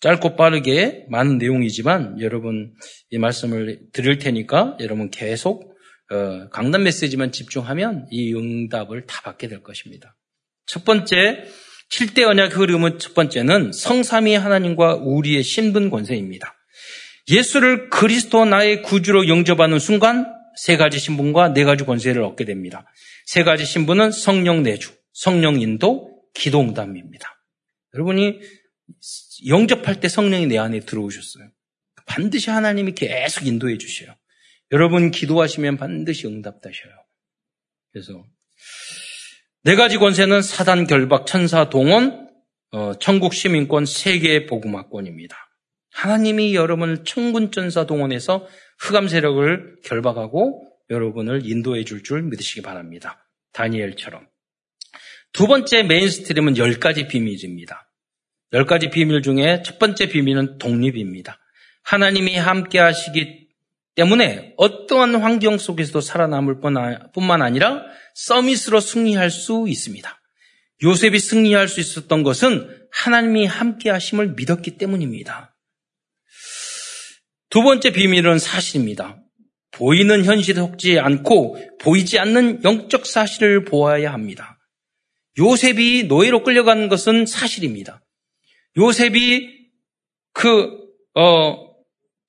짧고 0.00 0.34
빠르게 0.34 1.06
많은 1.10 1.38
내용이지만 1.38 2.20
여러분 2.20 2.74
이 3.10 3.18
말씀을 3.18 3.80
드릴 3.92 4.18
테니까 4.18 4.76
여러분 4.80 5.10
계속 5.10 5.72
어, 6.10 6.48
강단 6.50 6.82
메시지만 6.82 7.30
집중하면 7.30 8.08
이 8.10 8.34
응답을 8.34 9.06
다 9.06 9.22
받게 9.22 9.48
될 9.48 9.62
것입니다. 9.62 10.16
첫 10.66 10.84
번째 10.84 11.44
7대 11.90 12.26
언약 12.26 12.56
흐름은 12.56 12.98
첫 12.98 13.14
번째는 13.14 13.72
성삼위 13.72 14.34
하나님과 14.34 14.96
우리의 14.96 15.42
신분 15.42 15.88
권세입니다. 15.88 16.54
예수를 17.28 17.88
그리스도 17.90 18.44
나의 18.44 18.82
구주로 18.82 19.28
영접하는 19.28 19.78
순간 19.78 20.26
세 20.56 20.76
가지 20.76 20.98
신분과 20.98 21.54
네 21.54 21.64
가지 21.64 21.84
권세를 21.84 22.22
얻게 22.22 22.44
됩니다. 22.44 22.84
세 23.26 23.44
가지 23.44 23.64
신분은 23.64 24.10
성령 24.10 24.62
내주, 24.62 24.92
성령 25.12 25.60
인도, 25.60 26.22
기도응답입니다. 26.34 27.28
여러분이 27.94 28.40
영접할 29.46 30.00
때 30.00 30.08
성령이 30.08 30.46
내 30.46 30.58
안에 30.58 30.80
들어오셨어요. 30.80 31.50
반드시 32.06 32.50
하나님이 32.50 32.92
계속 32.92 33.46
인도해 33.46 33.78
주셔요. 33.78 34.14
여러분 34.72 35.10
기도하시면 35.10 35.76
반드시 35.76 36.26
응답되셔요. 36.26 36.92
그래서 37.92 38.24
네 39.64 39.76
가지 39.76 39.98
권세는 39.98 40.42
사단 40.42 40.86
결박, 40.86 41.26
천사 41.26 41.68
동원, 41.68 42.30
어, 42.72 42.98
천국 42.98 43.34
시민권, 43.34 43.86
세계 43.86 44.46
복음화권입니다. 44.46 45.36
하나님이 45.92 46.54
여러분을 46.54 47.04
천군천사 47.04 47.86
동원해서 47.86 48.46
흑암 48.78 49.08
세력을 49.08 49.76
결박하고 49.84 50.68
여러분을 50.90 51.42
인도해 51.44 51.84
줄 51.84 52.02
줄 52.02 52.22
믿으시기 52.22 52.62
바랍니다. 52.62 53.28
다니엘처럼. 53.52 54.26
두 55.32 55.46
번째 55.46 55.82
mainstream은 55.84 56.56
열 56.58 56.78
가지 56.80 57.06
비밀입니다. 57.06 57.88
열 58.52 58.66
가지 58.66 58.90
비밀 58.90 59.22
중에 59.22 59.62
첫 59.64 59.78
번째 59.78 60.08
비밀은 60.08 60.58
독립입니다. 60.58 61.38
하나님이 61.84 62.36
함께 62.36 62.78
하시기 62.78 63.48
때문에 63.94 64.54
어떠한 64.56 65.16
환경 65.16 65.58
속에서도 65.58 66.00
살아남을 66.00 66.60
뿐만 67.12 67.42
아니라 67.42 67.82
서밋으로 68.14 68.80
승리할 68.80 69.30
수 69.30 69.66
있습니다. 69.68 70.20
요셉이 70.82 71.18
승리할 71.18 71.68
수 71.68 71.80
있었던 71.80 72.22
것은 72.22 72.86
하나님이 72.90 73.46
함께 73.46 73.90
하심을 73.90 74.34
믿었기 74.34 74.76
때문입니다. 74.78 75.51
두 77.52 77.62
번째 77.62 77.92
비밀은 77.92 78.38
사실입니다. 78.38 79.22
보이는 79.72 80.24
현실에 80.24 80.58
속지 80.58 80.98
않고 80.98 81.58
보이지 81.80 82.18
않는 82.18 82.64
영적 82.64 83.04
사실을 83.04 83.66
보아야 83.66 84.10
합니다. 84.10 84.58
요셉이 85.38 86.04
노예로 86.04 86.44
끌려가는 86.44 86.88
것은 86.88 87.26
사실입니다. 87.26 88.02
요셉이 88.78 89.50
그, 90.32 90.70
어, 91.14 91.74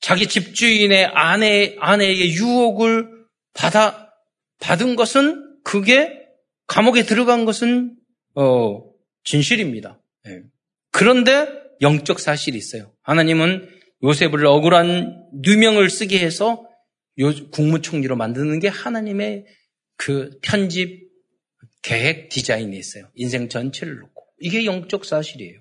자기 0.02 0.28
집주인의 0.28 1.06
아내, 1.14 1.78
아내의 1.80 2.34
유혹을 2.34 3.08
받아, 3.54 4.12
받은 4.60 4.98
것은 4.98 5.56
그게 5.64 6.20
감옥에 6.68 7.04
들어간 7.04 7.46
것은, 7.46 7.96
어, 8.36 8.82
진실입니다. 9.24 10.02
네. 10.26 10.42
그런데 10.92 11.48
영적 11.80 12.20
사실이 12.20 12.58
있어요. 12.58 12.92
하나님은 13.04 13.83
요셉을 14.04 14.46
억울한 14.46 15.30
누명을 15.34 15.90
쓰게 15.90 16.20
해서 16.20 16.68
국무총리로 17.52 18.16
만드는 18.16 18.60
게 18.60 18.68
하나님의 18.68 19.46
그 19.98 20.32
편집 20.42 21.10
계획 21.82 22.30
디자인이 22.30 22.76
있어요. 22.78 23.10
인생 23.16 23.50
전체를 23.50 23.98
놓고. 24.00 24.26
이게 24.40 24.66
영적 24.66 25.06
사실이에요. 25.06 25.60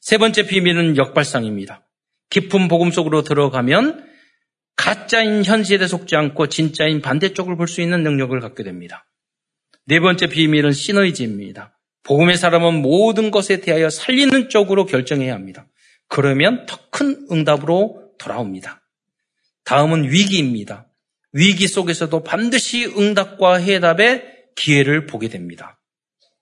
세 0.00 0.18
번째 0.18 0.46
비밀은 0.46 0.96
역발상입니다. 0.96 1.86
깊은 2.30 2.68
복음 2.68 2.90
속으로 2.90 3.22
들어가면 3.22 4.06
가짜인 4.76 5.44
현실에 5.44 5.86
속지 5.86 6.16
않고 6.16 6.48
진짜인 6.48 7.00
반대쪽을 7.00 7.56
볼 7.56 7.66
수 7.66 7.80
있는 7.80 8.02
능력을 8.02 8.38
갖게 8.40 8.62
됩니다. 8.62 9.06
네 9.86 10.00
번째 10.00 10.26
비밀은 10.26 10.72
시너지입니다. 10.72 11.78
복음의 12.02 12.36
사람은 12.36 12.82
모든 12.82 13.30
것에 13.30 13.60
대하여 13.60 13.90
살리는 13.90 14.48
쪽으로 14.48 14.86
결정해야 14.86 15.34
합니다. 15.34 15.66
그러면 16.08 16.66
더 16.66 16.86
큰 16.96 17.26
응답으로 17.30 18.10
돌아옵니다. 18.18 18.82
다음은 19.64 20.10
위기입니다. 20.10 20.88
위기 21.32 21.68
속에서도 21.68 22.22
반드시 22.22 22.86
응답과 22.86 23.56
해답의 23.56 24.24
기회를 24.56 25.04
보게 25.04 25.28
됩니다. 25.28 25.78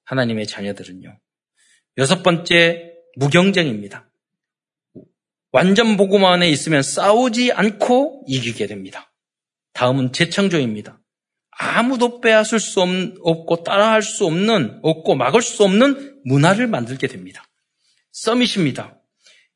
하나님의 0.05 0.47
자녀들은요. 0.47 1.19
여섯 1.99 2.23
번째, 2.23 2.93
무경쟁입니다. 3.17 4.09
완전 5.51 5.97
복음 5.97 6.25
안에 6.25 6.49
있으면 6.51 6.83
싸우지 6.83 7.51
않고 7.53 8.25
이기게 8.29 8.69
됩니다. 8.69 9.13
다음은 9.73 10.13
재창조입니다. 10.13 11.01
아무도 11.51 12.21
빼앗을 12.21 12.61
수 12.61 12.81
없고 12.81 13.65
따라할 13.65 14.03
수 14.03 14.25
없는, 14.27 14.79
없고 14.83 15.17
막을 15.17 15.43
수 15.43 15.65
없는 15.65 16.21
문화를 16.25 16.69
만들게 16.69 17.09
됩니다. 17.09 17.45
summit입니다. 18.13 19.01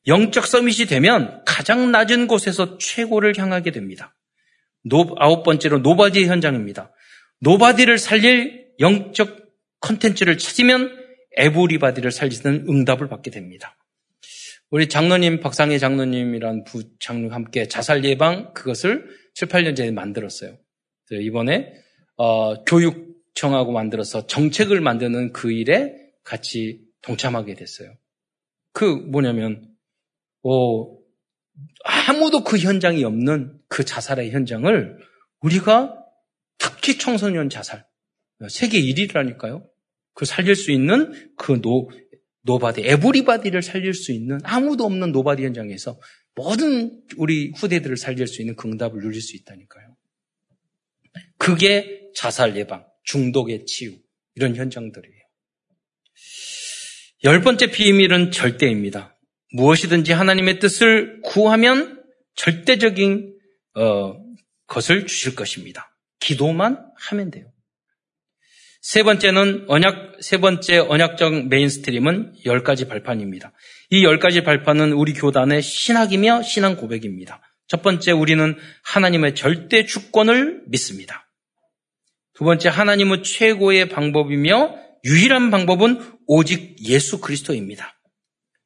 영적 0.08 0.46
summit이 0.46 0.86
되면 0.86 1.42
가장 1.44 1.92
낮은 1.92 2.26
곳에서 2.26 2.78
최고를 2.78 3.38
향하게 3.38 3.70
됩니다. 3.70 4.16
no, 4.82 5.14
아홉 5.18 5.42
번째로 5.44 5.78
nobody 5.78 6.26
현장입니다. 6.26 6.92
nobody를 7.40 7.98
살릴 7.98 8.68
영적 8.80 9.48
컨텐츠를 9.80 10.38
찾으면 10.38 10.96
에브리바디를 11.36 12.10
살리는 12.10 12.66
응답을 12.68 13.08
받게 13.08 13.30
됩니다. 13.30 13.76
우리 14.70 14.88
장로님, 14.88 15.40
박상희 15.40 15.78
장로님이란 15.78 16.64
부장님 16.64 17.32
함께 17.32 17.68
자살 17.68 18.04
예방 18.04 18.52
그것을 18.54 19.06
7, 19.34 19.48
8년 19.48 19.76
전에 19.76 19.90
만들었어요. 19.90 20.58
이번에 21.10 21.72
어, 22.16 22.64
교육청하고 22.64 23.72
만들어서 23.72 24.26
정책을 24.26 24.80
만드는 24.80 25.32
그 25.32 25.52
일에 25.52 25.94
같이 26.24 26.80
동참하게 27.02 27.54
됐어요. 27.54 27.94
그 28.72 28.84
뭐냐면 28.84 29.77
어, 30.42 30.98
아무도 31.84 32.44
그 32.44 32.58
현장이 32.58 33.04
없는 33.04 33.58
그 33.68 33.84
자살의 33.84 34.30
현장을 34.30 34.98
우리가 35.40 35.94
특히 36.58 36.98
청소년 36.98 37.48
자살 37.48 37.86
세계 38.48 38.80
1위라니까요. 38.80 39.66
그 40.14 40.24
살릴 40.24 40.54
수 40.56 40.72
있는 40.72 41.12
그 41.36 41.60
no, 41.60 41.90
nobody, 42.42 42.82
everybody를 42.82 43.62
살릴 43.62 43.94
수 43.94 44.12
있는 44.12 44.38
아무도 44.42 44.84
없는 44.84 45.12
nobody 45.12 45.44
현장에서 45.44 46.00
모든 46.34 47.02
우리 47.16 47.52
후대들을 47.56 47.96
살릴 47.96 48.26
수 48.26 48.42
있는 48.42 48.56
응답을 48.56 49.00
누릴 49.00 49.20
수 49.20 49.36
있다니까요. 49.36 49.96
그게 51.36 52.10
자살 52.14 52.56
예방, 52.56 52.86
중독의 53.04 53.66
치유, 53.66 53.96
이런 54.34 54.54
현장들이에요. 54.54 55.18
열 57.24 57.40
번째 57.42 57.70
비밀은 57.70 58.30
절대입니다. 58.30 59.17
무엇이든지 59.52 60.12
하나님의 60.12 60.58
뜻을 60.58 61.20
구하면 61.22 62.02
절대적인 62.34 63.34
어, 63.74 64.14
것을 64.66 65.06
주실 65.06 65.34
것입니다. 65.34 65.94
기도만 66.20 66.84
하면 67.08 67.30
돼요. 67.30 67.50
세 68.80 69.02
번째는 69.02 69.64
언약, 69.68 70.18
세 70.20 70.38
번째 70.38 70.78
언약적 70.78 71.48
mainstream은 71.48 72.34
열 72.46 72.62
가지 72.62 72.86
발판입니다. 72.86 73.52
이 73.90 74.02
열 74.02 74.18
가지 74.18 74.42
발판은 74.42 74.92
우리 74.92 75.12
교단의 75.14 75.62
신학이며 75.62 76.42
신앙 76.42 76.76
고백입니다. 76.76 77.40
첫 77.66 77.82
번째, 77.82 78.12
우리는 78.12 78.56
하나님의 78.84 79.34
절대 79.34 79.84
주권을 79.84 80.62
믿습니다. 80.68 81.28
두 82.34 82.44
번째, 82.44 82.68
하나님은 82.68 83.24
최고의 83.24 83.88
방법이며 83.88 84.76
유일한 85.04 85.50
방법은 85.50 86.00
오직 86.26 86.76
예수 86.88 87.20
그리스도입니다. 87.20 87.97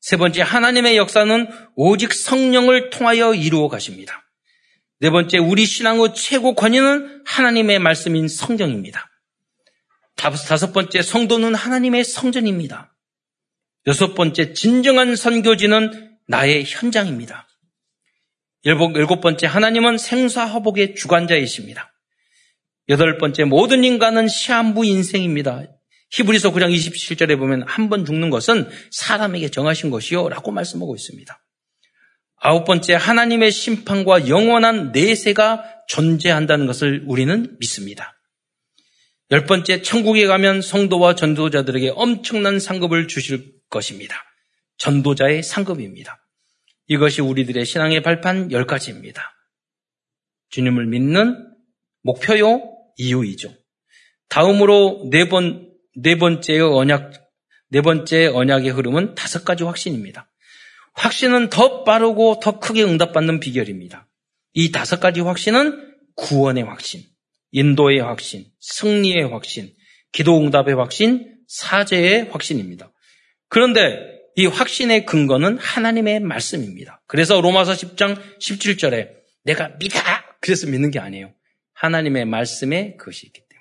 세 0.02 0.16
번째, 0.16 0.42
하나님의 0.42 0.96
역사는 0.96 1.46
오직 1.76 2.12
성령을 2.12 2.90
통하여 2.90 3.34
이루어 3.34 3.68
가십니다. 3.68 4.28
네 4.98 5.10
번째, 5.10 5.38
우리 5.38 5.64
신앙의 5.64 6.14
최고 6.16 6.56
권위는 6.56 7.22
하나님의 7.24 7.78
말씀인 7.78 8.26
성경입니다. 8.26 9.08
다섯 10.16 10.72
번째, 10.72 11.02
성도는 11.02 11.54
하나님의 11.54 12.02
성전입니다. 12.02 12.92
여섯 13.86 14.14
번째, 14.14 14.52
진정한 14.54 15.14
선교지는 15.14 16.18
나의 16.26 16.64
현장입니다. 16.64 17.46
일곱 18.64 19.20
번째, 19.20 19.46
하나님은 19.46 19.98
생사화복의 19.98 20.96
주관자이십니다. 20.96 21.92
여덟 22.88 23.18
번째, 23.18 23.44
모든 23.44 23.84
인간은 23.84 24.26
시한부 24.26 24.84
인생입니다. 24.84 25.62
히브리서 26.12 26.52
9장 26.52 26.74
27절에 26.74 27.38
보면 27.38 27.62
한 27.66 27.88
번 27.88 28.04
죽는 28.04 28.30
것은 28.30 28.68
사람에게 28.90 29.50
정하신 29.50 29.90
것이요 29.90 30.28
라고 30.28 30.50
말씀하고 30.50 30.94
있습니다. 30.94 31.38
아홉 32.36 32.64
번째, 32.64 32.94
하나님의 32.94 33.50
심판과 33.50 34.28
영원한 34.28 34.92
내세가 34.92 35.64
존재한다는 35.88 36.66
것을 36.66 37.04
우리는 37.06 37.56
믿습니다. 37.60 38.18
열 39.30 39.46
번째, 39.46 39.82
천국에 39.82 40.26
가면 40.26 40.60
성도와 40.60 41.14
전도자들에게 41.14 41.92
엄청난 41.94 42.58
상급을 42.58 43.08
주실 43.08 43.52
것입니다. 43.70 44.16
전도자의 44.78 45.42
상급입니다. 45.42 46.18
이것이 46.88 47.22
우리들의 47.22 47.64
신앙의 47.64 48.02
발판 48.02 48.52
열 48.52 48.66
가지입니다. 48.66 49.32
주님을 50.50 50.86
믿는 50.86 51.48
목표요, 52.02 52.60
이유이죠. 52.96 53.54
다음으로 54.28 55.08
네 55.10 55.28
번, 55.28 55.71
네 55.96 56.16
번째의 56.16 56.60
언약, 56.60 57.12
네 57.70 57.80
번째 57.80 58.26
언약의 58.26 58.70
흐름은 58.70 59.14
다섯 59.14 59.44
가지 59.44 59.64
확신입니다. 59.64 60.30
확신은 60.94 61.50
더 61.50 61.84
빠르고 61.84 62.40
더 62.40 62.58
크게 62.58 62.82
응답받는 62.82 63.40
비결입니다. 63.40 64.08
이 64.54 64.70
다섯 64.72 65.00
가지 65.00 65.20
확신은 65.20 65.94
구원의 66.16 66.64
확신, 66.64 67.02
인도의 67.52 68.00
확신, 68.00 68.46
승리의 68.60 69.30
확신, 69.30 69.72
기도 70.12 70.38
응답의 70.38 70.74
확신, 70.74 71.36
사제의 71.48 72.28
확신입니다. 72.30 72.92
그런데 73.48 73.98
이 74.36 74.46
확신의 74.46 75.04
근거는 75.04 75.58
하나님의 75.58 76.20
말씀입니다. 76.20 77.02
그래서 77.06 77.40
로마서 77.40 77.72
10장 77.72 78.18
17절에 78.40 79.10
내가 79.44 79.68
믿어! 79.78 79.98
그래서 80.40 80.66
믿는 80.66 80.90
게 80.90 80.98
아니에요. 80.98 81.32
하나님의 81.74 82.24
말씀에 82.26 82.96
그것이 82.96 83.26
있기 83.26 83.40
때문에. 83.40 83.51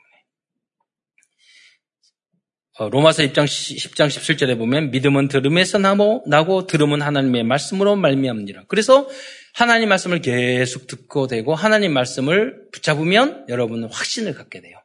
어, 2.77 2.89
로마서 2.89 3.23
10장, 3.23 3.45
10장 3.45 4.07
17절에 4.07 4.57
보면 4.57 4.91
믿음은 4.91 5.27
들음에서 5.27 5.77
나고, 5.77 6.67
들음은 6.67 7.01
하나님의 7.01 7.43
말씀으로 7.43 7.95
말미암니라. 7.97 8.65
그래서 8.67 9.09
하나님 9.53 9.89
말씀을 9.89 10.21
계속 10.21 10.87
듣고 10.87 11.27
되고 11.27 11.53
하나님 11.53 11.93
말씀을 11.93 12.69
붙잡으면 12.71 13.45
여러분은 13.49 13.89
확신을 13.89 14.33
갖게 14.33 14.61
돼요. 14.61 14.77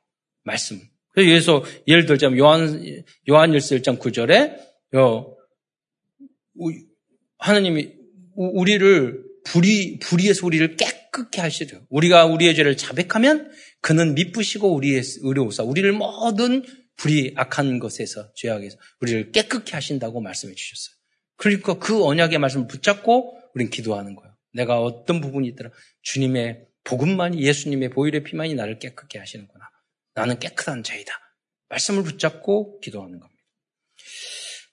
말씀. 0.42 0.80
그래서 1.12 1.64
예를 1.86 2.06
들자면 2.06 2.38
요한 2.38 2.82
요한일서 3.28 3.76
1장 3.76 3.98
9절에 3.98 4.58
하나님이 7.38 7.92
우리를 8.34 9.24
불의 9.44 9.98
불의에서 10.02 10.44
우리를 10.46 10.76
깨끗게 10.76 11.40
하시죠. 11.40 11.86
우리가 11.88 12.26
우리의 12.26 12.54
죄를 12.54 12.76
자백하면 12.76 13.50
그는 13.80 14.14
미쁘시고 14.14 14.74
우리의 14.74 15.02
의로우사 15.22 15.62
우리를 15.62 15.90
모든 15.92 16.64
불이 16.96 17.34
악한 17.36 17.78
것에서 17.78 18.32
죄악에서 18.34 18.76
우리를 19.00 19.32
깨끗게 19.32 19.72
하신다고 19.72 20.20
말씀해 20.20 20.54
주셨어요. 20.54 20.96
그러니까 21.36 21.74
그 21.78 22.04
언약의 22.04 22.38
말씀을 22.38 22.66
붙잡고 22.66 23.38
우린 23.54 23.70
기도하는 23.70 24.14
거예요. 24.14 24.34
내가 24.52 24.80
어떤 24.80 25.20
부분이 25.20 25.48
있더라 25.48 25.70
주님의 26.02 26.64
복음만이 26.84 27.42
예수님의 27.42 27.90
보혈의 27.90 28.24
피만이 28.24 28.54
나를 28.54 28.78
깨끗게 28.78 29.18
하시는구나. 29.18 29.64
나는 30.14 30.38
깨끗한 30.38 30.82
자이다. 30.82 31.12
말씀을 31.68 32.02
붙잡고 32.04 32.80
기도하는 32.80 33.18
겁니다. 33.20 33.42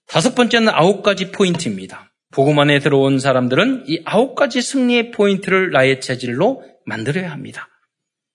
다섯 0.05 0.35
번째는 0.35 0.69
아홉 0.69 1.01
가지 1.01 1.31
포인트입니다. 1.31 2.13
복음 2.31 2.59
안에 2.59 2.79
들어온 2.79 3.19
사람들은 3.19 3.85
이 3.87 4.01
아홉 4.05 4.35
가지 4.35 4.61
승리의 4.61 5.11
포인트를 5.11 5.71
나의 5.71 6.01
체질로 6.01 6.63
만들어야 6.85 7.31
합니다. 7.31 7.67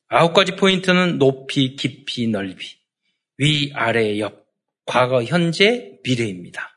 아홉 0.08 0.34
가지 0.34 0.56
포인트는 0.56 1.18
높이, 1.18 1.76
깊이, 1.76 2.28
넓이, 2.28 2.77
위, 3.38 3.72
아래, 3.74 4.18
옆, 4.18 4.46
과거, 4.84 5.22
현재, 5.22 5.98
미래입니다. 6.04 6.68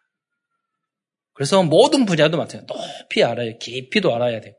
그래서 1.33 1.63
모든 1.63 2.05
분야도 2.05 2.37
마찬가지예요. 2.37 2.99
높이 3.01 3.23
알아야, 3.23 3.57
깊이도 3.57 4.13
알아야 4.13 4.41
돼요. 4.41 4.53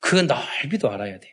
그 0.00 0.16
넓이도 0.16 0.90
알아야 0.90 1.18
돼요. 1.18 1.32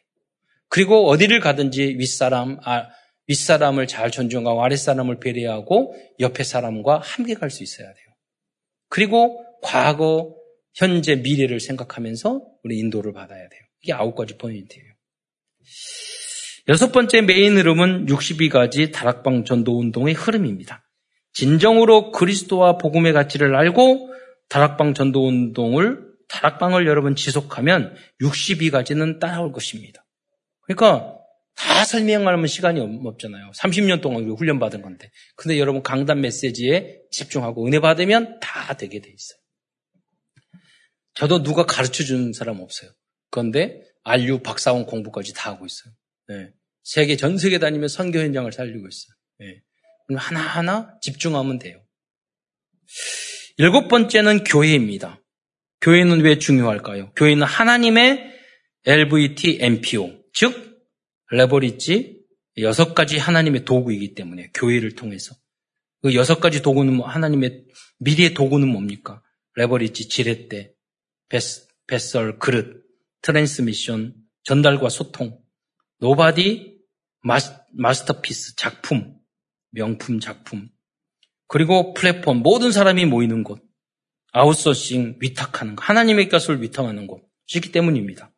그리고 0.69 1.07
어디를 1.09 1.39
가든지 1.39 1.95
윗사람, 1.99 2.59
아, 2.63 2.87
윗사람을 3.27 3.87
잘 3.87 4.11
존중하고 4.11 4.63
아랫사람을 4.63 5.19
배려하고 5.19 5.95
옆에 6.19 6.43
사람과 6.43 6.99
함께 6.99 7.33
갈 7.33 7.49
수 7.49 7.63
있어야 7.63 7.87
돼요. 7.87 8.05
그리고 8.89 9.45
과거, 9.61 10.35
현재, 10.75 11.15
미래를 11.15 11.59
생각하면서 11.59 12.41
우리 12.63 12.79
인도를 12.79 13.13
받아야 13.13 13.39
돼요. 13.49 13.61
이게 13.81 13.93
아홉 13.93 14.15
가지 14.15 14.37
포인트예요. 14.37 14.93
여섯 16.69 16.93
번째 16.93 17.21
메인 17.21 17.57
흐름은 17.57 18.05
62가지 18.05 18.93
다락방 18.93 19.43
전도 19.43 19.77
운동의 19.77 20.13
흐름입니다. 20.13 20.87
진정으로 21.33 22.11
그리스도와 22.11 22.77
복음의 22.77 23.11
가치를 23.11 23.53
알고 23.53 24.13
다락방 24.47 24.93
전도 24.93 25.27
운동을 25.27 26.13
다락방을 26.29 26.87
여러분 26.87 27.15
지속하면 27.15 27.95
62가지는 28.21 29.19
따라올 29.19 29.51
것입니다. 29.51 30.05
그러니까 30.61 31.17
다 31.55 31.83
설명하면 31.83 32.47
시간이 32.47 32.79
없잖아요. 32.79 33.51
30년 33.51 34.01
동안 34.01 34.29
훈련 34.29 34.57
받은 34.57 34.81
건데. 34.81 35.11
근데 35.35 35.59
여러분 35.59 35.83
강단 35.83 36.21
메시지에 36.21 37.01
집중하고 37.11 37.67
은혜 37.67 37.79
받으면 37.79 38.39
다 38.39 38.73
되게 38.75 39.01
돼 39.01 39.09
있어요. 39.09 39.39
저도 41.13 41.43
누가 41.43 41.65
가르쳐 41.65 42.03
주는 42.03 42.31
사람 42.31 42.61
없어요. 42.61 42.89
그런데 43.29 43.81
알류 44.03 44.39
박사원 44.39 44.85
공부까지 44.85 45.33
다 45.33 45.51
하고 45.51 45.65
있어요. 45.65 45.93
네. 46.27 46.51
세계 46.83 47.15
전 47.15 47.37
세계 47.37 47.59
다니며 47.59 47.87
선교 47.87 48.19
현장을 48.19 48.51
살리고 48.51 48.87
있어요. 48.87 49.15
네. 49.39 49.61
하나하나 50.15 50.97
집중하면 51.01 51.59
돼요. 51.59 51.81
일곱 53.57 53.87
번째는 53.87 54.43
교회입니다. 54.43 55.21
교회는 55.81 56.21
왜 56.21 56.39
중요할까요? 56.39 57.13
교회는 57.13 57.43
하나님의 57.43 58.33
LVT 58.85 59.59
MPO, 59.61 60.23
즉 60.33 60.81
레버리지 61.31 62.21
여섯 62.59 62.93
가지 62.93 63.17
하나님의 63.17 63.65
도구이기 63.65 64.13
때문에 64.13 64.51
교회를 64.53 64.95
통해서 64.95 65.35
그 66.01 66.13
여섯 66.15 66.39
가지 66.39 66.61
도구는 66.61 66.93
뭐 66.93 67.07
하나님의 67.07 67.65
미래의 67.99 68.33
도구는 68.33 68.67
뭡니까? 68.67 69.21
레버리지 69.55 70.09
지렛대, 70.09 70.73
vess, 71.29 71.67
vessel, 71.87 72.39
그릇, 72.39 72.83
transmission, 73.21 74.15
전달과 74.43 74.89
소통, 74.89 75.39
nobody, 76.03 76.79
mas, 77.21 77.53
masterpiece, 77.71 78.57
작품, 78.57 79.15
명품 79.71 80.19
작품, 80.19 80.67
그리고 81.47 81.93
플랫폼, 81.93 82.39
모든 82.39 82.73
사람이 82.73 83.05
모이는 83.05 83.45
곳, 83.45 83.63
아웃소싱, 84.33 85.19
위탁하는 85.21 85.77
것, 85.77 85.87
하나님의 85.87 86.27
것을 86.27 86.61
위탁하는 86.61 87.07
곳이기 87.07 87.71
때문입니다. 87.71 88.33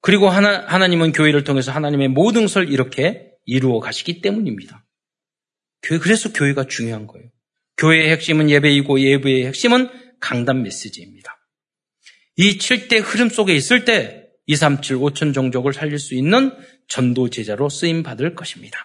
그리고 0.00 0.30
하나, 0.30 0.66
하나님은 0.68 1.12
교회를 1.12 1.44
통해서 1.44 1.70
하나님의 1.70 2.08
모든 2.08 2.42
것을 2.46 2.72
이렇게 2.72 3.30
이루어 3.44 3.78
가시기 3.80 4.22
때문입니다. 4.22 4.86
교회, 5.82 5.98
그래서 5.98 6.32
교회가 6.32 6.64
중요한 6.64 7.06
거예요. 7.06 7.28
교회의 7.76 8.10
핵심은 8.10 8.48
예배이고 8.48 9.00
예배의 9.00 9.46
핵심은 9.48 9.90
강단 10.20 10.62
메시지입니다. 10.62 11.46
이 12.36 12.56
7대 12.56 13.02
흐름 13.04 13.28
속에 13.28 13.54
있을 13.54 13.84
때 13.84 14.19
237, 14.50 14.96
5천 14.96 15.32
종족을 15.32 15.72
살릴 15.72 15.98
수 15.98 16.14
있는 16.14 16.52
전도 16.88 17.30
제자로 17.30 17.68
쓰임 17.68 18.02
받을 18.02 18.34
것입니다. 18.34 18.78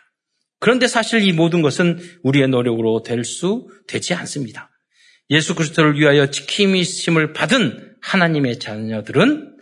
그런데 0.59 0.87
사실 0.87 1.23
이 1.23 1.31
모든 1.33 1.61
것은 1.61 1.99
우리의 2.23 2.47
노력으로 2.49 3.01
될 3.01 3.23
수 3.23 3.67
되지 3.87 4.13
않습니다. 4.13 4.69
예수 5.31 5.55
그리스도를 5.55 5.99
위하여 5.99 6.29
지킴이심을 6.29 7.33
받은 7.33 7.95
하나님의 8.01 8.59
자녀들은 8.59 9.55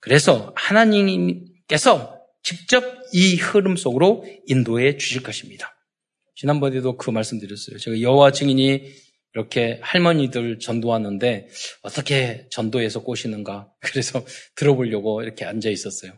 그래서 0.00 0.52
하나님께서 0.56 2.16
직접 2.42 2.84
이 3.12 3.36
흐름 3.36 3.76
속으로 3.76 4.24
인도해 4.46 4.96
주실 4.96 5.22
것입니다. 5.22 5.72
지난번에도 6.34 6.96
그 6.96 7.10
말씀 7.10 7.38
드렸어요. 7.38 7.78
제가 7.78 8.00
여호와 8.00 8.32
증인이 8.32 8.82
이렇게 9.36 9.78
할머니들 9.82 10.60
전도하는데 10.60 11.48
어떻게 11.82 12.46
전도해서 12.50 13.02
꼬시는가 13.02 13.70
그래서 13.80 14.24
들어보려고 14.54 15.22
이렇게 15.22 15.44
앉아 15.44 15.68
있었어요. 15.68 16.12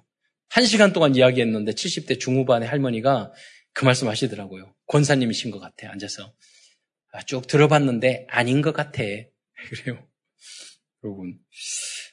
한 0.50 0.64
시간 0.64 0.92
동안 0.92 1.16
이야기했는데 1.16 1.72
70대 1.72 2.20
중후반의 2.20 2.68
할머니가 2.68 3.32
그 3.72 3.84
말씀 3.84 4.06
하시더라고요. 4.06 4.72
권사님이신 4.86 5.50
것 5.50 5.58
같아 5.58 5.90
앉아서 5.90 6.32
아, 7.12 7.22
쭉 7.22 7.48
들어봤는데 7.48 8.28
아닌 8.30 8.62
것 8.62 8.72
같아. 8.72 9.02
그래요. 9.02 10.06
여러분 11.02 11.38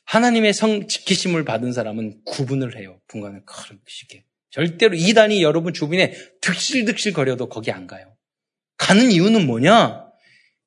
하나님의 0.06 0.54
성 0.54 0.88
지키심을 0.88 1.46
받은 1.46 1.72
사람은 1.72 2.24
구분을 2.26 2.80
해요. 2.80 3.00
분간을 3.08 3.44
그렇게. 3.46 4.26
절대로 4.50 4.96
이단이 4.96 5.44
여러분 5.44 5.72
주변에 5.72 6.16
득실득실 6.42 7.14
거려도 7.14 7.48
거기 7.48 7.72
안 7.72 7.86
가요. 7.86 8.16
가는 8.78 9.12
이유는 9.12 9.46
뭐냐? 9.46 10.05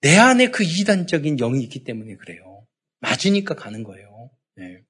내 0.00 0.16
안에 0.16 0.50
그 0.50 0.62
이단적인 0.62 1.36
영이 1.36 1.62
있기 1.64 1.84
때문에 1.84 2.16
그래요. 2.16 2.66
맞으니까 3.00 3.54
가는 3.54 3.82
거예요. 3.82 4.30
네. 4.56 4.82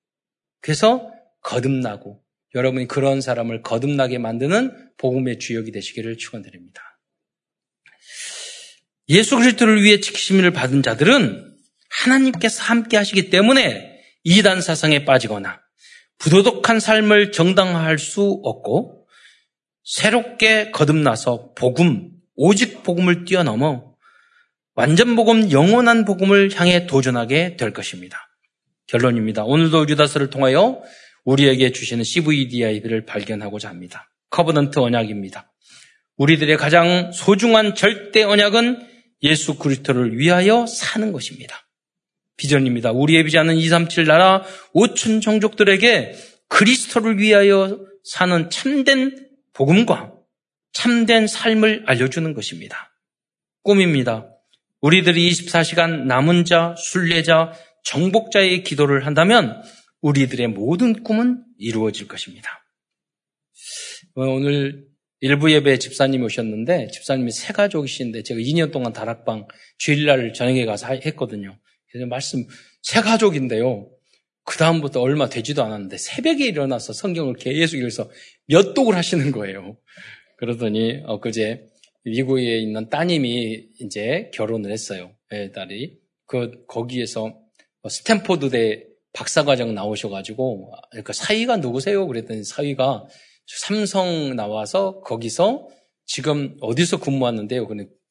그래서 0.60 1.10
거듭나고 1.42 2.22
여러분이 2.54 2.88
그런 2.88 3.20
사람을 3.20 3.62
거듭나게 3.62 4.18
만드는 4.18 4.92
복음의 4.96 5.38
주역이 5.38 5.72
되시기를 5.72 6.16
축원드립니다. 6.18 6.82
예수 9.10 9.36
그리스도를 9.36 9.82
위해 9.82 10.00
지키심을 10.00 10.50
받은 10.50 10.82
자들은 10.82 11.56
하나님께서 11.90 12.62
함께 12.62 12.96
하시기 12.96 13.30
때문에 13.30 13.98
이단 14.24 14.60
사상에 14.60 15.04
빠지거나 15.04 15.60
부도덕한 16.18 16.80
삶을 16.80 17.32
정당화할 17.32 17.98
수 17.98 18.40
없고 18.42 19.06
새롭게 19.84 20.70
거듭나서 20.70 21.54
복음, 21.54 22.10
오직 22.34 22.82
복음을 22.82 23.24
뛰어넘어 23.24 23.87
완전 24.78 25.16
복음, 25.16 25.50
영원한 25.50 26.04
복음을 26.04 26.52
향해 26.54 26.86
도전하게 26.86 27.56
될 27.56 27.72
것입니다. 27.72 28.28
결론입니다. 28.86 29.42
오늘도 29.42 29.88
유다서를 29.88 30.30
통하여 30.30 30.80
우리에게 31.24 31.72
주시는 31.72 32.04
CVDI를 32.04 33.04
발견하고자 33.04 33.68
합니다. 33.68 34.08
covenant 34.30 34.78
언약입니다. 34.78 35.52
우리들의 36.16 36.56
가장 36.58 37.10
소중한 37.10 37.74
절대 37.74 38.22
언약은 38.22 38.86
예수 39.24 39.58
그리스도를 39.58 40.16
위하여 40.16 40.64
사는 40.66 41.10
것입니다. 41.10 41.56
비전입니다. 42.36 42.92
우리의 42.92 43.24
비전은 43.24 43.56
237 43.56 44.06
나라 44.06 44.44
5천 44.76 45.20
종족들에게 45.20 46.14
그리스도를 46.46 47.18
위하여 47.18 47.80
사는 48.04 48.48
참된 48.48 49.28
복음과 49.54 50.12
참된 50.72 51.26
삶을 51.26 51.82
알려주는 51.84 52.32
것입니다. 52.32 52.94
꿈입니다. 53.64 54.37
우리들이 54.80 55.30
24시간 55.30 56.06
남은 56.06 56.44
자, 56.44 56.74
순례자, 56.78 57.52
정복자의 57.84 58.62
기도를 58.62 59.06
한다면 59.06 59.62
우리들의 60.02 60.48
모든 60.48 61.02
꿈은 61.02 61.44
이루어질 61.58 62.06
것입니다. 62.06 62.64
오늘 64.14 64.86
일부 65.20 65.50
예배 65.52 65.78
집사님이 65.78 66.24
오셨는데 66.24 66.88
집사님이 66.92 67.32
세 67.32 67.52
가족이신데 67.52 68.22
제가 68.22 68.40
2년 68.40 68.70
동안 68.70 68.92
다락방 68.92 69.48
주일날 69.78 70.32
저녁에 70.32 70.64
가서 70.64 70.86
했거든요. 70.94 71.58
그래서 71.90 72.06
말씀 72.06 72.44
세 72.82 73.00
가족인데요. 73.00 73.90
그 74.44 74.56
다음부터 74.56 75.00
얼마 75.00 75.28
되지도 75.28 75.64
않았는데 75.64 75.98
새벽에 75.98 76.46
일어나서 76.46 76.92
성경을 76.92 77.34
계속 77.34 77.76
읽어서 77.76 78.10
몇 78.46 78.74
독을 78.74 78.96
하시는 78.96 79.32
거예요. 79.32 79.76
그러더니 80.38 81.02
엊그제 81.04 81.66
미국에 82.08 82.58
있는 82.58 82.88
따님이 82.88 83.68
이제 83.80 84.30
결혼을 84.34 84.70
했어요. 84.70 85.12
애 85.32 85.52
딸이. 85.52 85.98
그 86.26 86.64
거기에서 86.66 87.38
스탠포드대 87.88 88.86
박사과정 89.12 89.74
나오셔가지고 89.74 90.72
그러니까 90.90 91.12
사위가 91.12 91.56
누구세요? 91.56 92.06
그랬더니 92.06 92.44
사위가 92.44 93.06
삼성 93.46 94.36
나와서 94.36 95.00
거기서 95.00 95.68
지금 96.04 96.56
어디서 96.60 97.00
근무하는데요? 97.00 97.66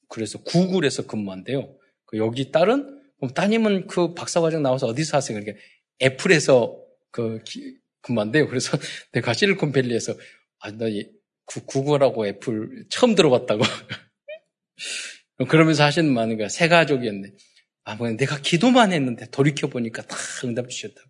그래서 0.10 0.42
구글에서 0.44 1.06
근무한대요. 1.06 1.76
그 2.06 2.18
여기 2.18 2.52
딸은 2.52 3.02
그럼 3.20 3.34
따님은 3.34 3.88
그 3.88 4.14
박사과정 4.14 4.62
나와서 4.64 4.88
어디서 4.88 5.18
하세요? 5.18 5.40
그러니까 5.40 5.64
애플에서 6.02 6.80
그 7.12 7.44
근무한대요. 8.02 8.48
그래서 8.48 8.78
내가 9.14 9.34
실리콘밸리에서 9.34 10.14
아, 10.60 10.72
나 10.72 10.86
구, 11.48 11.66
구글하고 11.66 12.28
애플 12.28 12.86
처음 12.90 13.16
들어봤다고. 13.16 13.64
그러면서 15.50 15.84
하시는 15.84 16.12
많은 16.14 16.38
거야. 16.38 16.50
세 16.50 16.68
가족이었는데. 16.68 17.36
아, 17.86 17.96
뭐 17.96 18.10
내가 18.12 18.40
기도만 18.42 18.92
했는데 18.92 19.30
돌이켜보니까 19.32 20.04
다 20.04 20.18
응답 20.44 20.70
주셨다고. 20.70 21.10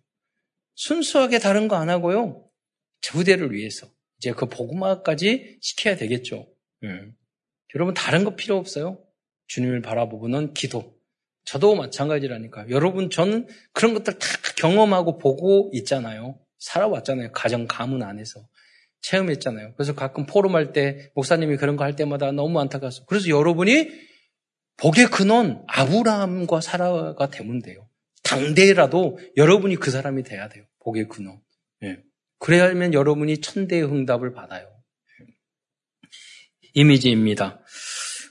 순수하게 0.76 1.38
다른 1.40 1.66
거 1.68 1.76
안 1.76 1.90
하고요. 1.90 2.48
제후대를 3.00 3.52
위해서. 3.52 3.88
이제 4.18 4.32
그 4.32 4.46
복음화까지 4.46 5.58
시켜야 5.60 5.96
되겠죠. 5.96 6.48
음. 6.84 7.14
여러분 7.74 7.94
다른 7.94 8.24
거 8.24 8.36
필요 8.36 8.56
없어요. 8.56 9.04
주님을 9.48 9.82
바라보고는 9.82 10.54
기도. 10.54 10.96
저도 11.44 11.74
마찬가지라니까. 11.74 12.68
여러분 12.70 13.10
저는 13.10 13.48
그런 13.72 13.94
것들 13.94 14.18
다 14.18 14.26
경험하고 14.56 15.18
보고 15.18 15.70
있잖아요. 15.74 16.38
살아왔잖아요. 16.58 17.32
가정 17.32 17.66
가문 17.66 18.02
안에서. 18.02 18.46
체험했잖아요. 19.02 19.74
그래서 19.74 19.94
가끔 19.94 20.26
포럼할 20.26 20.72
때 20.72 21.10
목사님이 21.14 21.56
그런 21.56 21.76
거 21.76 21.84
할 21.84 21.96
때마다 21.96 22.32
너무 22.32 22.60
안타까웠어요. 22.60 23.06
그래서 23.06 23.28
여러분이 23.28 23.88
복의 24.78 25.06
근원 25.06 25.64
아브라함과 25.68 26.60
사라가 26.60 27.30
되면 27.30 27.60
돼요. 27.60 27.88
당대라도 28.22 29.18
여러분이 29.36 29.76
그 29.76 29.90
사람이 29.90 30.22
돼야 30.22 30.48
돼요. 30.48 30.64
복의 30.84 31.08
근원. 31.08 31.40
예. 31.82 31.98
그래야면 32.38 32.94
여러분이 32.94 33.40
천대의 33.40 33.84
응답을 33.84 34.32
받아요. 34.34 34.68
이미지입니다. 36.74 37.60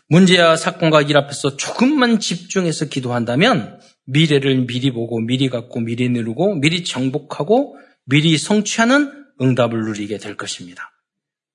문제야 0.09 0.55
사건과 0.55 1.01
일 1.01 1.18
앞에서 1.18 1.57
조금만 1.57 2.20
집중해서 2.20 2.86
기도한다면 2.86 3.80
미래를 4.05 4.65
미리 4.65 4.91
보고 4.91 5.20
미리 5.20 5.49
갖고 5.49 5.82
미리 5.82 6.07
누르고 6.07 6.55
미리 6.55 6.84
정복하고 6.86 7.76
미리 8.05 8.38
성취하는 8.38 9.26
응답을 9.42 9.80
누리게 9.86 10.18
될 10.18 10.36
것입니다. 10.36 10.92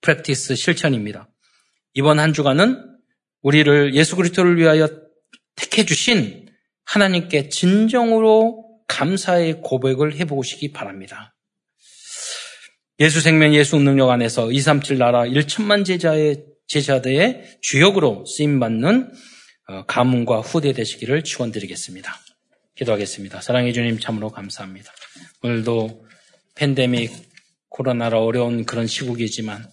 프랙티스 0.01 0.57
실천입니다. 0.57 1.29
이번 1.95 2.19
한 2.19 2.33
주간은 2.33 2.93
우리를 3.43 3.95
예수 3.95 4.17
그리스도를 4.17 4.57
위하여 4.57 4.89
택해 5.57 5.85
주신 5.85 6.49
하나님께 6.85 7.49
진정으로 7.49 8.65
감사의 8.89 9.61
고백을 9.63 10.17
해 10.17 10.25
보시기 10.25 10.73
바랍니다. 10.73 11.35
예수 13.01 13.21
생명 13.21 13.55
예수 13.55 13.77
능력 13.79 14.11
안에서 14.11 14.53
237 14.53 14.99
나라 14.99 15.25
1천만 15.25 15.85
제자의 15.85 16.45
제자들의 16.69 17.59
주역으로 17.61 18.25
쓰임 18.27 18.61
받는 18.61 19.13
어, 19.69 19.85
가문과 19.87 20.41
후대 20.41 20.73
되시기를 20.73 21.25
축원드리겠습니다. 21.25 22.13
기도하겠습니다. 22.75 23.41
사랑해 23.41 23.73
주님 23.73 23.99
참으로 23.99 24.31
감사합니다. 24.31 24.93
오늘도 25.43 26.07
팬데믹 26.55 27.32
코로나라 27.73 28.21
어려운 28.21 28.65
그런 28.65 28.87
시국이지만 28.87 29.67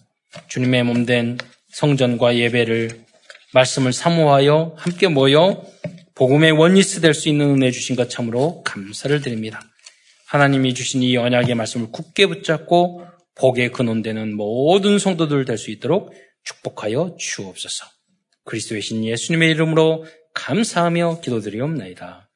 주님의 0.48 0.84
몸된 0.84 1.38
성전과 1.72 2.36
예배를 2.36 3.04
말씀을 3.52 3.92
사모하여 3.92 4.74
함께 4.76 5.08
모여 5.08 5.64
복음의 6.14 6.52
원리스 6.52 7.00
될 7.00 7.14
수 7.14 7.28
있는 7.28 7.50
은혜 7.50 7.70
주신 7.70 7.96
것 7.96 8.08
참으로 8.08 8.62
감사를 8.62 9.20
드립니다. 9.20 9.60
하나님이 10.26 10.74
주신 10.74 11.02
이 11.02 11.16
언약의 11.16 11.54
말씀을 11.54 11.90
굳게 11.90 12.26
붙잡고 12.26 13.04
복의 13.34 13.72
근원되는 13.72 14.36
모든 14.36 14.98
성도들 14.98 15.44
될 15.44 15.58
수 15.58 15.70
있도록 15.70 16.12
축복하여 16.44 17.16
주옵소서. 17.18 17.84
그리스도의 18.44 18.82
신 18.82 19.04
예수님의 19.04 19.50
이름으로 19.50 20.06
감사하며 20.34 21.20
기도드리옵나이다. 21.20 22.29